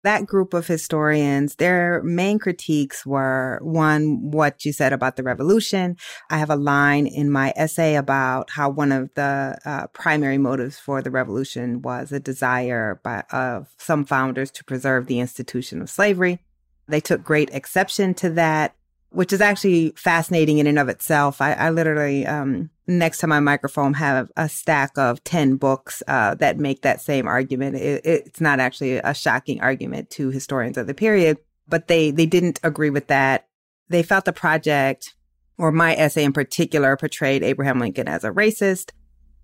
That 0.09 0.25
group 0.25 0.55
of 0.55 0.67
historians, 0.67 1.57
their 1.57 2.03
main 2.03 2.39
critiques 2.39 3.05
were 3.05 3.59
one, 3.61 4.31
what 4.31 4.65
you 4.65 4.73
said 4.73 4.95
about 4.95 5.17
the 5.17 5.23
revolution. 5.23 5.99
I 6.31 6.39
have 6.39 6.49
a 6.49 6.57
line 6.57 7.07
in 7.07 7.31
my 7.31 7.53
essay 7.55 7.95
about 7.95 8.49
how 8.49 8.71
one 8.71 8.91
of 8.91 9.11
the 9.17 9.59
uh, 9.67 9.89
primary 9.89 10.39
motives 10.39 10.79
for 10.79 11.03
the 11.03 11.11
revolution 11.11 11.83
was 11.83 12.11
a 12.11 12.21
desire 12.21 13.03
by, 13.05 13.25
of 13.31 13.69
some 13.77 14.07
founders 14.07 14.51
to 14.53 14.65
preserve 14.65 15.09
the 15.09 15.21
institution 15.21 15.83
of 15.83 15.91
slavery. 15.91 16.39
They 16.89 17.01
took 17.01 17.23
great 17.23 17.51
exception 17.53 18.15
to 18.15 18.31
that 18.31 18.75
which 19.11 19.33
is 19.33 19.41
actually 19.41 19.93
fascinating 19.97 20.59
in 20.59 20.67
and 20.67 20.79
of 20.79 20.89
itself. 20.89 21.41
I, 21.41 21.53
I 21.55 21.71
literally, 21.71 22.27
um, 22.27 22.71
next 22.87 23.19
to 23.19 23.27
my 23.27 23.41
microphone, 23.41 23.95
have 23.95 24.31
a 24.37 24.49
stack 24.49 24.97
of 24.99 25.23
10 25.25 25.57
books 25.57 26.03
uh, 26.07 26.35
that 26.37 26.59
make 26.59 26.83
that 26.83 27.01
same 27.01 27.27
argument. 27.27 27.77
It, 27.77 28.03
it's 28.05 28.41
not 28.41 28.61
actually 28.61 28.97
a 28.97 29.15
shocking 29.15 29.61
argument 29.61 30.11
to 30.11 30.31
historians 30.31 30.77
of 30.77 30.87
the 30.87 30.95
period, 30.95 31.39
but 31.67 31.89
they, 31.89 32.11
they 32.11 32.27
didn't 32.27 32.61
agree 32.63 32.91
with 32.91 33.07
that. 33.07 33.49
They 33.89 34.03
felt 34.03 34.27
the 34.27 34.33
project, 34.33 35.15
or 35.57 35.73
my 35.73 35.95
essay 35.95 36.25
in 36.25 36.33
particular, 36.33 36.97
portrayed 36.97 37.43
Abraham 37.43 37.79
Lincoln 37.79 38.09
as 38.09 38.25
a 38.25 38.31
racist. 38.31 38.91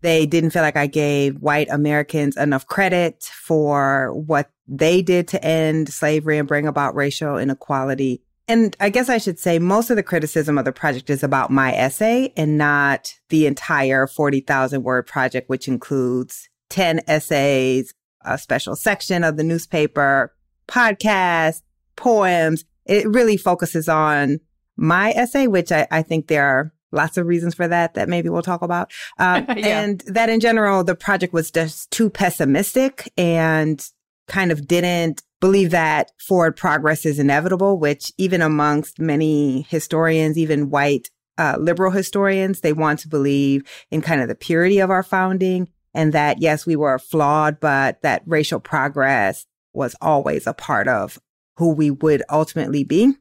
They 0.03 0.27
didn't 0.27 0.51
feel 0.51 0.61
like 0.61 0.77
I 0.77 0.87
gave 0.87 1.39
white 1.39 1.69
Americans 1.71 2.37
enough 2.37 2.67
credit 2.67 3.25
for 3.25 4.13
what 4.13 4.51
they 4.69 5.01
did 5.01 5.29
to 5.29 5.43
end 5.43 5.91
slavery 5.91 6.37
and 6.37 6.47
bring 6.47 6.67
about 6.67 6.95
racial 6.95 7.39
inequality. 7.39 8.23
And 8.47 8.77
I 8.79 8.91
guess 8.91 9.09
I 9.09 9.19
should 9.19 9.39
say 9.39 9.59
most 9.59 9.91
of 9.91 9.97
the 9.97 10.03
criticism 10.03 10.59
of 10.59 10.65
the 10.65 10.73
project 10.73 11.09
is 11.09 11.23
about 11.23 11.51
my 11.51 11.75
essay 11.75 12.33
and 12.37 12.59
not 12.59 13.15
the 13.31 13.47
entire 13.47 14.07
40,000 14.07 14.83
word 14.83 15.07
project, 15.07 15.49
which 15.49 15.67
includes 15.67 16.49
10 16.69 17.01
essays, 17.07 17.95
a 18.23 18.37
special 18.37 18.77
section 18.77 19.25
of 19.25 19.37
the 19.37 19.45
newspaper, 19.45 20.35
podcast, 20.69 21.63
poems. 21.97 22.65
It 22.85 23.09
really 23.09 23.39
focuses 23.39 23.89
on 23.89 24.41
my 24.77 25.13
essay, 25.13 25.47
which 25.47 25.73
I, 25.73 25.87
I 25.91 26.03
think 26.03 26.27
there 26.27 26.45
are 26.45 26.75
lots 26.93 27.17
of 27.17 27.27
reasons 27.27 27.55
for 27.55 27.67
that 27.67 27.95
that 27.95 28.09
maybe 28.09 28.29
we'll 28.29 28.43
talk 28.43 28.63
about. 28.63 28.93
Um, 29.19 29.47
yeah. 29.57 29.83
And 29.83 30.01
that 30.07 30.29
in 30.29 30.41
general, 30.41 30.85
the 30.85 30.95
project 30.95 31.33
was 31.33 31.51
just 31.51 31.91
too 31.91 32.11
pessimistic 32.11 33.11
and 33.17 33.85
kind 34.29 34.53
of 34.53 34.67
didn't 34.67 35.23
believe 35.45 35.73
that 35.73 36.11
forward 36.17 36.57
progress 36.57 37.05
is 37.05 37.19
inevitable, 37.19 37.79
which 37.79 38.11
even 38.17 38.41
amongst 38.41 38.99
many 38.99 39.61
historians, 39.69 40.39
even 40.39 40.71
white 40.71 41.11
uh, 41.37 41.55
liberal 41.61 41.91
historians, 41.91 42.63
they 42.63 42.73
want 42.73 42.99
to 43.01 43.09
believe 43.09 43.63
in 43.91 44.01
kind 44.01 44.23
of 44.23 44.29
the 44.29 44.35
purity 44.35 44.79
of 44.79 44.89
our 44.89 45.03
founding 45.03 45.69
and 45.93 46.15
that, 46.15 46.41
yes, 46.41 46.65
we 46.65 46.77
were 46.77 46.99
flawed, 46.99 47.61
but 47.61 48.01
that 48.01 48.23
racial 48.25 48.59
progress 48.59 49.45
was 49.75 49.95
always 50.01 50.47
a 50.47 50.55
part 50.55 50.89
of 50.89 51.19
who 51.59 51.75
we 51.75 51.91
would 51.91 52.23
ultimately 52.31 52.83
be. 52.83 53.13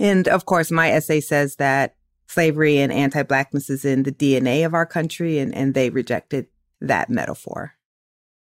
And 0.00 0.26
of 0.26 0.46
course, 0.46 0.72
my 0.72 0.90
essay 0.90 1.20
says 1.20 1.54
that 1.56 1.94
slavery 2.26 2.78
and 2.78 2.92
anti-blackness 2.92 3.70
is 3.70 3.84
in 3.84 4.02
the 4.02 4.10
DNA 4.10 4.66
of 4.66 4.74
our 4.74 4.84
country, 4.84 5.38
and, 5.38 5.54
and 5.54 5.74
they 5.74 5.90
rejected 5.90 6.48
that 6.80 7.08
metaphor. 7.08 7.74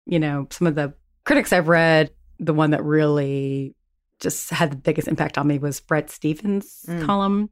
You 0.07 0.17
know, 0.17 0.47
some 0.49 0.65
of 0.65 0.73
the 0.73 0.95
critics 1.25 1.53
I've 1.53 1.67
read 1.67 2.09
the 2.45 2.53
one 2.53 2.71
that 2.71 2.83
really 2.83 3.75
just 4.19 4.49
had 4.49 4.71
the 4.71 4.77
biggest 4.77 5.07
impact 5.07 5.37
on 5.37 5.47
me 5.47 5.59
was 5.59 5.79
Bret 5.79 6.09
Stephens' 6.09 6.85
mm. 6.87 7.05
column 7.05 7.49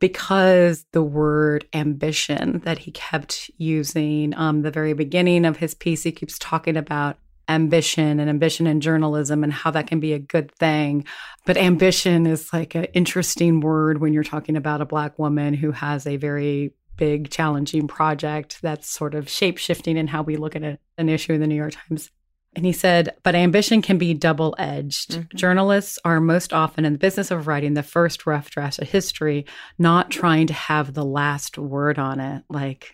because 0.00 0.84
the 0.92 1.02
word 1.02 1.66
ambition 1.72 2.60
that 2.64 2.78
he 2.78 2.90
kept 2.90 3.50
using 3.58 4.34
um 4.36 4.62
the 4.62 4.70
very 4.70 4.92
beginning 4.92 5.44
of 5.44 5.56
his 5.56 5.74
piece 5.74 6.02
he 6.02 6.12
keeps 6.12 6.38
talking 6.38 6.76
about 6.76 7.16
ambition 7.48 8.20
and 8.20 8.30
ambition 8.30 8.66
in 8.66 8.80
journalism 8.80 9.44
and 9.44 9.52
how 9.52 9.70
that 9.70 9.86
can 9.86 10.00
be 10.00 10.12
a 10.12 10.18
good 10.18 10.50
thing 10.52 11.04
but 11.44 11.56
ambition 11.56 12.26
is 12.26 12.52
like 12.52 12.74
an 12.74 12.84
interesting 12.86 13.60
word 13.60 14.00
when 14.00 14.12
you're 14.12 14.24
talking 14.24 14.56
about 14.56 14.80
a 14.80 14.86
black 14.86 15.18
woman 15.18 15.54
who 15.54 15.70
has 15.70 16.06
a 16.06 16.16
very 16.16 16.72
big 16.96 17.30
challenging 17.30 17.86
project 17.86 18.58
that's 18.62 18.88
sort 18.88 19.14
of 19.14 19.28
shape 19.28 19.58
shifting 19.58 19.96
in 19.96 20.06
how 20.06 20.22
we 20.22 20.36
look 20.36 20.56
at 20.56 20.62
a, 20.62 20.78
an 20.96 21.08
issue 21.08 21.34
in 21.34 21.40
the 21.40 21.46
new 21.46 21.54
york 21.54 21.74
times 21.88 22.10
and 22.56 22.64
he 22.64 22.72
said, 22.72 23.16
but 23.22 23.34
ambition 23.34 23.82
can 23.82 23.98
be 23.98 24.14
double 24.14 24.54
edged. 24.58 25.12
Mm-hmm. 25.12 25.36
Journalists 25.36 25.98
are 26.04 26.20
most 26.20 26.52
often 26.52 26.84
in 26.84 26.92
the 26.92 26.98
business 26.98 27.30
of 27.30 27.46
writing 27.46 27.74
the 27.74 27.82
first 27.82 28.26
rough 28.26 28.50
draft 28.50 28.78
of 28.78 28.88
history, 28.88 29.46
not 29.78 30.10
trying 30.10 30.46
to 30.46 30.54
have 30.54 30.94
the 30.94 31.04
last 31.04 31.58
word 31.58 31.98
on 31.98 32.20
it. 32.20 32.44
Like, 32.48 32.92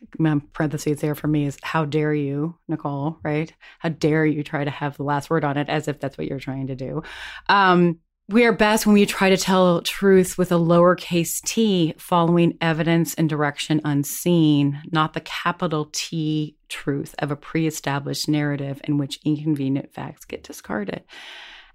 parentheses 0.53 1.01
there 1.01 1.14
for 1.14 1.29
me 1.29 1.46
is, 1.46 1.59
how 1.62 1.85
dare 1.85 2.14
you, 2.14 2.59
Nicole, 2.68 3.18
right? 3.23 3.53
How 3.79 3.90
dare 3.90 4.25
you 4.27 4.42
try 4.42 4.64
to 4.64 4.70
have 4.70 4.96
the 4.96 5.05
last 5.05 5.31
word 5.31 5.44
on 5.44 5.57
it 5.57 5.68
as 5.68 5.88
if 5.88 6.01
that's 6.01 6.16
what 6.16 6.27
you're 6.27 6.38
trying 6.38 6.68
to 6.68 6.75
do. 6.75 7.03
Um, 7.49 7.99
we 8.31 8.45
are 8.45 8.53
best 8.53 8.87
when 8.87 8.95
we 8.95 9.05
try 9.07 9.29
to 9.29 9.37
tell 9.37 9.83
truth 9.83 10.38
with 10.38 10.53
a 10.53 10.57
lowercase 10.57 11.43
t, 11.43 11.95
following 11.99 12.57
evidence 12.61 13.12
and 13.14 13.29
direction 13.29 13.81
unseen, 13.85 14.81
not 14.93 15.14
the 15.14 15.21
capital 15.21 15.90
T 15.93 16.57
truth 16.69 17.14
of 17.19 17.33
a 17.33 17.37
pre 17.37 17.66
established 17.66 18.29
narrative 18.29 18.81
in 18.85 18.99
which 18.99 19.19
inconvenient 19.25 19.93
facts 19.93 20.25
get 20.25 20.45
discarded. 20.45 21.03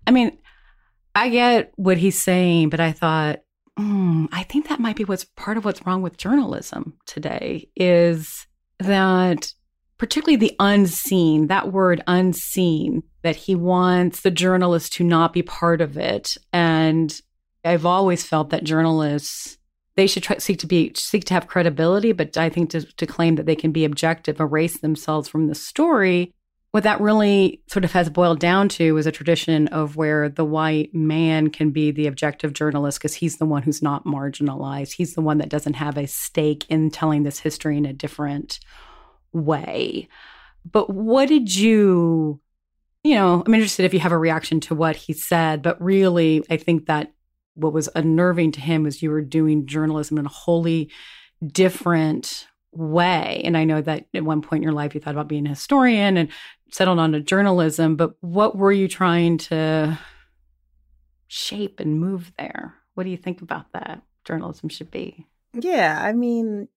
I 0.07 0.11
mean, 0.11 0.37
I 1.13 1.27
get 1.29 1.73
what 1.75 1.97
he's 1.97 2.21
saying, 2.21 2.69
but 2.69 2.79
I 2.79 2.93
thought, 2.93 3.41
mm, 3.77 4.29
I 4.31 4.43
think 4.43 4.69
that 4.69 4.79
might 4.79 4.95
be 4.95 5.03
what's 5.03 5.25
part 5.25 5.57
of 5.57 5.65
what's 5.65 5.85
wrong 5.85 6.01
with 6.01 6.17
journalism 6.17 6.93
today 7.05 7.69
is 7.75 8.47
that 8.79 9.53
particularly 9.97 10.35
the 10.35 10.55
unseen, 10.59 11.47
that 11.47 11.71
word 11.71 12.03
unseen, 12.07 13.03
that 13.21 13.35
he 13.35 13.55
wants 13.55 14.21
the 14.21 14.31
journalist 14.31 14.93
to 14.93 15.03
not 15.03 15.33
be 15.33 15.41
part 15.41 15.81
of 15.81 15.97
it. 15.97 16.37
And 16.51 17.19
I've 17.63 17.85
always 17.85 18.23
felt 18.23 18.49
that 18.49 18.63
journalists 18.63 19.57
they 19.95 20.07
should 20.07 20.23
try, 20.23 20.37
seek 20.37 20.59
to 20.59 20.67
be 20.67 20.91
seek 20.95 21.23
to 21.25 21.33
have 21.33 21.47
credibility, 21.47 22.11
but 22.11 22.37
I 22.37 22.49
think 22.49 22.69
to, 22.71 22.81
to 22.81 23.05
claim 23.05 23.35
that 23.35 23.45
they 23.45 23.55
can 23.55 23.71
be 23.71 23.85
objective, 23.85 24.39
erase 24.39 24.79
themselves 24.79 25.27
from 25.29 25.47
the 25.47 25.55
story. 25.55 26.33
What 26.71 26.83
that 26.83 26.99
really 26.99 27.61
sort 27.67 27.85
of 27.85 27.93
has 27.93 28.09
boiled 28.09 28.41
down 28.41 28.67
to 28.69 28.97
is 28.97 29.07
a 29.07 29.11
tradition 29.11 29.69
of 29.69 29.95
where 29.95 30.27
the 30.27 30.43
white 30.43 30.93
man 30.93 31.49
can 31.49 31.71
be 31.71 31.91
the 31.91 32.07
objective 32.07 32.51
journalist 32.51 32.99
because 32.99 33.13
he's 33.13 33.37
the 33.37 33.45
one 33.45 33.63
who's 33.63 33.81
not 33.81 34.03
marginalized. 34.03 34.91
He's 34.91 35.13
the 35.13 35.21
one 35.21 35.37
that 35.37 35.47
doesn't 35.47 35.75
have 35.75 35.97
a 35.97 36.05
stake 36.05 36.65
in 36.67 36.91
telling 36.91 37.23
this 37.23 37.39
history 37.39 37.77
in 37.77 37.85
a 37.85 37.93
different 37.93 38.59
way. 39.35 40.07
But 40.69 40.89
what 40.89 41.27
did 41.27 41.55
you, 41.55 42.39
you 43.03 43.15
know, 43.15 43.43
I'm 43.45 43.53
interested 43.53 43.85
if 43.85 43.93
you 43.93 43.99
have 43.99 44.11
a 44.11 44.17
reaction 44.17 44.59
to 44.61 44.75
what 44.75 44.95
he 44.95 45.13
said, 45.13 45.61
but 45.61 45.79
really, 45.81 46.43
I 46.49 46.57
think 46.57 46.87
that 46.87 47.13
what 47.53 47.73
was 47.73 47.89
unnerving 47.95 48.51
to 48.53 48.61
him 48.61 48.83
was 48.83 49.01
you 49.01 49.11
were 49.11 49.21
doing 49.21 49.67
journalism 49.67 50.17
in 50.17 50.25
a 50.25 50.29
wholly 50.29 50.91
different 51.45 52.47
way. 52.71 53.41
And 53.45 53.57
I 53.57 53.63
know 53.63 53.81
that 53.81 54.07
at 54.13 54.25
one 54.25 54.41
point 54.41 54.59
in 54.59 54.63
your 54.63 54.73
life 54.73 54.95
you 54.95 55.01
thought 55.01 55.13
about 55.13 55.27
being 55.27 55.45
a 55.45 55.49
historian 55.49 56.17
and 56.17 56.29
settled 56.71 56.99
on 56.99 57.15
a 57.15 57.21
journalism, 57.21 57.95
but 57.95 58.15
what 58.21 58.57
were 58.57 58.71
you 58.71 58.87
trying 58.87 59.37
to 59.37 59.97
shape 61.27 61.79
and 61.79 61.99
move 61.99 62.33
there? 62.37 62.75
What 62.95 63.03
do 63.03 63.09
you 63.09 63.17
think 63.17 63.41
about 63.41 63.71
that 63.73 64.01
journalism 64.25 64.69
should 64.69 64.91
be? 64.91 65.25
Yeah, 65.53 65.97
I 66.01 66.11
mean, 66.11 66.67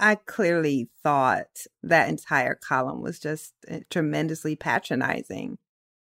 I 0.00 0.14
clearly 0.14 0.90
thought 1.02 1.66
that 1.82 2.08
entire 2.08 2.54
column 2.54 3.02
was 3.02 3.18
just 3.18 3.54
eh, 3.66 3.80
tremendously 3.90 4.54
patronizing. 4.56 5.58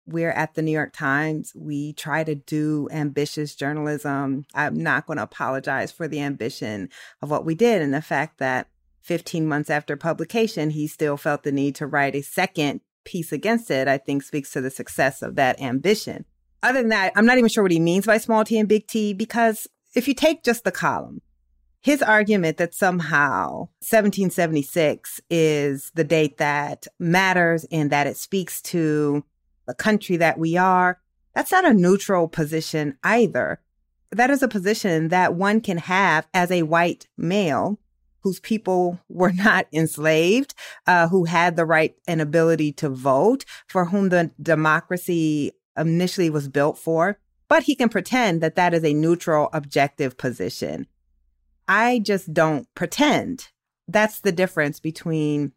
We're 0.07 0.33
at 0.33 0.55
the 0.55 0.63
New 0.63 0.73
York 0.73 0.93
Times. 0.93 1.53
We 1.55 1.93
try 1.95 2.25
to 2.25 2.35
do 2.35 2.89
ambitious 2.91 3.55
journalism. 3.55 4.45
I'm 4.55 4.75
not 4.75 5.07
going 5.07 5.17
to 5.17 5.23
apologize 5.23 5.93
for 5.93 6.09
the 6.09 6.21
ambition 6.21 6.91
of 7.23 7.31
what 7.31 7.45
we 7.45 7.55
did 7.55 7.81
and 7.81 7.95
the 7.95 8.03
fact 8.03 8.39
that 8.39 8.69
15 9.03 9.47
months 9.47 9.71
after 9.71 9.97
publication, 9.97 10.71
he 10.71 10.87
still 10.87 11.17
felt 11.17 11.43
the 11.43 11.53
need 11.53 11.75
to 11.77 11.87
write 11.87 12.15
a 12.15 12.23
second 12.23 12.81
piece 13.05 13.33
against 13.33 13.71
it, 13.71 13.87
I 13.87 13.99
think 13.99 14.23
speaks 14.23 14.51
to 14.53 14.61
the 14.61 14.71
success 14.71 15.23
of 15.23 15.37
that 15.37 15.61
ambition. 15.61 16.25
Other 16.63 16.81
than 16.81 16.89
that, 16.89 17.13
I'm 17.15 17.27
not 17.27 17.37
even 17.37 17.51
sure 17.51 17.63
what 17.63 17.73
he 17.73 17.81
means 17.81 18.07
by 18.07 18.19
small 18.19 18.45
t 18.45 18.59
and 18.59 18.69
big 18.69 18.87
T 18.87 19.13
because 19.13 19.67
if 19.95 20.09
you 20.09 20.15
take 20.15 20.43
just 20.43 20.65
the 20.65 20.73
column, 20.73 21.21
his 21.85 22.01
argument 22.01 22.57
that 22.57 22.73
somehow 22.73 23.68
1776 23.85 25.20
is 25.29 25.92
the 25.94 26.03
date 26.03 26.38
that 26.38 26.87
matters 26.99 27.66
and 27.70 27.90
that 27.90 28.07
it 28.07 28.16
speaks 28.16 28.62
to 28.62 29.23
the 29.66 29.75
country 29.75 30.16
that 30.16 30.38
we 30.38 30.57
are, 30.57 30.99
that's 31.35 31.53
not 31.53 31.66
a 31.66 31.75
neutral 31.75 32.27
position 32.27 32.97
either. 33.05 33.61
That 34.11 34.31
is 34.31 34.42
a 34.42 34.49
position 34.49 35.09
that 35.09 35.35
one 35.35 35.61
can 35.61 35.77
have 35.77 36.27
as 36.33 36.51
a 36.51 36.62
white 36.62 37.07
male 37.18 37.79
whose 38.20 38.40
people 38.40 38.99
were 39.11 39.33
not 39.35 39.66
enslaved, 39.70 40.55
uh, 40.87 41.09
who 41.09 41.27
had 41.27 41.55
the 41.55 41.66
right 41.66 41.94
and 42.09 42.23
ability 42.23 42.73
to 42.73 42.88
vote, 42.88 43.44
for 43.66 43.85
whom 43.85 44.09
the 44.09 44.31
democracy 44.40 45.53
initially 45.77 46.31
was 46.31 46.49
built 46.49 46.79
for. 46.79 47.18
But 47.47 47.64
he 47.64 47.75
can 47.75 47.90
pretend 47.90 48.40
that 48.40 48.57
that 48.57 48.73
is 48.73 48.85
a 48.85 48.94
neutral, 48.94 49.51
objective 49.53 50.16
position. 50.16 50.87
I 51.68 52.00
just 52.00 52.33
don't 52.33 52.66
pretend. 52.74 53.48
That's 53.88 54.20
the 54.20 54.33
difference 54.33 54.81
between 54.81 55.53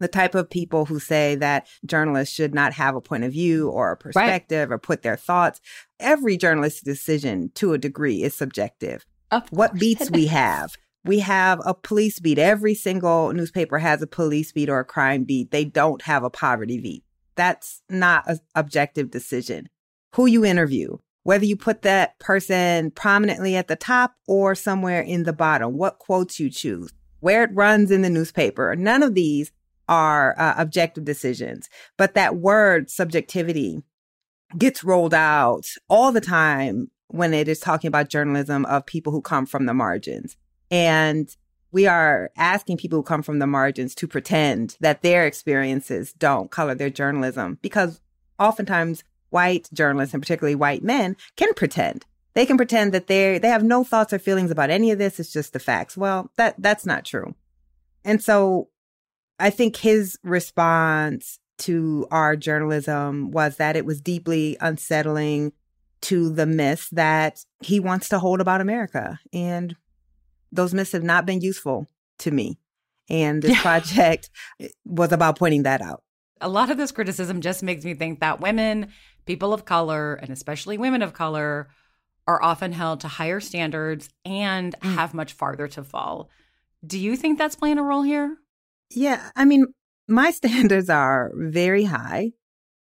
the 0.00 0.08
type 0.08 0.34
of 0.34 0.50
people 0.50 0.86
who 0.86 0.98
say 0.98 1.36
that 1.36 1.68
journalists 1.84 2.34
should 2.34 2.54
not 2.54 2.72
have 2.72 2.96
a 2.96 3.00
point 3.00 3.24
of 3.24 3.32
view 3.32 3.68
or 3.68 3.92
a 3.92 3.96
perspective 3.96 4.70
right. 4.70 4.74
or 4.74 4.78
put 4.78 5.02
their 5.02 5.16
thoughts. 5.16 5.60
Every 6.00 6.36
journalist's 6.36 6.80
decision 6.80 7.52
to 7.56 7.74
a 7.74 7.78
degree 7.78 8.22
is 8.22 8.34
subjective. 8.34 9.04
what 9.50 9.74
beats 9.74 10.10
we 10.10 10.26
have? 10.26 10.72
We 11.04 11.20
have 11.20 11.60
a 11.64 11.74
police 11.74 12.18
beat. 12.18 12.38
Every 12.38 12.74
single 12.74 13.32
newspaper 13.32 13.78
has 13.78 14.02
a 14.02 14.06
police 14.06 14.52
beat 14.52 14.68
or 14.68 14.80
a 14.80 14.84
crime 14.84 15.24
beat. 15.24 15.50
They 15.50 15.64
don't 15.64 16.02
have 16.02 16.24
a 16.24 16.30
poverty 16.30 16.80
beat. 16.80 17.04
That's 17.36 17.82
not 17.88 18.24
an 18.26 18.40
objective 18.54 19.10
decision. 19.10 19.68
Who 20.14 20.26
you 20.26 20.44
interview, 20.44 20.98
whether 21.22 21.44
you 21.44 21.56
put 21.56 21.82
that 21.82 22.18
person 22.18 22.90
prominently 22.90 23.56
at 23.56 23.68
the 23.68 23.76
top 23.76 24.14
or 24.26 24.54
somewhere 24.54 25.00
in 25.00 25.24
the 25.24 25.32
bottom, 25.32 25.76
what 25.76 25.98
quotes 25.98 26.40
you 26.40 26.50
choose, 26.50 26.92
where 27.20 27.44
it 27.44 27.50
runs 27.52 27.90
in 27.90 28.02
the 28.02 28.10
newspaper. 28.10 28.74
None 28.74 29.02
of 29.02 29.14
these 29.14 29.52
are 29.88 30.34
uh, 30.38 30.54
objective 30.56 31.04
decisions, 31.04 31.68
but 31.96 32.14
that 32.14 32.36
word 32.36 32.90
subjectivity 32.90 33.82
gets 34.56 34.82
rolled 34.82 35.14
out 35.14 35.66
all 35.88 36.12
the 36.12 36.20
time 36.20 36.90
when 37.08 37.34
it 37.34 37.48
is 37.48 37.60
talking 37.60 37.88
about 37.88 38.08
journalism 38.08 38.64
of 38.66 38.86
people 38.86 39.12
who 39.12 39.20
come 39.20 39.46
from 39.46 39.66
the 39.66 39.74
margins. 39.74 40.36
And 40.70 41.34
we 41.72 41.86
are 41.86 42.30
asking 42.36 42.78
people 42.78 42.98
who 42.98 43.02
come 43.02 43.22
from 43.22 43.38
the 43.38 43.46
margins 43.46 43.94
to 43.96 44.08
pretend 44.08 44.76
that 44.80 45.02
their 45.02 45.26
experiences 45.26 46.12
don't 46.12 46.50
color 46.50 46.74
their 46.74 46.90
journalism 46.90 47.58
because 47.62 48.00
oftentimes 48.38 49.04
white 49.30 49.68
journalists 49.72 50.14
and 50.14 50.22
particularly 50.22 50.54
white 50.54 50.82
men 50.82 51.16
can 51.36 51.54
pretend. 51.54 52.04
They 52.34 52.46
can 52.46 52.56
pretend 52.56 52.92
that 52.92 53.06
they 53.06 53.38
they 53.38 53.48
have 53.48 53.64
no 53.64 53.82
thoughts 53.82 54.12
or 54.12 54.18
feelings 54.18 54.50
about 54.50 54.70
any 54.70 54.90
of 54.90 54.98
this. 54.98 55.18
It's 55.18 55.32
just 55.32 55.52
the 55.52 55.58
facts. 55.58 55.96
Well, 55.96 56.30
that 56.36 56.54
that's 56.58 56.86
not 56.86 57.04
true. 57.04 57.34
And 58.04 58.22
so 58.22 58.68
I 59.38 59.50
think 59.50 59.76
his 59.76 60.18
response 60.22 61.38
to 61.58 62.06
our 62.10 62.36
journalism 62.36 63.30
was 63.30 63.56
that 63.56 63.76
it 63.76 63.84
was 63.84 64.00
deeply 64.00 64.56
unsettling 64.60 65.52
to 66.02 66.30
the 66.30 66.46
myths 66.46 66.88
that 66.90 67.44
he 67.62 67.80
wants 67.80 68.08
to 68.08 68.18
hold 68.18 68.40
about 68.40 68.60
America. 68.60 69.18
And 69.32 69.76
those 70.50 70.72
myths 70.72 70.92
have 70.92 71.02
not 71.02 71.26
been 71.26 71.40
useful 71.40 71.86
to 72.20 72.30
me. 72.30 72.58
And 73.08 73.42
this 73.42 73.52
yeah. 73.52 73.60
project 73.62 74.30
was 74.84 75.12
about 75.12 75.38
pointing 75.38 75.64
that 75.64 75.82
out. 75.82 76.02
A 76.40 76.48
lot 76.48 76.70
of 76.70 76.76
this 76.76 76.92
criticism 76.92 77.40
just 77.40 77.62
makes 77.62 77.84
me 77.84 77.94
think 77.94 78.20
that 78.20 78.40
women 78.40 78.88
people 79.26 79.52
of 79.52 79.64
color, 79.64 80.14
and 80.14 80.30
especially 80.30 80.78
women 80.78 81.02
of 81.02 81.12
color, 81.12 81.68
are 82.26 82.42
often 82.42 82.72
held 82.72 83.00
to 83.00 83.08
higher 83.08 83.40
standards 83.40 84.08
and 84.24 84.74
mm. 84.80 84.94
have 84.94 85.14
much 85.14 85.32
farther 85.32 85.68
to 85.68 85.84
fall. 85.84 86.30
Do 86.84 86.98
you 86.98 87.16
think 87.16 87.38
that's 87.38 87.56
playing 87.56 87.78
a 87.78 87.82
role 87.82 88.02
here? 88.02 88.36
Yeah. 88.90 89.30
I 89.36 89.44
mean, 89.44 89.66
my 90.08 90.30
standards 90.32 90.90
are 90.90 91.32
very 91.34 91.84
high, 91.84 92.32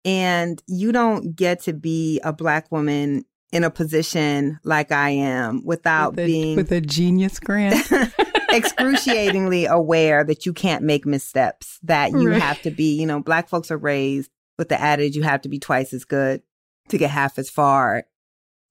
and 0.05 0.61
you 0.67 0.91
don't 0.91 1.35
get 1.35 1.61
to 1.63 1.73
be 1.73 2.19
a 2.23 2.33
Black 2.33 2.71
woman 2.71 3.25
in 3.51 3.63
a 3.63 3.71
position 3.71 4.59
like 4.63 4.91
I 4.91 5.09
am 5.09 5.63
without 5.65 6.11
with 6.11 6.19
a, 6.19 6.25
being 6.25 6.55
with 6.55 6.71
a 6.71 6.81
genius 6.81 7.39
grant. 7.39 7.75
excruciatingly 8.51 9.65
aware 9.65 10.23
that 10.23 10.45
you 10.45 10.53
can't 10.53 10.83
make 10.83 11.05
missteps, 11.05 11.79
that 11.83 12.11
you 12.11 12.29
right. 12.29 12.41
have 12.41 12.61
to 12.63 12.71
be, 12.71 12.99
you 12.99 13.05
know, 13.05 13.21
Black 13.21 13.49
folks 13.49 13.71
are 13.71 13.77
raised 13.77 14.31
with 14.57 14.69
the 14.69 14.79
adage 14.79 15.15
you 15.15 15.23
have 15.23 15.41
to 15.41 15.49
be 15.49 15.59
twice 15.59 15.93
as 15.93 16.05
good 16.05 16.41
to 16.89 16.97
get 16.97 17.09
half 17.09 17.39
as 17.39 17.49
far. 17.49 18.03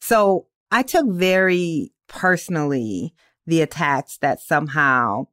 So 0.01 0.47
I 0.71 0.83
took 0.83 1.07
very 1.09 1.93
personally 2.09 3.15
the 3.47 3.63
attacks 3.63 4.19
that 4.19 4.41
somehow 4.41 5.27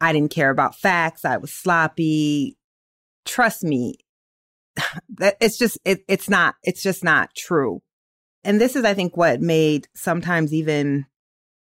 I 0.00 0.12
didn't 0.12 0.30
care 0.30 0.50
about 0.50 0.76
facts. 0.76 1.24
I 1.24 1.36
was 1.36 1.52
sloppy. 1.52 2.56
Trust 3.24 3.64
me, 3.64 3.98
that 5.18 5.36
it's 5.40 5.58
just, 5.58 5.78
it, 5.84 6.04
it's 6.08 6.28
not, 6.28 6.54
it's 6.62 6.82
just 6.82 7.04
not 7.04 7.34
true. 7.34 7.82
And 8.44 8.60
this 8.60 8.76
is, 8.76 8.84
I 8.84 8.94
think, 8.94 9.16
what 9.16 9.40
made 9.40 9.88
sometimes 9.94 10.54
even 10.54 11.06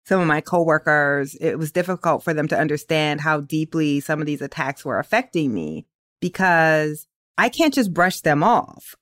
some 0.05 0.19
of 0.19 0.27
my 0.27 0.41
coworkers, 0.41 1.35
it 1.35 1.57
was 1.57 1.71
difficult 1.71 2.23
for 2.23 2.33
them 2.33 2.47
to 2.49 2.59
understand 2.59 3.21
how 3.21 3.41
deeply 3.41 3.99
some 3.99 4.19
of 4.19 4.25
these 4.25 4.41
attacks 4.41 4.83
were 4.83 4.99
affecting 4.99 5.53
me 5.53 5.85
because 6.19 7.07
I 7.37 7.49
can't 7.49 7.73
just 7.73 7.93
brush 7.93 8.21
them 8.21 8.43
off. 8.43 8.95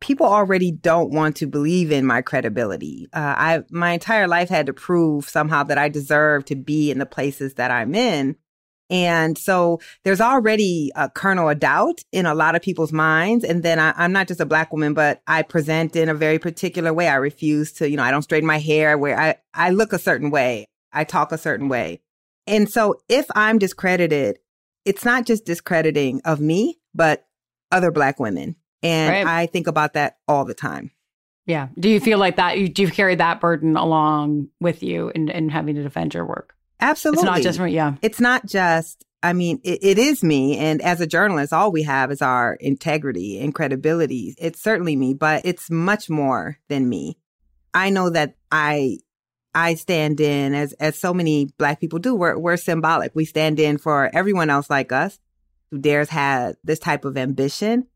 People 0.00 0.26
already 0.26 0.72
don't 0.72 1.12
want 1.12 1.36
to 1.36 1.46
believe 1.46 1.92
in 1.92 2.04
my 2.04 2.22
credibility. 2.22 3.08
Uh, 3.12 3.34
I 3.38 3.62
my 3.70 3.92
entire 3.92 4.26
life 4.26 4.48
had 4.48 4.66
to 4.66 4.72
prove 4.72 5.28
somehow 5.28 5.62
that 5.64 5.78
I 5.78 5.88
deserve 5.88 6.44
to 6.46 6.56
be 6.56 6.90
in 6.90 6.98
the 6.98 7.06
places 7.06 7.54
that 7.54 7.70
I'm 7.70 7.94
in. 7.94 8.36
And 8.92 9.38
so 9.38 9.80
there's 10.04 10.20
already 10.20 10.92
a 10.94 11.08
kernel 11.08 11.48
of 11.48 11.58
doubt 11.58 12.04
in 12.12 12.26
a 12.26 12.34
lot 12.34 12.54
of 12.54 12.60
people's 12.60 12.92
minds. 12.92 13.42
And 13.42 13.62
then 13.62 13.78
I, 13.78 13.94
am 13.96 14.12
not 14.12 14.28
just 14.28 14.38
a 14.38 14.44
black 14.44 14.70
woman, 14.70 14.92
but 14.92 15.22
I 15.26 15.40
present 15.40 15.96
in 15.96 16.10
a 16.10 16.14
very 16.14 16.38
particular 16.38 16.92
way. 16.92 17.08
I 17.08 17.14
refuse 17.14 17.72
to, 17.72 17.88
you 17.88 17.96
know, 17.96 18.02
I 18.02 18.10
don't 18.10 18.20
straighten 18.20 18.46
my 18.46 18.58
hair 18.58 18.98
where 18.98 19.18
I, 19.18 19.36
I 19.54 19.70
look 19.70 19.94
a 19.94 19.98
certain 19.98 20.30
way. 20.30 20.66
I 20.92 21.04
talk 21.04 21.32
a 21.32 21.38
certain 21.38 21.70
way. 21.70 22.02
And 22.46 22.68
so 22.68 23.00
if 23.08 23.24
I'm 23.34 23.58
discredited, 23.58 24.38
it's 24.84 25.06
not 25.06 25.24
just 25.24 25.46
discrediting 25.46 26.20
of 26.26 26.38
me, 26.38 26.78
but 26.94 27.26
other 27.70 27.90
Black 27.90 28.20
women. 28.20 28.56
And 28.82 29.10
right. 29.10 29.26
I 29.26 29.46
think 29.46 29.68
about 29.68 29.94
that 29.94 30.18
all 30.28 30.44
the 30.44 30.52
time. 30.54 30.90
Yeah. 31.46 31.68
Do 31.78 31.88
you 31.88 31.98
feel 31.98 32.18
like 32.18 32.36
that? 32.36 32.58
You, 32.58 32.68
do 32.68 32.82
you 32.82 32.90
carry 32.90 33.14
that 33.14 33.40
burden 33.40 33.74
along 33.74 34.48
with 34.60 34.82
you 34.82 35.10
in, 35.14 35.30
in 35.30 35.48
having 35.48 35.76
to 35.76 35.82
defend 35.82 36.12
your 36.12 36.26
work? 36.26 36.54
Absolutely. 36.82 37.20
It's 37.20 37.26
not 37.26 37.42
just, 37.42 37.72
yeah. 37.72 37.94
It's 38.02 38.20
not 38.20 38.46
just, 38.46 39.04
I 39.22 39.32
mean, 39.32 39.60
it, 39.62 39.78
it 39.82 39.98
is 39.98 40.22
me. 40.22 40.58
And 40.58 40.82
as 40.82 41.00
a 41.00 41.06
journalist, 41.06 41.52
all 41.52 41.70
we 41.70 41.84
have 41.84 42.10
is 42.10 42.20
our 42.20 42.54
integrity 42.54 43.40
and 43.40 43.54
credibility. 43.54 44.34
It's 44.38 44.60
certainly 44.60 44.96
me, 44.96 45.14
but 45.14 45.42
it's 45.44 45.70
much 45.70 46.10
more 46.10 46.58
than 46.68 46.88
me. 46.88 47.18
I 47.72 47.90
know 47.90 48.10
that 48.10 48.34
I 48.50 48.98
I 49.54 49.74
stand 49.74 50.20
in 50.20 50.54
as 50.54 50.72
as 50.74 50.98
so 50.98 51.12
many 51.12 51.46
black 51.58 51.80
people 51.80 51.98
do. 51.98 52.14
We're 52.14 52.38
we're 52.38 52.56
symbolic. 52.56 53.12
We 53.14 53.24
stand 53.24 53.60
in 53.60 53.78
for 53.78 54.10
everyone 54.14 54.50
else 54.50 54.70
like 54.70 54.92
us 54.92 55.18
who 55.70 55.78
dares 55.78 56.08
have 56.10 56.56
this 56.64 56.78
type 56.78 57.04
of 57.04 57.16
ambition. 57.16 57.86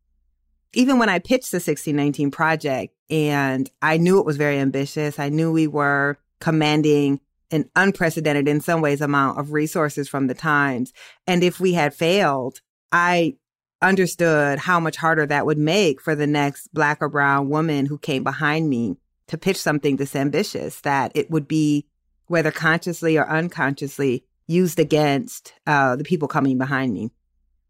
Even 0.75 0.99
when 0.99 1.09
I 1.09 1.19
pitched 1.19 1.51
the 1.51 1.57
1619 1.57 2.31
project 2.31 2.95
and 3.09 3.71
I 3.81 3.97
knew 3.97 4.19
it 4.19 4.27
was 4.27 4.37
very 4.37 4.59
ambitious, 4.59 5.19
I 5.19 5.31
knew 5.31 5.51
we 5.51 5.67
were 5.67 6.19
commanding 6.41 7.21
an 7.51 7.71
unprecedented 7.77 8.49
in 8.49 8.61
some 8.61 8.81
ways 8.81 9.01
amount 9.01 9.39
of 9.39 9.53
resources 9.53 10.09
from 10.09 10.27
the 10.27 10.35
times. 10.35 10.93
And 11.27 11.43
if 11.43 11.61
we 11.61 11.73
had 11.73 11.95
failed, 11.95 12.61
I 12.93 13.37
understood 13.83 14.59
how 14.59 14.81
much 14.81 14.97
harder 14.97 15.27
that 15.27 15.47
would 15.47 15.59
make 15.59 16.01
for 16.01 16.15
the 16.15 16.27
next 16.27 16.73
black 16.73 16.99
or 17.01 17.09
brown 17.09 17.49
woman 17.49 17.87
who 17.87 17.99
came 17.99 18.25
behind 18.25 18.69
me 18.69 18.97
to 19.29 19.39
pitch 19.39 19.61
something 19.61 19.97
this 19.97 20.17
ambitious, 20.17 20.81
that 20.81 21.13
it 21.15 21.31
would 21.31 21.49
be, 21.49 21.87
whether 22.27 22.51
consciously 22.51 23.17
or 23.17 23.29
unconsciously, 23.29 24.25
used 24.47 24.79
against 24.79 25.53
uh, 25.67 25.97
the 25.97 26.05
people 26.05 26.29
coming 26.29 26.59
behind 26.59 26.95
me. 26.95 27.11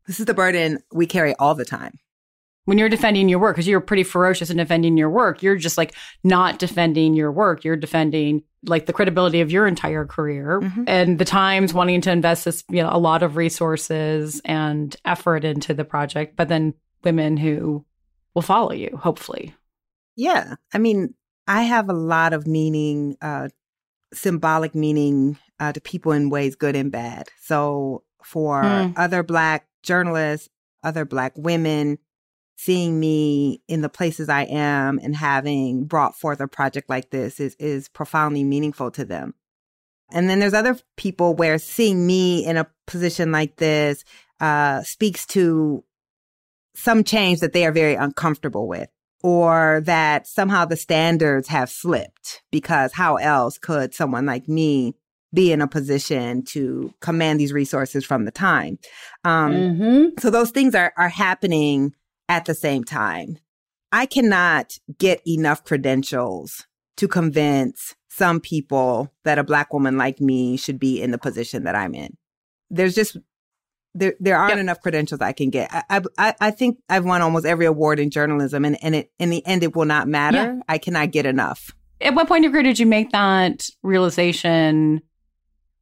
This 0.07 0.21
is 0.21 0.27
the 0.27 0.35
burden 0.35 0.79
we 0.93 1.07
carry 1.07 1.35
all 1.35 1.55
the 1.55 1.65
time. 1.65 1.99
When 2.67 2.79
you're 2.79 2.89
defending 2.89 3.29
your 3.29 3.39
work, 3.39 3.57
because 3.57 3.67
you're 3.67 3.81
pretty 3.81 4.03
ferocious 4.03 4.51
in 4.51 4.59
defending 4.59 4.97
your 4.97 5.09
work, 5.09 5.43
you're 5.43 5.57
just 5.57 5.79
like 5.79 5.95
not 6.23 6.59
defending 6.59 7.15
your 7.15 7.33
work. 7.33 7.65
You're 7.65 7.77
defending 7.77 8.43
like 8.65 8.87
the 8.87 8.93
credibility 8.93 9.41
of 9.41 9.51
your 9.51 9.67
entire 9.67 10.05
career 10.05 10.61
mm-hmm. 10.61 10.85
and 10.87 11.19
the 11.19 11.25
Times 11.25 11.73
wanting 11.73 12.01
to 12.03 12.11
invest 12.11 12.45
this, 12.45 12.65
you 12.69 12.83
know, 12.83 12.91
a 12.93 12.99
lot 12.99 13.23
of 13.23 13.37
resources 13.37 14.41
and 14.45 14.95
effort 15.05 15.45
into 15.45 15.75
the 15.75 15.85
project, 15.85 16.37
but 16.37 16.49
then 16.49 16.75
women 17.05 17.37
who 17.37 17.85
will 18.35 18.43
follow 18.43 18.73
you, 18.73 18.99
hopefully. 19.01 19.55
Yeah. 20.17 20.57
I 20.75 20.79
mean, 20.79 21.15
I 21.47 21.63
have 21.63 21.89
a 21.89 21.95
lot 21.95 22.33
of 22.33 22.47
meaning, 22.47 23.17
uh, 23.23 23.49
symbolic 24.13 24.75
meaning 24.75 25.39
uh, 25.61 25.73
to 25.73 25.81
people 25.81 26.13
in 26.13 26.31
ways 26.31 26.57
good 26.57 26.77
and 26.77 26.91
bad. 26.91 27.29
So 27.41 28.03
for 28.23 28.63
hmm. 28.63 28.93
other 28.97 29.23
Black 29.23 29.69
journalists, 29.83 30.49
other 30.83 31.05
Black 31.05 31.33
women, 31.37 31.99
seeing 32.57 32.99
me 32.99 33.63
in 33.69 33.83
the 33.83 33.89
places 33.89 34.29
I 34.29 34.43
am 34.45 34.99
and 35.03 35.15
having 35.15 35.85
brought 35.85 36.17
forth 36.17 36.41
a 36.41 36.49
project 36.49 36.89
like 36.89 37.11
this 37.11 37.39
is, 37.39 37.55
is 37.57 37.89
profoundly 37.89 38.45
meaningful 38.45 38.91
to 38.93 39.05
them. 39.05 39.35
And 40.11 40.31
then 40.31 40.39
there's 40.39 40.55
other 40.55 40.79
people 40.97 41.35
where 41.35 41.59
seeing 41.59 42.07
me 42.07 42.47
in 42.47 42.57
a 42.57 42.67
position 42.87 43.33
like 43.33 43.57
this 43.57 44.05
uh, 44.41 44.83
speaks 44.83 45.27
to 45.27 45.85
some 46.75 47.05
change 47.05 47.41
that 47.41 47.53
they 47.53 47.67
are 47.67 47.73
very 47.73 47.95
uncomfortable 47.95 48.69
with, 48.69 48.89
or 49.23 49.83
that 49.85 50.27
somehow 50.27 50.65
the 50.65 50.77
standards 50.77 51.49
have 51.49 51.69
slipped 51.69 52.43
because 52.51 52.93
how 52.93 53.17
else 53.17 53.59
could 53.59 53.95
someone 53.95 54.27
like 54.27 54.49
me 54.49 54.95
be 55.35 55.53
in 55.53 55.61
a 55.61 55.67
position 55.67 56.43
to 56.43 56.95
command 57.01 57.41
these 57.41 57.53
resources 57.53 58.05
from 58.05 58.25
the 58.25 58.31
time? 58.31 58.79
Um, 59.25 59.53
mm-hmm. 59.53 60.05
So 60.21 60.31
those 60.31 60.51
things 60.51 60.75
are 60.75 60.93
are 60.97 61.09
happening 61.09 61.95
at 62.29 62.45
the 62.45 62.55
same 62.55 62.85
time. 62.85 63.39
I 63.93 64.07
cannot 64.07 64.79
get 64.99 65.23
enough 65.27 65.65
credentials 65.65 66.67
to 66.97 67.09
convince 67.09 67.95
some 68.09 68.41
people 68.41 69.13
that 69.25 69.39
a 69.39 69.45
black 69.45 69.73
woman 69.73 69.97
like 69.97 70.21
me 70.21 70.57
should 70.57 70.79
be 70.79 71.01
in 71.03 71.11
the 71.11 71.19
position 71.19 71.65
that 71.65 71.75
I'm 71.75 71.95
in. 71.95 72.17
There's 72.71 72.95
just 72.95 73.17
there 73.95 74.15
there 74.21 74.37
aren't 74.37 74.53
yep. 74.53 74.59
enough 74.59 74.81
credentials 74.81 75.21
I 75.21 75.33
can 75.33 75.51
get. 75.51 75.71
I, 75.73 76.03
I 76.19 76.35
I 76.41 76.51
think 76.51 76.79
I've 76.89 77.05
won 77.05 77.23
almost 77.23 77.47
every 77.47 77.67
award 77.67 77.99
in 77.99 78.11
journalism, 78.11 78.65
and 78.65 78.77
and 78.83 78.95
it 78.95 79.13
in 79.19 79.31
the 79.31 79.45
end 79.47 79.63
it 79.63 79.75
will 79.75 79.85
not 79.85 80.09
matter. 80.09 80.55
Yeah. 80.55 80.61
I 80.69 80.79
cannot 80.79 81.11
get 81.13 81.27
enough. 81.27 81.75
At 82.01 82.15
what 82.15 82.29
point 82.29 82.39
in 82.39 82.43
your 82.45 82.53
career 82.53 82.63
did 82.63 82.79
you 82.79 82.87
make 82.87 83.13
that 83.13 83.69
realization? 83.83 85.01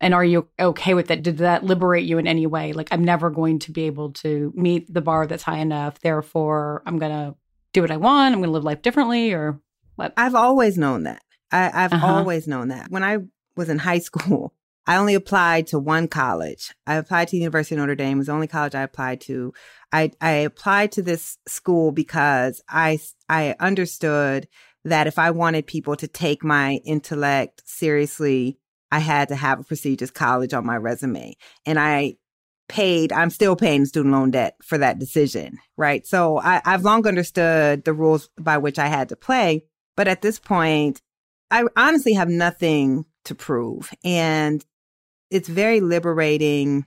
And 0.05 0.13
are 0.13 0.25
you 0.25 0.47
okay 0.61 0.93
with 0.93 1.07
that? 1.07 1.23
Did 1.23 1.39
that 1.39 1.65
liberate 1.65 2.05
you 2.05 2.19
in 2.19 2.27
any 2.27 2.47
way? 2.47 2.75
Like, 2.75 2.89
I'm 2.93 3.03
never 3.03 3.31
going 3.31 3.59
to 3.61 3.73
be 3.73 3.85
able 3.85 4.13
to 4.13 4.53
meet 4.55 4.93
the 4.93 5.01
bar 5.01 5.27
that's 5.27 5.43
high 5.43 5.61
enough. 5.61 5.99
Therefore, 6.01 6.83
I'm 6.85 6.99
going 6.99 7.11
to 7.11 7.35
do 7.73 7.81
what 7.81 7.91
I 7.91 7.97
want. 7.97 8.35
I'm 8.35 8.41
going 8.41 8.51
to 8.51 8.53
live 8.53 8.65
life 8.65 8.83
differently, 8.83 9.33
or 9.33 9.59
what? 9.97 10.13
I've 10.19 10.35
always 10.35 10.77
known 10.77 11.05
that. 11.05 11.23
I, 11.51 11.71
have 11.71 11.95
uh-huh. 11.95 12.07
always 12.07 12.47
known 12.47 12.69
that. 12.69 12.91
When 12.91 13.03
I 13.03 13.21
was 13.57 13.71
in 13.71 13.79
high 13.79 13.99
school, 14.11 14.53
I 14.87 14.97
only 14.97 15.15
applied 15.15 15.69
to 15.69 15.79
one 15.79 16.07
college. 16.07 16.75
I 16.87 16.97
applied 16.97 17.29
to 17.29 17.33
the 17.33 17.39
University 17.39 17.75
of 17.75 17.79
Notre 17.79 17.95
Dame. 17.95 18.19
It 18.19 18.21
was 18.21 18.27
the 18.27 18.35
only 18.35 18.47
college 18.47 18.75
I 18.75 18.83
applied 18.83 19.23
to. 19.23 19.55
I, 19.91 20.11
I 20.21 20.33
applied 20.33 20.93
to 20.93 21.03
this 21.03 21.39
school 21.49 21.93
because 21.93 22.61
I, 22.69 22.99
I 23.31 23.57
understood 23.59 24.49
that 24.85 25.07
if 25.07 25.19
I 25.19 25.31
wanted 25.31 25.67
people 25.67 25.97
to 25.97 26.07
take 26.07 26.45
my 26.45 26.83
intellect 26.85 27.63
seriously, 27.65 28.59
I 28.95 29.01
had 29.01 29.27
to 29.31 29.35
have 29.35 29.59
a 29.59 29.65
prestigious 29.65 30.13
college 30.13 30.55
on 30.55 30.65
my 30.65 30.77
resume. 30.77 31.37
And 31.67 31.81
I 31.81 32.15
paid, 32.69 33.13
I'm 33.13 33.29
still 33.29 33.57
paying 33.57 33.87
student 33.87 34.15
loan 34.15 34.31
debt 34.31 34.55
for 34.63 34.79
that 34.79 35.01
decision, 35.01 35.59
right? 35.77 36.07
So 36.07 36.39
I, 36.39 36.63
I've 36.65 36.85
long 36.85 37.05
understood 37.05 37.85
the 37.85 37.93
rules 37.93 38.31
by 38.39 38.59
which 38.59 38.79
I 38.79 38.87
had 38.87 39.09
to 39.09 39.17
play. 39.17 39.65
But 39.97 40.07
at 40.07 40.23
this 40.23 40.39
point, 40.39 41.03
I 41.51 41.65
honestly 41.77 42.13
have 42.13 42.29
nothing 42.29 43.05
to 43.25 43.35
prove. 43.35 43.91
And 44.05 44.65
it's 45.29 45.49
very 45.49 45.81
liberating 45.81 46.87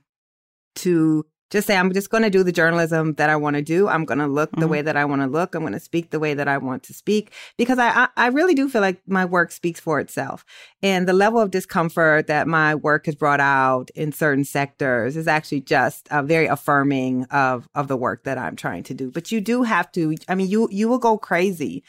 to 0.75 1.25
just 1.49 1.67
say, 1.67 1.77
I'm 1.77 1.93
just 1.93 2.09
going 2.09 2.23
to 2.23 2.29
do 2.29 2.43
the 2.43 2.51
journalism 2.51 3.13
that 3.13 3.29
I 3.29 3.35
want 3.35 3.55
to 3.55 3.61
do. 3.61 3.87
I'm 3.87 4.03
going 4.03 4.19
to 4.19 4.27
look 4.27 4.51
mm-hmm. 4.51 4.61
the 4.61 4.67
way 4.67 4.81
that 4.81 4.97
I 4.97 5.05
want 5.05 5.21
to 5.21 5.27
look. 5.27 5.55
I'm 5.55 5.61
going 5.61 5.73
to 5.73 5.79
speak 5.79 6.09
the 6.09 6.19
way 6.19 6.33
that 6.33 6.47
I 6.47 6.57
want 6.57 6.83
to 6.83 6.93
speak 6.93 7.31
because 7.57 7.79
I, 7.79 8.09
I 8.17 8.27
really 8.27 8.53
do 8.53 8.67
feel 8.67 8.81
like 8.81 9.01
my 9.07 9.23
work 9.23 9.51
speaks 9.51 9.79
for 9.79 9.99
itself. 9.99 10.43
And 10.83 11.07
the 11.07 11.13
level 11.13 11.39
of 11.39 11.51
discomfort 11.51 12.27
that 12.27 12.47
my 12.47 12.75
work 12.75 13.05
has 13.05 13.15
brought 13.15 13.39
out 13.39 13.89
in 13.91 14.11
certain 14.11 14.43
sectors 14.43 15.15
is 15.15 15.27
actually 15.27 15.61
just 15.61 16.07
uh, 16.09 16.21
very 16.21 16.47
affirming 16.47 17.23
of, 17.25 17.69
of 17.73 17.87
the 17.87 17.97
work 17.97 18.23
that 18.25 18.37
I'm 18.37 18.55
trying 18.55 18.83
to 18.83 18.93
do. 18.93 19.11
But 19.11 19.31
you 19.31 19.39
do 19.39 19.63
have 19.63 19.91
to, 19.93 20.15
I 20.27 20.35
mean, 20.35 20.49
you, 20.49 20.67
you 20.71 20.89
will 20.89 20.99
go 20.99 21.17
crazy 21.17 21.83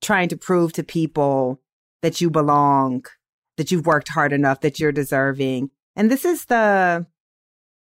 trying 0.00 0.28
to 0.30 0.36
prove 0.36 0.72
to 0.72 0.82
people 0.82 1.60
that 2.00 2.20
you 2.20 2.30
belong, 2.30 3.04
that 3.56 3.70
you've 3.70 3.86
worked 3.86 4.08
hard 4.08 4.32
enough, 4.32 4.60
that 4.62 4.80
you're 4.80 4.90
deserving 4.90 5.70
and 5.94 6.10
this 6.10 6.24
is 6.24 6.46
the 6.46 7.06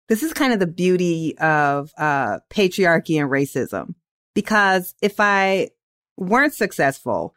this 0.09 0.23
is 0.23 0.33
kind 0.33 0.53
of 0.53 0.59
the 0.59 0.67
beauty 0.67 1.37
of 1.39 1.91
uh, 1.97 2.39
patriarchy 2.49 3.19
and 3.19 3.29
racism. 3.29 3.95
Because 4.33 4.95
if 5.01 5.19
I 5.19 5.69
weren't 6.17 6.53
successful, 6.53 7.35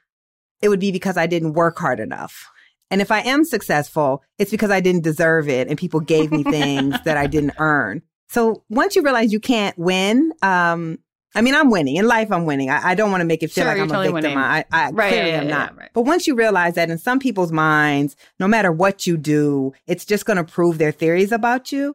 it 0.63 0.69
would 0.69 0.81
be 0.81 0.93
because 0.93 1.17
I 1.17 1.27
didn't 1.27 1.53
work 1.53 1.79
hard 1.79 2.01
enough. 2.01 2.49
And 2.91 3.01
if 3.01 3.11
I 3.11 3.21
am 3.21 3.45
successful, 3.45 4.23
it's 4.39 4.51
because 4.51 4.71
I 4.71 4.81
didn't 4.81 5.03
deserve 5.03 5.49
it 5.49 5.69
and 5.69 5.77
people 5.77 6.01
gave 6.01 6.31
me 6.31 6.43
things 6.45 6.97
that 7.05 7.17
I 7.17 7.27
didn't 7.27 7.55
earn. 7.59 8.03
So 8.29 8.65
once 8.69 8.97
you 8.97 9.03
realize 9.03 9.33
you 9.33 9.41
can't 9.41 9.77
win, 9.79 10.33
um, 10.43 10.99
I 11.35 11.43
mean, 11.43 11.55
I'm 11.55 11.71
winning 11.71 11.97
in 11.97 12.07
life. 12.07 12.33
I'm 12.33 12.47
winning. 12.47 12.71
I, 12.71 12.91
I 12.91 12.95
don't 12.95 13.11
want 13.11 13.21
to 13.21 13.27
make 13.27 13.43
it 13.43 13.49
feel 13.53 13.65
sure, 13.65 13.73
like 13.73 13.83
I'm 13.83 13.89
totally 13.89 14.09
a 14.09 14.13
victim. 14.13 14.39
I, 14.39 14.65
I 14.73 14.91
right, 14.91 15.11
clearly 15.11 15.31
yeah, 15.31 15.37
am 15.37 15.49
yeah, 15.49 15.55
not. 15.55 15.73
Yeah, 15.75 15.81
right. 15.81 15.91
But 15.93 16.03
once 16.03 16.27
you 16.27 16.35
realize 16.35 16.77
that 16.77 16.89
in 16.89 16.97
some 16.97 17.19
people's 17.19 17.53
minds, 17.53 18.17
no 18.41 18.49
matter 18.49 18.73
what 18.73 19.07
you 19.07 19.19
do, 19.19 19.73
it's 19.87 20.07
just 20.07 20.25
going 20.25 20.39
to 20.39 20.45
prove 20.45 20.79
their 20.79 20.93
theories 20.93 21.33
about 21.33 21.73
you. 21.73 21.95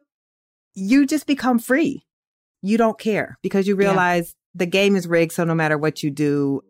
You 0.74 1.06
just 1.06 1.26
become 1.26 1.58
free. 1.58 2.06
You 2.62 2.78
don't 2.78 2.98
care 2.98 3.38
because 3.42 3.66
you 3.66 3.74
realize 3.74 4.34
the 4.54 4.66
game 4.66 4.96
is 4.96 5.06
rigged. 5.06 5.32
So 5.32 5.44
no 5.44 5.54
matter 5.54 5.76
what 5.76 6.02
you 6.02 6.10
do, 6.10 6.62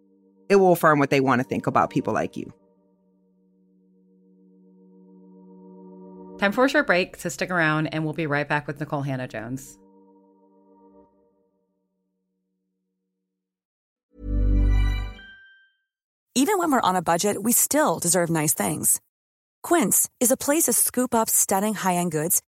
it 0.49 0.57
will 0.57 0.73
affirm 0.73 0.99
what 0.99 1.11
they 1.11 1.21
want 1.21 1.41
to 1.41 1.45
think 1.45 1.67
about 1.67 1.91
people 1.91 2.13
like 2.13 2.37
you. 2.37 2.53
Time 6.39 6.53
for 6.53 6.65
a 6.65 6.69
short 6.69 6.87
break, 6.87 7.17
so 7.17 7.29
stick 7.29 7.51
around 7.51 7.89
and 7.89 8.05
we'll 8.05 8.15
be 8.15 8.27
right 8.27 8.49
back 8.49 8.67
with 8.67 8.81
Nicole 8.81 9.03
Hannah-Jones. 9.03 9.79
Even 16.35 16.59
when 16.59 16.73
we're 16.73 16.81
on 16.81 16.97
a 16.97 17.03
budget, 17.03 17.43
we 17.43 17.53
still 17.53 17.99
deserve 17.99 18.31
nice 18.31 18.55
things. 18.55 19.01
Quince 19.63 20.09
is 20.19 20.33
a 20.33 20.37
place 20.37 20.65
to 20.65 20.73
scoop 20.73 21.15
up 21.15 21.29
stunning 21.29 21.75
high 21.75 21.95
end 21.95 22.11
goods 22.11 22.43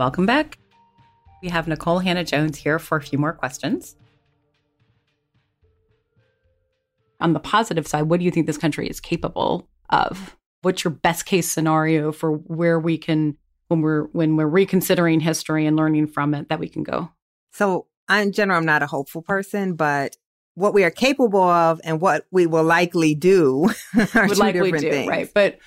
Welcome 0.00 0.24
back. 0.24 0.58
We 1.42 1.50
have 1.50 1.68
Nicole 1.68 1.98
Hannah-Jones 1.98 2.56
here 2.56 2.78
for 2.78 2.96
a 2.96 3.02
few 3.02 3.18
more 3.18 3.34
questions. 3.34 3.96
On 7.20 7.34
the 7.34 7.38
positive 7.38 7.86
side, 7.86 8.04
what 8.04 8.18
do 8.18 8.24
you 8.24 8.30
think 8.30 8.46
this 8.46 8.56
country 8.56 8.88
is 8.88 8.98
capable 8.98 9.68
of? 9.90 10.38
What's 10.62 10.84
your 10.84 10.92
best 10.92 11.26
case 11.26 11.50
scenario 11.50 12.12
for 12.12 12.32
where 12.32 12.80
we 12.80 12.96
can 12.96 13.36
when 13.68 13.82
we're 13.82 14.04
when 14.12 14.36
we're 14.36 14.46
reconsidering 14.46 15.20
history 15.20 15.66
and 15.66 15.76
learning 15.76 16.06
from 16.06 16.32
it 16.32 16.48
that 16.48 16.58
we 16.58 16.70
can 16.70 16.82
go? 16.82 17.10
So, 17.52 17.86
in 18.10 18.32
general, 18.32 18.56
I'm 18.56 18.64
not 18.64 18.82
a 18.82 18.86
hopeful 18.86 19.20
person, 19.20 19.74
but 19.74 20.16
what 20.54 20.72
we 20.72 20.82
are 20.82 20.90
capable 20.90 21.42
of 21.42 21.78
and 21.84 22.00
what 22.00 22.24
we 22.30 22.46
will 22.46 22.64
likely 22.64 23.14
do 23.14 23.68
are 24.14 24.28
Would 24.28 24.36
two 24.36 24.40
likely 24.40 24.62
different 24.62 24.82
do, 24.82 24.90
things. 24.90 25.08
Right. 25.10 25.30
But 25.34 25.58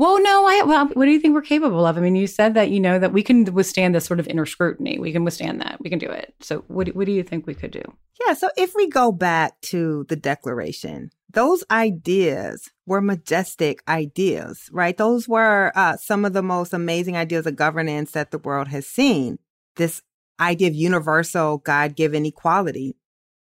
well, 0.00 0.22
no, 0.22 0.46
I 0.46 0.62
well, 0.62 0.86
what 0.86 1.04
do 1.04 1.10
you 1.10 1.20
think 1.20 1.34
we're 1.34 1.42
capable 1.42 1.84
of? 1.84 1.98
I 1.98 2.00
mean, 2.00 2.16
you 2.16 2.26
said 2.26 2.54
that 2.54 2.70
you 2.70 2.80
know 2.80 2.98
that 2.98 3.12
we 3.12 3.22
can 3.22 3.44
withstand 3.52 3.94
this 3.94 4.06
sort 4.06 4.18
of 4.18 4.26
inner 4.28 4.46
scrutiny. 4.46 4.98
We 4.98 5.12
can 5.12 5.24
withstand 5.24 5.60
that. 5.60 5.76
We 5.78 5.90
can 5.90 5.98
do 5.98 6.08
it. 6.08 6.32
So, 6.40 6.64
what 6.68 6.88
what 6.96 7.04
do 7.04 7.12
you 7.12 7.22
think 7.22 7.46
we 7.46 7.52
could 7.52 7.70
do? 7.70 7.82
Yeah. 8.26 8.32
So, 8.32 8.48
if 8.56 8.74
we 8.74 8.88
go 8.88 9.12
back 9.12 9.60
to 9.72 10.06
the 10.08 10.16
Declaration, 10.16 11.10
those 11.30 11.64
ideas 11.70 12.70
were 12.86 13.02
majestic 13.02 13.82
ideas, 13.86 14.70
right? 14.72 14.96
Those 14.96 15.28
were 15.28 15.70
uh, 15.74 15.98
some 15.98 16.24
of 16.24 16.32
the 16.32 16.42
most 16.42 16.72
amazing 16.72 17.18
ideas 17.18 17.46
of 17.46 17.56
governance 17.56 18.12
that 18.12 18.30
the 18.30 18.38
world 18.38 18.68
has 18.68 18.86
seen. 18.86 19.38
This 19.76 20.00
idea 20.40 20.68
of 20.68 20.74
universal 20.74 21.58
God 21.58 21.94
given 21.94 22.24
equality. 22.24 22.96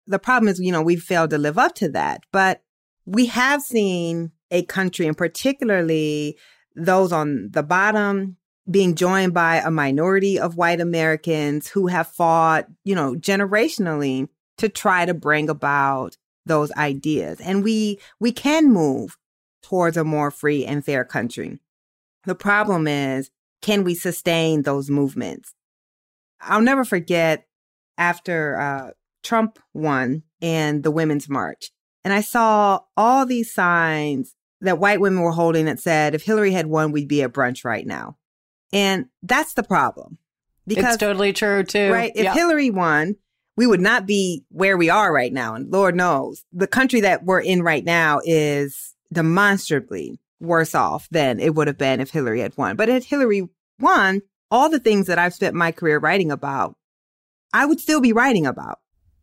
The 0.07 0.21
problem 0.21 0.47
is, 0.47 0.61
you 0.61 0.71
know, 0.71 0.83
we've 0.83 1.03
failed 1.03 1.31
to 1.31 1.39
live 1.39 1.59
up 1.59 1.75
to 1.75 1.89
that, 1.89 2.21
but 2.31 2.63
we 3.05 3.27
have 3.27 3.63
seen 3.63 4.31
a 4.51 4.63
country 4.65 5.07
and 5.07 5.17
particularly 5.17 6.37
those 6.75 7.13
on 7.13 7.49
the 7.53 7.63
bottom 7.63 8.37
being 8.71 8.95
joined 8.95 9.33
by 9.33 9.57
a 9.57 9.71
minority 9.71 10.39
of 10.39 10.57
white 10.57 10.81
Americans 10.81 11.69
who 11.69 11.87
have 11.87 12.09
fought, 12.09 12.67
you 12.85 12.95
know, 12.95 13.15
generationally 13.15 14.29
to 14.59 14.69
try 14.69 15.05
to 15.05 15.15
bring 15.15 15.49
about 15.49 16.17
those 16.47 16.73
ideas. 16.73 17.41
And 17.41 17.63
we, 17.63 18.01
we 18.19 18.33
can 18.33 18.73
move 18.73 19.17
towards 19.63 19.97
a 19.97 20.05
more 20.05 20.31
free 20.31 20.65
and 20.65 20.85
fair 20.85 21.05
country. 21.05 21.59
The 22.25 22.35
problem 22.35 22.87
is, 22.87 23.31
can 23.63 23.85
we 23.85 23.95
sustain 23.95 24.63
those 24.63 24.91
movements? 24.91 25.55
I'll 26.41 26.61
never 26.61 26.85
forget 26.85 27.47
after 27.99 28.59
uh, 28.59 28.91
Trump 29.23 29.59
won 29.75 30.23
and 30.43 30.83
the 30.83 30.91
Women's 30.91 31.29
March. 31.29 31.71
And 32.07 32.13
I 32.13 32.21
saw 32.21 32.83
all 32.97 33.27
these 33.27 33.53
signs 33.53 34.37
that 34.61 34.79
white 34.79 35.01
women 35.01 35.23
were 35.23 35.33
holding 35.33 35.65
that 35.65 35.81
said, 35.81 36.15
if 36.15 36.23
Hillary 36.23 36.53
had 36.53 36.69
won, 36.69 36.93
we'd 36.93 37.09
be 37.09 37.21
at 37.25 37.33
brunch 37.33 37.65
right 37.65 37.85
now. 37.85 38.17
And 38.73 39.07
that's 39.25 39.55
the 39.55 39.65
problem. 39.65 40.19
Because, 40.69 40.95
it's 40.95 41.01
totally 41.01 41.33
true, 41.33 41.65
too. 41.65 41.91
Right? 41.91 42.13
If 42.15 42.23
yeah. 42.23 42.33
Hillary 42.33 42.71
won, 42.71 43.17
we 43.57 43.67
would 43.67 43.81
not 43.81 44.07
be 44.07 44.45
where 44.51 44.77
we 44.77 44.89
are 44.89 45.13
right 45.13 45.33
now. 45.33 45.57
And 45.57 45.73
Lord 45.73 45.97
knows 45.97 46.45
the 46.53 46.69
country 46.69 47.01
that 47.01 47.25
we're 47.25 47.41
in 47.41 47.65
right 47.65 47.85
now 47.85 48.21
is 48.25 48.95
demonstrably 49.13 50.21
worse 50.39 50.77
off 50.77 51.09
than 51.11 51.41
it 51.41 51.57
would 51.57 51.67
have 51.67 51.77
been 51.77 51.99
if 52.01 52.11
Hillary 52.11 52.41
had 52.41 52.57
won. 52.57 52.77
But 52.77 52.89
if 52.89 53.05
Hillary 53.05 53.49
won, 53.81 54.23
all 54.49 54.69
the 54.69 54.79
things 54.79 55.09
that 55.09 55.19
I've 55.19 55.35
spent 55.35 55.57
my 55.57 55.73
career 55.73 55.99
writing 55.99 56.31
about, 56.31 56.77
I 57.53 57.67
would 57.67 57.81
still 57.81 58.01
be 58.01 58.13
writing 58.13 58.47
about. 58.47 58.79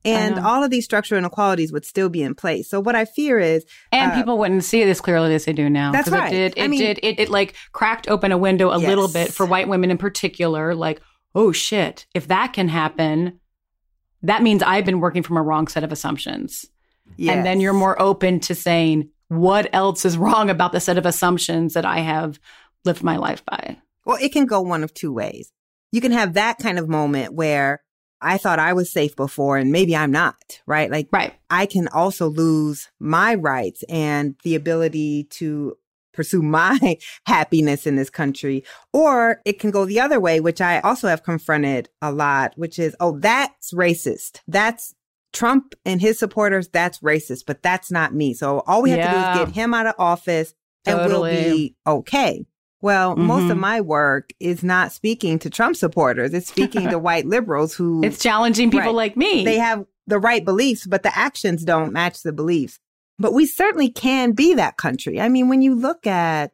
And 0.06 0.40
all 0.40 0.64
of 0.64 0.70
these 0.70 0.84
structural 0.84 1.18
inequalities 1.20 1.72
would 1.72 1.86
still 1.86 2.10
be 2.10 2.22
in 2.22 2.36
place. 2.36 2.70
So 2.70 2.80
what 2.80 2.96
I 2.96 3.06
fear 3.06 3.40
is, 3.40 3.66
and 3.92 4.12
uh, 4.12 4.16
people 4.16 4.38
wouldn't 4.38 4.64
see 4.64 4.82
it 4.82 4.90
as 4.90 5.00
clearly 5.00 5.34
as 5.34 5.46
they 5.46 5.54
do 5.54 5.70
now. 5.70 5.92
That's 5.92 6.10
right. 6.10 6.32
It 6.34 6.36
did. 6.36 6.58
It 6.58 6.64
I 6.64 6.68
mean, 6.68 6.80
did. 6.82 7.00
It, 7.02 7.20
it 7.20 7.30
like 7.30 7.56
cracked 7.72 8.10
open 8.10 8.32
a 8.32 8.38
window 8.38 8.70
a 8.70 8.80
yes. 8.80 8.88
little 8.88 9.08
bit 9.08 9.34
for 9.34 9.46
white 9.46 9.68
women 9.68 9.92
in 9.92 9.98
particular. 9.98 10.76
Like, 10.76 11.02
oh 11.36 11.52
shit, 11.52 12.06
if 12.14 12.28
that 12.28 12.54
can 12.54 12.68
happen, 12.68 13.40
that 14.24 14.42
means 14.42 14.62
I've 14.62 14.86
been 14.86 15.00
working 15.00 15.24
from 15.24 15.38
a 15.38 15.42
wrong 15.42 15.68
set 15.68 15.84
of 15.84 15.92
assumptions. 15.92 16.66
Yes. 17.16 17.36
And 17.36 17.46
then 17.46 17.60
you're 17.60 17.74
more 17.74 18.02
open 18.02 18.40
to 18.42 18.56
saying 18.56 19.10
what 19.28 19.70
else 19.74 20.06
is 20.06 20.18
wrong 20.18 20.50
about 20.50 20.72
the 20.72 20.80
set 20.80 20.98
of 20.98 21.06
assumptions 21.06 21.74
that 21.74 21.86
I 21.86 22.00
have 22.00 22.40
lived 22.86 23.04
my 23.04 23.18
life 23.18 23.44
by. 23.46 23.78
Well, 24.06 24.18
it 24.22 24.34
can 24.34 24.46
go 24.46 24.62
one 24.62 24.84
of 24.84 24.94
two 24.94 25.14
ways. 25.14 25.52
You 25.92 26.02
can 26.02 26.12
have 26.12 26.34
that 26.34 26.58
kind 26.58 26.80
of 26.80 26.90
moment 26.90 27.34
where 27.34 27.84
I 28.24 28.38
thought 28.38 28.60
I 28.60 28.74
was 28.74 28.92
safe 28.92 29.16
before 29.16 29.58
and 29.58 29.72
maybe 29.72 29.96
I'm 29.96 30.12
not, 30.12 30.62
right? 30.66 30.90
Like, 30.90 31.10
right. 31.12 31.34
I 31.50 31.66
can 31.66 31.88
also 31.90 32.30
lose 32.30 32.90
my 33.00 33.36
rights 33.36 33.84
and 33.90 34.36
the 34.44 34.56
ability 34.56 35.26
to 35.32 35.78
pursue 36.14 36.42
my 36.44 36.98
happiness 37.26 37.86
in 37.86 37.96
this 37.96 38.10
country. 38.10 38.64
Or 38.94 39.42
it 39.46 39.60
can 39.60 39.72
go 39.72 39.86
the 39.86 40.00
other 40.00 40.20
way, 40.20 40.40
which 40.40 40.62
I 40.62 40.80
also 40.80 41.08
have 41.08 41.24
confronted 41.24 41.90
a 42.02 42.12
lot, 42.12 42.54
which 42.56 42.80
is, 42.80 42.96
oh, 43.00 43.20
that's 43.20 43.74
racist. 43.74 44.40
That's 44.48 44.96
Trump 45.34 45.76
and 45.86 46.00
his 46.00 46.18
supporters. 46.20 46.70
That's 46.70 47.00
racist, 47.00 47.44
but 47.46 47.62
that's 47.62 47.92
not 47.92 48.14
me. 48.14 48.34
So 48.34 48.60
all 48.68 48.82
we 48.82 48.92
have 48.92 49.00
yeah. 49.00 49.12
to 49.12 49.40
do 49.40 49.42
is 49.42 49.48
get 49.48 49.56
him 49.56 49.74
out 49.74 49.88
of 49.88 49.96
office 49.98 50.54
totally. 50.86 51.32
and 51.32 51.46
we'll 51.46 51.56
be 51.56 51.76
okay. 51.86 52.46
Well, 52.84 53.16
mm-hmm. 53.16 53.28
most 53.28 53.44
of 53.44 53.52
mm-hmm. 53.52 53.60
my 53.62 53.82
work 53.82 54.34
is 54.42 54.62
not 54.62 54.92
speaking 54.92 55.40
to 55.40 55.50
Trump 55.50 55.78
supporters. 55.78 56.34
It's 56.34 56.50
speaking 56.50 56.90
to 56.90 57.00
white 57.00 57.26
liberals 57.26 57.74
who 57.74 58.04
It's 58.04 58.20
challenging 58.22 58.72
people 58.72 58.88
right, 58.88 58.96
like 58.96 59.16
me. 59.16 59.46
They 59.46 59.58
have 59.58 59.86
the 60.06 60.20
right 60.20 60.44
beliefs, 60.44 60.86
but 60.86 61.02
the 61.02 61.18
actions 61.18 61.64
don't 61.64 61.94
match 61.94 62.24
the 62.24 62.34
beliefs. 62.34 62.82
But 63.18 63.34
we 63.34 63.46
certainly 63.46 63.90
can 63.90 64.34
be 64.34 64.56
that 64.56 64.76
country. 64.76 65.22
I 65.22 65.30
mean, 65.30 65.48
when 65.48 65.62
you 65.62 65.76
look 65.76 66.06
at 66.06 66.52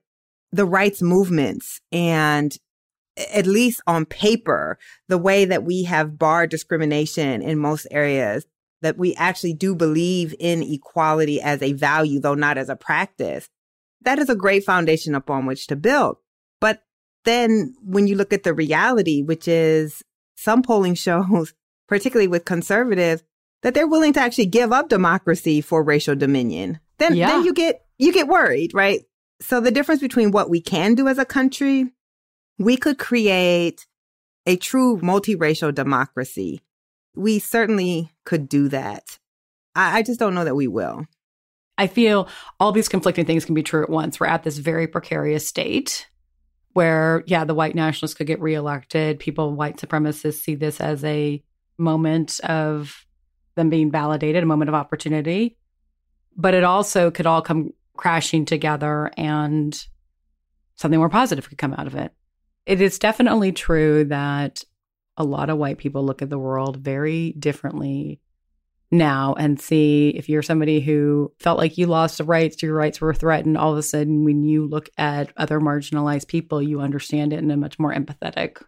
the 0.51 0.65
rights 0.65 1.01
movements 1.01 1.81
and 1.91 2.55
at 3.33 3.47
least 3.47 3.81
on 3.87 4.05
paper, 4.05 4.77
the 5.07 5.17
way 5.17 5.45
that 5.45 5.63
we 5.63 5.85
have 5.85 6.19
barred 6.19 6.51
discrimination 6.51 7.41
in 7.41 7.57
most 7.57 7.87
areas, 7.89 8.45
that 8.83 8.99
we 8.99 9.15
actually 9.15 9.53
do 9.53 9.73
believe 9.73 10.35
in 10.39 10.61
equality 10.61 11.41
as 11.41 11.63
a 11.63 11.73
value, 11.73 12.19
though 12.19 12.35
not 12.35 12.59
as 12.59 12.69
a 12.69 12.75
practice 12.75 13.49
that 14.01 14.19
is 14.19 14.29
a 14.29 14.35
great 14.35 14.63
foundation 14.63 15.15
upon 15.15 15.45
which 15.45 15.67
to 15.67 15.75
build. 15.75 16.17
But 16.59 16.83
then 17.25 17.75
when 17.83 18.07
you 18.07 18.15
look 18.15 18.33
at 18.33 18.43
the 18.43 18.53
reality, 18.53 19.21
which 19.21 19.47
is 19.47 20.03
some 20.35 20.61
polling 20.61 20.93
shows, 20.95 21.53
particularly 21.87 22.27
with 22.27 22.45
conservatives, 22.45 23.23
that 23.61 23.73
they're 23.73 23.87
willing 23.87 24.13
to 24.13 24.21
actually 24.21 24.45
give 24.45 24.71
up 24.71 24.87
democracy 24.89 25.59
for 25.59 25.83
racial 25.83 26.15
dominion, 26.15 26.79
then, 26.97 27.15
yeah. 27.15 27.27
then 27.27 27.43
you 27.43 27.53
get, 27.53 27.85
you 27.97 28.13
get 28.13 28.27
worried, 28.27 28.73
right? 28.73 29.01
So 29.41 29.59
the 29.59 29.71
difference 29.71 30.01
between 30.01 30.31
what 30.31 30.49
we 30.49 30.61
can 30.61 30.95
do 30.95 31.07
as 31.07 31.17
a 31.17 31.25
country, 31.25 31.91
we 32.57 32.77
could 32.77 32.97
create 32.97 33.85
a 34.45 34.55
true 34.55 34.97
multiracial 34.97 35.73
democracy. 35.73 36.61
We 37.15 37.39
certainly 37.39 38.11
could 38.25 38.47
do 38.47 38.69
that. 38.69 39.19
I, 39.75 39.99
I 39.99 40.01
just 40.03 40.19
don't 40.19 40.35
know 40.35 40.45
that 40.45 40.55
we 40.55 40.67
will. 40.67 41.05
I 41.79 41.87
feel 41.87 42.27
all 42.59 42.73
these 42.73 42.89
conflicting 42.89 43.25
things 43.25 43.45
can 43.45 43.55
be 43.55 43.63
true 43.63 43.81
at 43.81 43.89
once. 43.89 44.19
We're 44.19 44.27
at 44.27 44.43
this 44.43 44.57
very 44.57 44.85
precarious 44.85 45.47
state 45.47 46.07
where, 46.73 47.23
yeah, 47.25 47.45
the 47.45 47.55
white 47.55 47.73
nationalists 47.73 48.15
could 48.15 48.27
get 48.27 48.41
reelected. 48.41 49.17
People, 49.17 49.55
white 49.55 49.77
supremacists, 49.77 50.41
see 50.41 50.55
this 50.55 50.81
as 50.81 51.05
a 51.05 51.41
moment 51.77 52.41
of 52.41 53.05
them 53.55 53.69
being 53.69 53.91
validated, 53.91 54.43
a 54.43 54.45
moment 54.45 54.67
of 54.67 54.75
opportunity. 54.75 55.57
But 56.35 56.53
it 56.53 56.65
also 56.65 57.11
could 57.11 57.25
all 57.25 57.41
come 57.41 57.71
crashing 57.95 58.43
together 58.43 59.09
and 59.15 59.81
something 60.75 60.99
more 60.99 61.09
positive 61.09 61.47
could 61.47 61.57
come 61.57 61.73
out 61.73 61.87
of 61.87 61.95
it. 61.95 62.11
It 62.65 62.81
is 62.81 62.99
definitely 62.99 63.53
true 63.53 64.03
that 64.05 64.65
a 65.15 65.23
lot 65.23 65.49
of 65.49 65.57
white 65.57 65.77
people 65.77 66.05
look 66.05 66.21
at 66.21 66.29
the 66.29 66.37
world 66.37 66.75
very 66.75 67.31
differently 67.39 68.19
now 68.91 69.35
and 69.37 69.59
see 69.59 70.09
if 70.09 70.27
you're 70.27 70.41
somebody 70.41 70.79
who 70.79 71.31
felt 71.39 71.59
like 71.59 71.77
you 71.77 71.85
lost 71.85 72.17
the 72.17 72.23
rights, 72.23 72.61
your 72.63 72.73
rights 72.73 72.99
were 72.99 73.13
threatened. 73.13 73.57
All 73.57 73.71
of 73.71 73.77
a 73.77 73.83
sudden, 73.83 74.23
when 74.23 74.43
you 74.43 74.65
look 74.65 74.89
at 74.97 75.31
other 75.37 75.59
marginalized 75.59 76.27
people, 76.27 76.61
you 76.61 76.81
understand 76.81 77.33
it 77.33 77.39
in 77.39 77.51
a 77.51 77.57
much 77.57 77.77
more 77.77 77.93
empathetic 77.93 78.63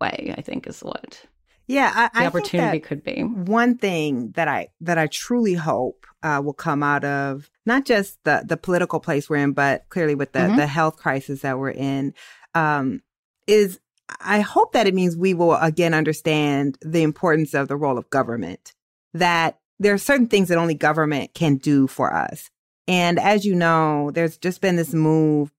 way. 0.00 0.34
I 0.36 0.42
think 0.42 0.66
is 0.66 0.80
what. 0.80 1.24
Yeah, 1.68 2.10
I, 2.12 2.22
the 2.22 2.26
opportunity 2.26 2.80
could 2.80 3.02
be 3.02 3.22
one 3.22 3.78
thing 3.78 4.32
that 4.32 4.48
I 4.48 4.68
that 4.80 4.98
I 4.98 5.06
truly 5.06 5.54
hope 5.54 6.06
uh, 6.22 6.42
will 6.44 6.52
come 6.52 6.82
out 6.82 7.04
of 7.04 7.48
not 7.64 7.86
just 7.86 8.22
the 8.24 8.44
the 8.46 8.56
political 8.56 9.00
place 9.00 9.30
we're 9.30 9.36
in, 9.36 9.52
but 9.52 9.88
clearly 9.88 10.14
with 10.14 10.32
the 10.32 10.40
mm-hmm. 10.40 10.56
the 10.56 10.66
health 10.66 10.96
crisis 10.96 11.40
that 11.42 11.58
we're 11.58 11.70
in, 11.70 12.14
um, 12.54 13.00
is 13.46 13.80
I 14.20 14.40
hope 14.40 14.72
that 14.72 14.86
it 14.86 14.94
means 14.94 15.16
we 15.16 15.34
will 15.34 15.54
again 15.54 15.94
understand 15.94 16.78
the 16.82 17.02
importance 17.02 17.54
of 17.54 17.68
the 17.68 17.76
role 17.76 17.96
of 17.96 18.10
government. 18.10 18.74
That 19.14 19.58
there 19.82 19.94
are 19.94 19.98
certain 19.98 20.28
things 20.28 20.48
that 20.48 20.58
only 20.58 20.74
government 20.74 21.34
can 21.34 21.56
do 21.56 21.86
for 21.86 22.14
us. 22.14 22.50
And 22.88 23.18
as 23.18 23.44
you 23.44 23.54
know, 23.54 24.10
there's 24.12 24.36
just 24.38 24.60
been 24.60 24.76
this 24.76 24.94
move, 24.94 25.52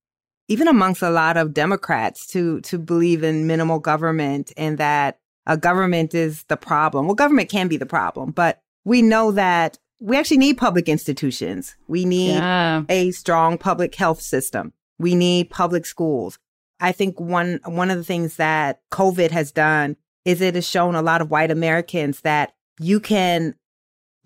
even 0.47 0.67
amongst 0.67 1.01
a 1.01 1.09
lot 1.09 1.38
of 1.38 1.53
Democrats, 1.53 2.28
to 2.28 2.61
to 2.61 2.78
believe 2.78 3.24
in 3.24 3.47
minimal 3.47 3.80
government 3.80 4.51
and 4.57 4.78
that 4.78 5.19
a 5.45 5.57
government 5.57 6.13
is 6.13 6.43
the 6.45 6.57
problem. 6.57 7.05
Well, 7.05 7.15
government 7.15 7.49
can 7.49 7.67
be 7.67 7.78
the 7.78 7.86
problem, 7.86 8.32
but 8.32 8.61
we 8.86 9.01
know 9.01 9.32
that 9.32 9.78
we 9.99 10.17
actually 10.17 10.38
need 10.38 10.57
public 10.57 10.89
institutions. 10.89 11.76
We 11.88 12.05
need 12.05 12.36
yeah. 12.36 12.84
a 12.89 13.11
strong 13.11 13.57
public 13.57 13.95
health 13.95 14.21
system. 14.21 14.74
We 14.99 15.15
need 15.15 15.49
public 15.49 15.86
schools. 15.86 16.39
I 16.80 16.91
think 16.91 17.19
one 17.19 17.59
one 17.65 17.89
of 17.89 17.97
the 17.97 18.03
things 18.03 18.36
that 18.38 18.82
COVID 18.91 19.32
has 19.32 19.51
done 19.51 19.95
is 20.26 20.41
it 20.41 20.55
has 20.55 20.67
shown 20.67 20.95
a 20.95 21.01
lot 21.01 21.21
of 21.21 21.32
white 21.32 21.51
Americans 21.51 22.21
that 22.21 22.53
you 22.80 22.99
can 22.99 23.55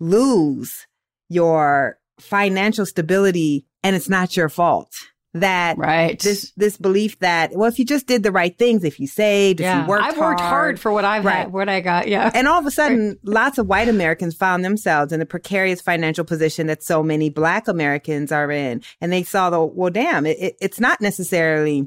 lose 0.00 0.86
your 1.28 1.98
financial 2.20 2.86
stability 2.86 3.66
and 3.82 3.94
it's 3.96 4.08
not 4.08 4.36
your 4.36 4.48
fault. 4.48 4.92
That 5.34 5.76
right. 5.76 6.18
this 6.18 6.52
this 6.56 6.78
belief 6.78 7.18
that 7.18 7.52
well 7.52 7.68
if 7.68 7.78
you 7.78 7.84
just 7.84 8.06
did 8.06 8.22
the 8.22 8.32
right 8.32 8.56
things 8.56 8.82
if 8.82 8.98
you 8.98 9.06
saved 9.06 9.60
yeah. 9.60 9.82
if 9.82 9.82
you 9.82 9.88
worked 9.88 10.04
I've 10.04 10.16
worked 10.16 10.40
hard, 10.40 10.50
hard 10.50 10.80
for 10.80 10.90
what 10.90 11.04
I've 11.04 11.24
right. 11.24 11.40
had 11.40 11.52
what 11.52 11.68
I 11.68 11.80
got 11.82 12.08
yeah 12.08 12.30
and 12.32 12.48
all 12.48 12.58
of 12.58 12.64
a 12.64 12.70
sudden 12.70 13.08
right. 13.24 13.34
lots 13.34 13.58
of 13.58 13.66
white 13.66 13.88
Americans 13.88 14.34
found 14.34 14.64
themselves 14.64 15.12
in 15.12 15.20
the 15.20 15.26
precarious 15.26 15.82
financial 15.82 16.24
position 16.24 16.66
that 16.68 16.82
so 16.82 17.02
many 17.02 17.28
black 17.28 17.68
Americans 17.68 18.32
are 18.32 18.50
in 18.50 18.82
and 19.02 19.12
they 19.12 19.22
saw 19.22 19.50
the 19.50 19.62
well 19.62 19.90
damn 19.90 20.24
it, 20.24 20.38
it, 20.40 20.56
it's 20.62 20.80
not 20.80 21.02
necessarily 21.02 21.86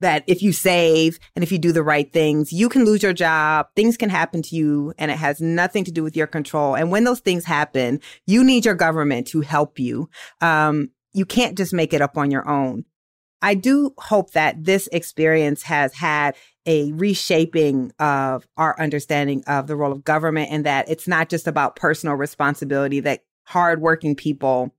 that 0.00 0.24
if 0.26 0.42
you 0.42 0.52
save 0.52 1.18
and 1.34 1.42
if 1.42 1.50
you 1.50 1.58
do 1.58 1.72
the 1.72 1.82
right 1.82 2.12
things, 2.12 2.52
you 2.52 2.68
can 2.68 2.84
lose 2.84 3.02
your 3.02 3.12
job. 3.12 3.68
Things 3.76 3.96
can 3.96 4.10
happen 4.10 4.42
to 4.42 4.56
you 4.56 4.92
and 4.98 5.10
it 5.10 5.16
has 5.16 5.40
nothing 5.40 5.84
to 5.84 5.92
do 5.92 6.02
with 6.02 6.16
your 6.16 6.26
control. 6.26 6.74
And 6.76 6.90
when 6.90 7.04
those 7.04 7.20
things 7.20 7.44
happen, 7.44 8.00
you 8.26 8.44
need 8.44 8.64
your 8.64 8.74
government 8.74 9.26
to 9.28 9.40
help 9.40 9.78
you. 9.78 10.08
Um, 10.40 10.90
you 11.12 11.24
can't 11.24 11.56
just 11.56 11.72
make 11.72 11.92
it 11.92 12.02
up 12.02 12.18
on 12.18 12.30
your 12.30 12.48
own. 12.48 12.84
I 13.40 13.54
do 13.54 13.92
hope 13.98 14.32
that 14.32 14.64
this 14.64 14.88
experience 14.90 15.62
has 15.64 15.94
had 15.94 16.34
a 16.66 16.92
reshaping 16.92 17.92
of 17.98 18.46
our 18.56 18.74
understanding 18.80 19.44
of 19.46 19.66
the 19.66 19.76
role 19.76 19.92
of 19.92 20.02
government 20.02 20.50
and 20.50 20.64
that 20.64 20.88
it's 20.88 21.06
not 21.06 21.28
just 21.28 21.46
about 21.46 21.76
personal 21.76 22.14
responsibility, 22.14 23.00
that 23.00 23.22
hardworking 23.44 24.16
people 24.16 24.74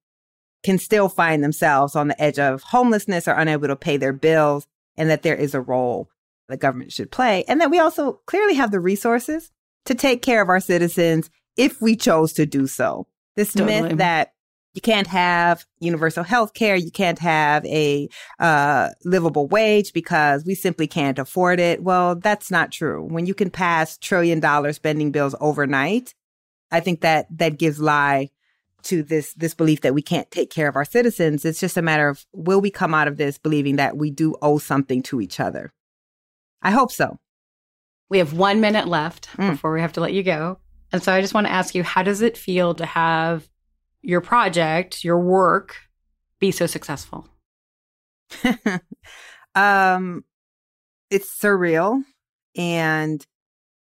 can 0.64 0.80
still 0.80 1.10
find 1.10 1.44
themselves 1.44 1.96
on 1.96 2.08
the 2.08 2.20
edge 2.20 2.40
of 2.40 2.64
homelessness 2.64 3.28
or 3.28 3.34
unable 3.34 3.68
to 3.68 3.76
pay 3.76 3.98
their 3.98 4.14
bills 4.14 4.66
and 4.98 5.10
that 5.10 5.24
there 5.24 5.36
is 5.36 5.54
a 5.54 5.62
role 5.62 6.10
the 6.48 6.58
government 6.58 6.92
should 6.92 7.12
play, 7.12 7.44
and 7.48 7.60
that 7.62 7.72
we 7.72 7.80
also 7.80 8.20
clearly 8.26 8.56
have 8.56 8.72
the 8.72 8.80
resources 8.80 9.52
to 9.86 9.96
take 9.96 10.22
care 10.22 10.42
of 10.42 10.50
our 10.50 10.60
citizens 10.60 11.30
if 11.58 11.82
we 11.82 11.96
chose 11.96 12.34
to 12.34 12.46
do 12.46 12.68
so. 12.68 13.08
This 13.36 13.54
totally. 13.54 13.82
myth 13.82 13.98
that 13.98 14.34
you 14.76 14.82
can't 14.82 15.08
have 15.08 15.66
universal 15.80 16.24
health 16.24 16.54
care, 16.54 16.76
you 16.76 16.92
can't 16.92 17.20
have 17.20 17.66
a 17.66 18.10
uh, 18.40 18.90
livable 19.06 19.48
wage 19.48 19.94
because 19.94 20.44
we 20.46 20.54
simply 20.54 20.86
can't 20.86 21.18
afford 21.18 21.60
it. 21.62 21.82
Well, 21.82 22.16
that's 22.16 22.52
not 22.52 22.74
true. 22.74 23.02
When 23.04 23.26
you 23.26 23.34
can 23.34 23.50
pass 23.50 23.98
trillion 23.98 24.42
dollar 24.42 24.74
spending 24.74 25.12
bills 25.12 25.34
overnight, 25.40 26.14
I 26.72 26.82
think 26.82 27.02
that 27.02 27.28
that 27.38 27.58
gives 27.58 27.80
lie 27.80 28.32
to 28.86 29.04
this 29.04 29.34
this 29.34 29.54
belief 29.54 29.82
that 29.82 29.94
we 29.94 30.02
can't 30.02 30.30
take 30.32 30.50
care 30.50 30.68
of 30.68 30.76
our 30.76 30.86
citizens. 30.86 31.46
It's 31.46 31.60
just 31.60 31.78
a 31.78 31.82
matter 31.82 32.08
of 32.10 32.26
will 32.34 32.62
we 32.62 32.72
come 32.72 32.94
out 32.94 33.08
of 33.08 33.18
this 33.18 33.38
believing 33.38 33.76
that 33.76 33.98
we 33.98 34.10
do 34.12 34.36
owe 34.42 34.58
something 34.58 35.04
to 35.04 35.22
each 35.22 35.40
other. 35.40 35.74
I 36.62 36.72
hope 36.72 36.92
so. 36.92 37.20
We 38.10 38.20
have 38.20 38.34
one 38.34 38.62
minute 38.62 38.88
left 38.88 39.30
Mm. 39.38 39.52
before 39.52 39.74
we 39.74 39.82
have 39.82 39.94
to 39.94 40.02
let 40.02 40.14
you 40.14 40.24
go. 40.24 40.60
And 40.92 41.04
so 41.04 41.12
I 41.12 41.22
just 41.22 41.34
want 41.34 41.48
to 41.48 41.54
ask 41.54 41.76
you 41.76 41.84
how 41.84 42.04
does 42.04 42.22
it 42.22 42.38
feel 42.38 42.74
to 42.76 42.86
have 42.86 43.50
your 44.02 44.22
project, 44.22 45.04
your 45.04 45.20
work, 45.20 45.76
be 46.40 46.52
so 46.52 46.68
successful? 46.68 47.28
um, 49.56 50.24
it's 51.10 51.30
surreal, 51.40 52.04
and 52.56 53.26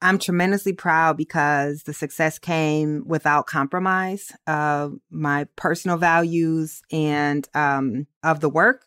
I'm 0.05 0.19
tremendously 0.19 0.75
proud 0.75 1.17
because 1.17 1.85
the 1.85 1.95
success 1.95 2.39
came 2.39 3.05
without 3.07 3.47
compromise 3.47 4.31
of 4.47 4.99
my 5.11 5.47
personal 5.57 5.97
values 5.97 6.83
and 6.93 7.49
um, 7.55 8.07
of 8.23 8.41
the 8.41 8.51
work. 8.51 8.87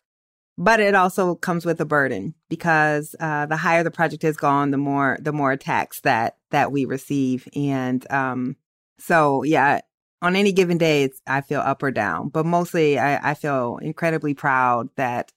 But 0.56 0.78
it 0.78 0.94
also 0.94 1.34
comes 1.34 1.66
with 1.66 1.80
a 1.80 1.84
burden 1.84 2.34
because 2.48 3.16
uh, 3.18 3.46
the 3.46 3.56
higher 3.56 3.82
the 3.82 3.90
project 3.90 4.22
has 4.22 4.36
gone, 4.36 4.70
the 4.70 4.76
more 4.76 5.18
the 5.20 5.32
more 5.32 5.50
attacks 5.50 6.00
that 6.02 6.36
that 6.50 6.70
we 6.70 6.84
receive, 6.84 7.48
and 7.54 8.08
um, 8.12 8.56
so 8.98 9.42
yeah, 9.42 9.80
on 10.22 10.36
any 10.36 10.52
given 10.52 10.78
day, 10.78 11.02
it's 11.04 11.20
I 11.26 11.40
feel 11.40 11.60
up 11.60 11.82
or 11.82 11.90
down, 11.90 12.28
but 12.28 12.46
mostly 12.46 12.98
I, 12.98 13.30
I 13.30 13.34
feel 13.34 13.78
incredibly 13.82 14.34
proud 14.34 14.88
that 14.96 15.32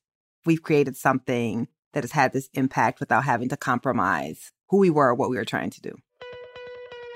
we've 0.46 0.62
created 0.64 0.96
something 0.96 1.68
that 1.94 2.04
has 2.04 2.12
had 2.12 2.34
this 2.34 2.50
impact 2.54 3.00
without 3.00 3.24
having 3.24 3.50
to 3.50 3.58
compromise 3.58 4.52
who 4.72 4.78
we 4.78 4.90
were 4.90 5.14
what 5.14 5.30
we 5.30 5.36
were 5.36 5.46
trying 5.46 5.70
to 5.70 5.82
do. 5.82 5.94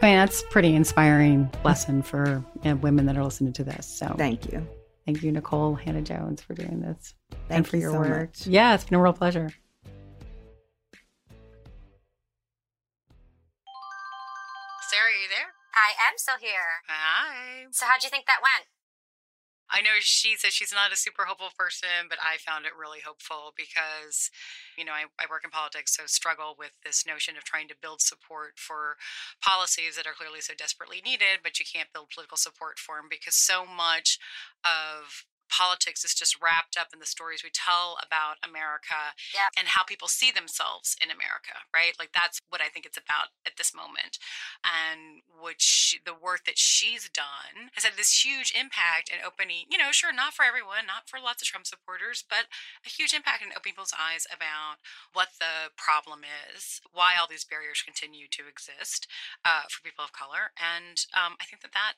I 0.01 0.07
mean, 0.07 0.17
that's 0.17 0.43
a 0.43 0.45
pretty 0.47 0.75
inspiring 0.75 1.49
lesson 1.63 2.01
for 2.03 2.43
you 2.63 2.69
know, 2.71 2.75
women 2.75 3.05
that 3.07 3.17
are 3.17 3.23
listening 3.23 3.53
to 3.53 3.63
this. 3.63 3.87
So 3.87 4.13
Thank 4.17 4.51
you. 4.51 4.67
thank 5.05 5.23
you, 5.23 5.31
Nicole 5.31 5.73
Hannah 5.73 6.01
Jones, 6.01 6.41
for 6.41 6.53
doing 6.53 6.81
this 6.81 7.15
Thank 7.31 7.49
and 7.49 7.67
for 7.67 7.77
you 7.77 7.81
your 7.83 7.91
so 7.93 7.99
work. 7.99 8.29
much. 8.37 8.45
Yeah, 8.45 8.75
it's 8.75 8.83
been 8.83 8.99
a 8.99 9.01
real 9.01 9.13
pleasure. 9.13 9.49
Sarah, 14.91 15.09
are 15.09 15.17
you 15.17 15.27
there? 15.29 15.51
I 15.73 15.91
am 16.07 16.17
still 16.17 16.37
here. 16.39 16.83
Hi. 16.87 17.65
So, 17.71 17.85
how'd 17.85 18.03
you 18.03 18.09
think 18.09 18.25
that 18.27 18.39
went? 18.41 18.67
I 19.69 19.81
know 19.81 19.97
she 19.99 20.35
says 20.37 20.53
she's 20.53 20.73
not 20.73 20.93
a 20.93 20.95
super 20.95 21.25
hopeful 21.25 21.49
person, 21.57 22.05
but 22.07 22.19
I 22.21 22.37
found 22.37 22.65
it 22.65 22.77
really 22.77 22.99
hopeful 23.01 23.53
because, 23.57 24.29
you 24.77 24.85
know, 24.85 24.91
I, 24.93 25.05
I 25.19 25.25
work 25.29 25.43
in 25.43 25.49
politics, 25.49 25.95
so 25.95 26.03
struggle 26.05 26.55
with 26.57 26.71
this 26.83 27.05
notion 27.05 27.35
of 27.35 27.43
trying 27.43 27.67
to 27.69 27.75
build 27.81 28.01
support 28.01 28.53
for 28.57 28.97
policies 29.41 29.95
that 29.95 30.05
are 30.05 30.13
clearly 30.13 30.41
so 30.41 30.53
desperately 30.55 31.01
needed, 31.03 31.41
but 31.43 31.59
you 31.59 31.65
can't 31.65 31.91
build 31.93 32.09
political 32.13 32.37
support 32.37 32.77
for 32.77 32.97
them 32.97 33.07
because 33.09 33.35
so 33.35 33.65
much 33.65 34.19
of 34.63 35.25
politics 35.49 36.03
is 36.05 36.15
just 36.15 36.41
wrapped 36.41 36.77
up 36.79 36.89
in 36.93 36.99
the 36.99 37.05
stories 37.05 37.43
we 37.43 37.51
tell 37.51 37.97
about 37.99 38.39
America 38.41 39.13
Yep. 39.35 39.51
and 39.59 39.67
how 39.75 39.83
people 39.83 40.07
see 40.07 40.31
themselves 40.31 40.95
in 41.03 41.11
America, 41.11 41.67
right? 41.75 41.93
Like 41.99 42.15
that's 42.15 42.39
what 42.49 42.61
I 42.61 42.69
think 42.71 42.85
it's 42.85 42.97
about 42.97 43.35
at 43.45 43.57
this 43.57 43.75
moment. 43.75 44.17
And 44.63 45.21
which 45.27 45.99
the 46.05 46.15
work 46.15 46.45
that 46.45 46.57
she's 46.57 47.09
done 47.09 47.69
has 47.75 47.83
had 47.83 47.97
this 47.99 48.23
huge 48.23 48.53
impact 48.55 49.11
in 49.11 49.19
opening, 49.25 49.67
you 49.69 49.77
know, 49.77 49.91
sure, 49.91 50.13
not 50.15 50.33
for 50.33 50.47
everyone, 50.47 50.87
not 50.87 51.05
for 51.11 51.19
lots 51.19 51.41
of 51.41 51.47
Trump 51.47 51.67
supporters, 51.67 52.23
but 52.23 52.47
a 52.85 52.89
huge 52.89 53.13
impact 53.13 53.43
in 53.43 53.51
opening 53.51 53.65
people's 53.75 53.97
eyes 53.97 54.29
about 54.29 54.77
what 55.11 55.35
the 55.41 55.73
problem 55.75 56.21
is, 56.23 56.79
why 56.93 57.17
all 57.19 57.27
these 57.27 57.43
barriers 57.43 57.81
continue 57.81 58.29
to 58.29 58.47
exist 58.47 59.09
uh, 59.43 59.65
for 59.67 59.81
people 59.81 60.05
of 60.05 60.13
color. 60.13 60.53
And 60.55 61.01
um, 61.17 61.33
I 61.41 61.49
think 61.49 61.65
that 61.65 61.73
that 61.73 61.97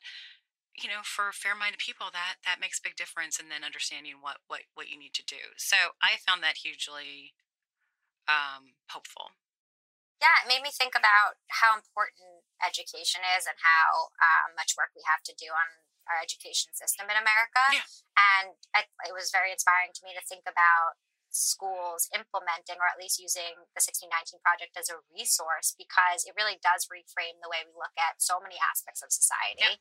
you 0.78 0.89
know 0.89 1.01
for 1.01 1.34
fair-minded 1.34 1.82
people 1.82 2.07
that 2.13 2.38
that 2.45 2.61
makes 2.61 2.78
a 2.78 2.86
big 2.86 2.95
difference 2.95 3.41
and 3.41 3.49
then 3.49 3.65
understanding 3.65 4.21
what 4.21 4.38
what 4.47 4.69
what 4.78 4.89
you 4.89 4.97
need 4.97 5.13
to 5.13 5.25
do 5.25 5.57
so 5.57 5.97
i 6.01 6.21
found 6.21 6.41
that 6.45 6.61
hugely 6.61 7.34
um 8.30 8.78
hopeful 8.93 9.34
Yeah, 10.17 10.41
it 10.41 10.49
made 10.49 10.65
me 10.65 10.73
think 10.73 10.97
about 10.97 11.38
how 11.61 11.78
important 11.78 12.41
education 12.57 13.21
is 13.38 13.45
and 13.45 13.61
how 13.61 14.09
um, 14.17 14.57
much 14.57 14.73
work 14.73 14.89
we 14.97 15.05
have 15.05 15.21
to 15.30 15.34
do 15.38 15.53
on 15.53 15.86
our 16.09 16.17
education 16.17 16.73
system 16.73 17.05
in 17.05 17.17
America. 17.19 17.61
Yeah. 17.69 17.86
And 18.17 18.57
I, 18.73 18.89
it 19.05 19.13
was 19.13 19.30
very 19.30 19.53
inspiring 19.53 19.93
to 19.93 20.01
me 20.01 20.17
to 20.17 20.23
think 20.25 20.49
about 20.49 20.97
schools 21.30 22.09
implementing 22.15 22.82
or 22.82 22.89
at 22.89 22.97
least 22.97 23.21
using 23.21 23.61
the 23.78 23.84
1619 23.84 24.41
project 24.41 24.73
as 24.73 24.89
a 24.89 24.97
resource 25.13 25.78
because 25.78 26.25
it 26.25 26.34
really 26.34 26.57
does 26.57 26.89
reframe 26.89 27.38
the 27.43 27.51
way 27.51 27.61
we 27.67 27.75
look 27.78 27.93
at 27.99 28.17
so 28.17 28.41
many 28.41 28.57
aspects 28.57 29.05
of 29.05 29.13
society. 29.13 29.78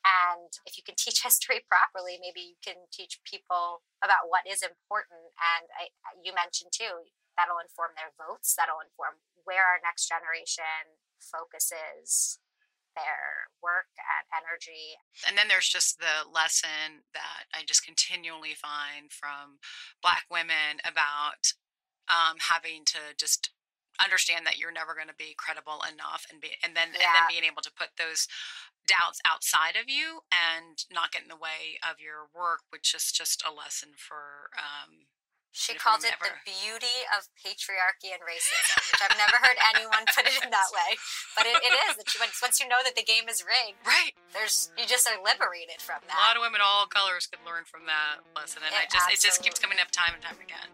And 0.00 0.50
if 0.64 0.80
you 0.80 0.82
can 0.82 0.96
teach 0.96 1.22
history 1.22 1.60
properly, 1.70 2.16
maybe 2.20 2.40
you 2.40 2.58
can 2.64 2.88
teach 2.88 3.20
people 3.24 3.84
about 4.00 4.32
what 4.32 4.48
is 4.48 4.64
important. 4.64 5.36
And 5.36 5.68
I, 5.76 5.92
you 6.20 6.32
mentioned 6.32 6.72
too, 6.72 7.08
that'll 7.36 7.60
inform 7.60 7.96
their 7.96 8.12
votes, 8.16 8.56
that'll 8.56 8.82
inform 8.82 9.20
where 9.44 9.64
our 9.64 9.80
next 9.80 10.08
generation 10.08 10.98
focuses 11.20 12.40
their 12.96 13.46
work 13.62 13.92
and 13.96 14.26
energy. 14.34 14.98
and 15.22 15.38
then 15.38 15.46
there's 15.46 15.68
just 15.68 16.02
the 16.02 16.26
lesson 16.26 17.06
that 17.14 17.46
i 17.54 17.62
just 17.62 17.86
continually 17.86 18.50
find 18.50 19.12
from 19.12 19.62
black 20.02 20.26
women 20.28 20.82
about 20.82 21.54
um, 22.10 22.42
having 22.50 22.82
to 22.84 23.14
just 23.16 23.50
understand 24.02 24.46
that 24.46 24.58
you're 24.58 24.72
never 24.72 24.94
going 24.94 25.08
to 25.08 25.16
be 25.16 25.34
credible 25.36 25.80
enough 25.86 26.26
and 26.30 26.40
be 26.40 26.56
and 26.64 26.74
then 26.74 26.88
and 26.96 27.00
then 27.14 27.26
being 27.28 27.44
able 27.44 27.62
to 27.62 27.72
put 27.72 27.94
those 28.00 28.26
doubts 28.88 29.20
outside 29.28 29.76
of 29.78 29.86
you 29.86 30.24
and 30.32 30.84
not 30.90 31.12
get 31.12 31.22
in 31.22 31.28
the 31.30 31.38
way 31.38 31.78
of 31.84 32.00
your 32.02 32.26
work 32.34 32.64
which 32.74 32.94
is 32.96 33.12
just 33.12 33.44
a 33.46 33.52
lesson 33.52 33.90
for 33.94 34.50
um, 34.58 35.06
She 35.52 35.74
called 35.78 36.02
it 36.02 36.14
never- 36.18 36.30
the 36.42 36.42
beauty 36.48 37.06
of 37.10 37.26
patriarchy 37.38 38.10
and 38.14 38.22
racism, 38.22 38.78
which 38.90 39.02
I've 39.02 39.18
never 39.18 39.38
heard 39.42 39.58
anyone 39.74 40.06
put 40.10 40.26
it 40.26 40.38
in 40.42 40.50
that 40.54 40.70
way. 40.78 40.94
But 41.34 41.46
it, 41.50 41.58
it 41.58 41.74
is. 41.90 41.98
That 41.98 42.06
you, 42.14 42.18
once, 42.22 42.38
once 42.42 42.58
you 42.62 42.66
know 42.70 42.78
that 42.86 42.94
the 42.94 43.02
game 43.06 43.26
is 43.30 43.42
rigged, 43.42 43.82
right 43.86 44.14
there's 44.34 44.70
you 44.78 44.86
just 44.86 45.06
are 45.10 45.18
liberated 45.22 45.82
from 45.82 46.02
that. 46.06 46.14
a 46.14 46.22
lot 46.22 46.34
of 46.38 46.42
women 46.42 46.62
all 46.62 46.86
colors 46.86 47.26
could 47.26 47.42
learn 47.46 47.66
from 47.66 47.86
that 47.90 48.22
lesson 48.34 48.62
and 48.64 48.70
i 48.74 48.86
It 48.86 48.90
just 48.94 49.06
it 49.10 49.20
just 49.22 49.38
keeps 49.42 49.58
coming 49.58 49.78
up 49.82 49.90
time 49.90 50.14
and 50.14 50.22
time 50.22 50.38
again 50.42 50.70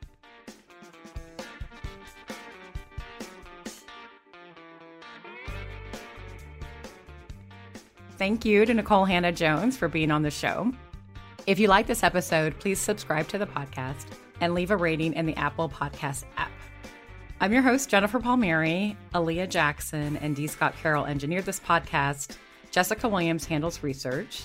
Thank 8.18 8.46
you 8.46 8.64
to 8.64 8.72
Nicole 8.72 9.04
Hannah 9.04 9.30
Jones 9.32 9.76
for 9.76 9.88
being 9.88 10.10
on 10.10 10.22
the 10.22 10.30
show. 10.30 10.72
If 11.46 11.58
you 11.58 11.68
like 11.68 11.86
this 11.86 12.02
episode, 12.02 12.58
please 12.58 12.80
subscribe 12.80 13.28
to 13.28 13.38
the 13.38 13.46
podcast 13.46 14.06
and 14.40 14.54
leave 14.54 14.70
a 14.70 14.76
rating 14.76 15.12
in 15.12 15.26
the 15.26 15.36
Apple 15.36 15.68
Podcast 15.68 16.24
app. 16.38 16.50
I'm 17.42 17.52
your 17.52 17.60
host, 17.60 17.90
Jennifer 17.90 18.18
Palmieri. 18.18 18.96
Aaliyah 19.14 19.50
Jackson 19.50 20.16
and 20.16 20.34
D. 20.34 20.46
Scott 20.46 20.74
Carroll 20.82 21.04
engineered 21.04 21.44
this 21.44 21.60
podcast. 21.60 22.38
Jessica 22.70 23.06
Williams 23.06 23.44
handles 23.44 23.82
research. 23.82 24.44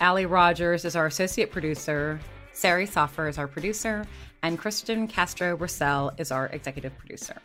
Allie 0.00 0.26
Rogers 0.26 0.84
is 0.84 0.94
our 0.94 1.06
associate 1.06 1.50
producer. 1.50 2.20
Sari 2.52 2.84
Soffer 2.84 3.26
is 3.26 3.38
our 3.38 3.48
producer. 3.48 4.06
And 4.42 4.58
Kristen 4.58 5.08
Castro 5.08 5.56
Russell 5.56 6.12
is 6.18 6.30
our 6.30 6.48
executive 6.48 6.96
producer. 6.98 7.36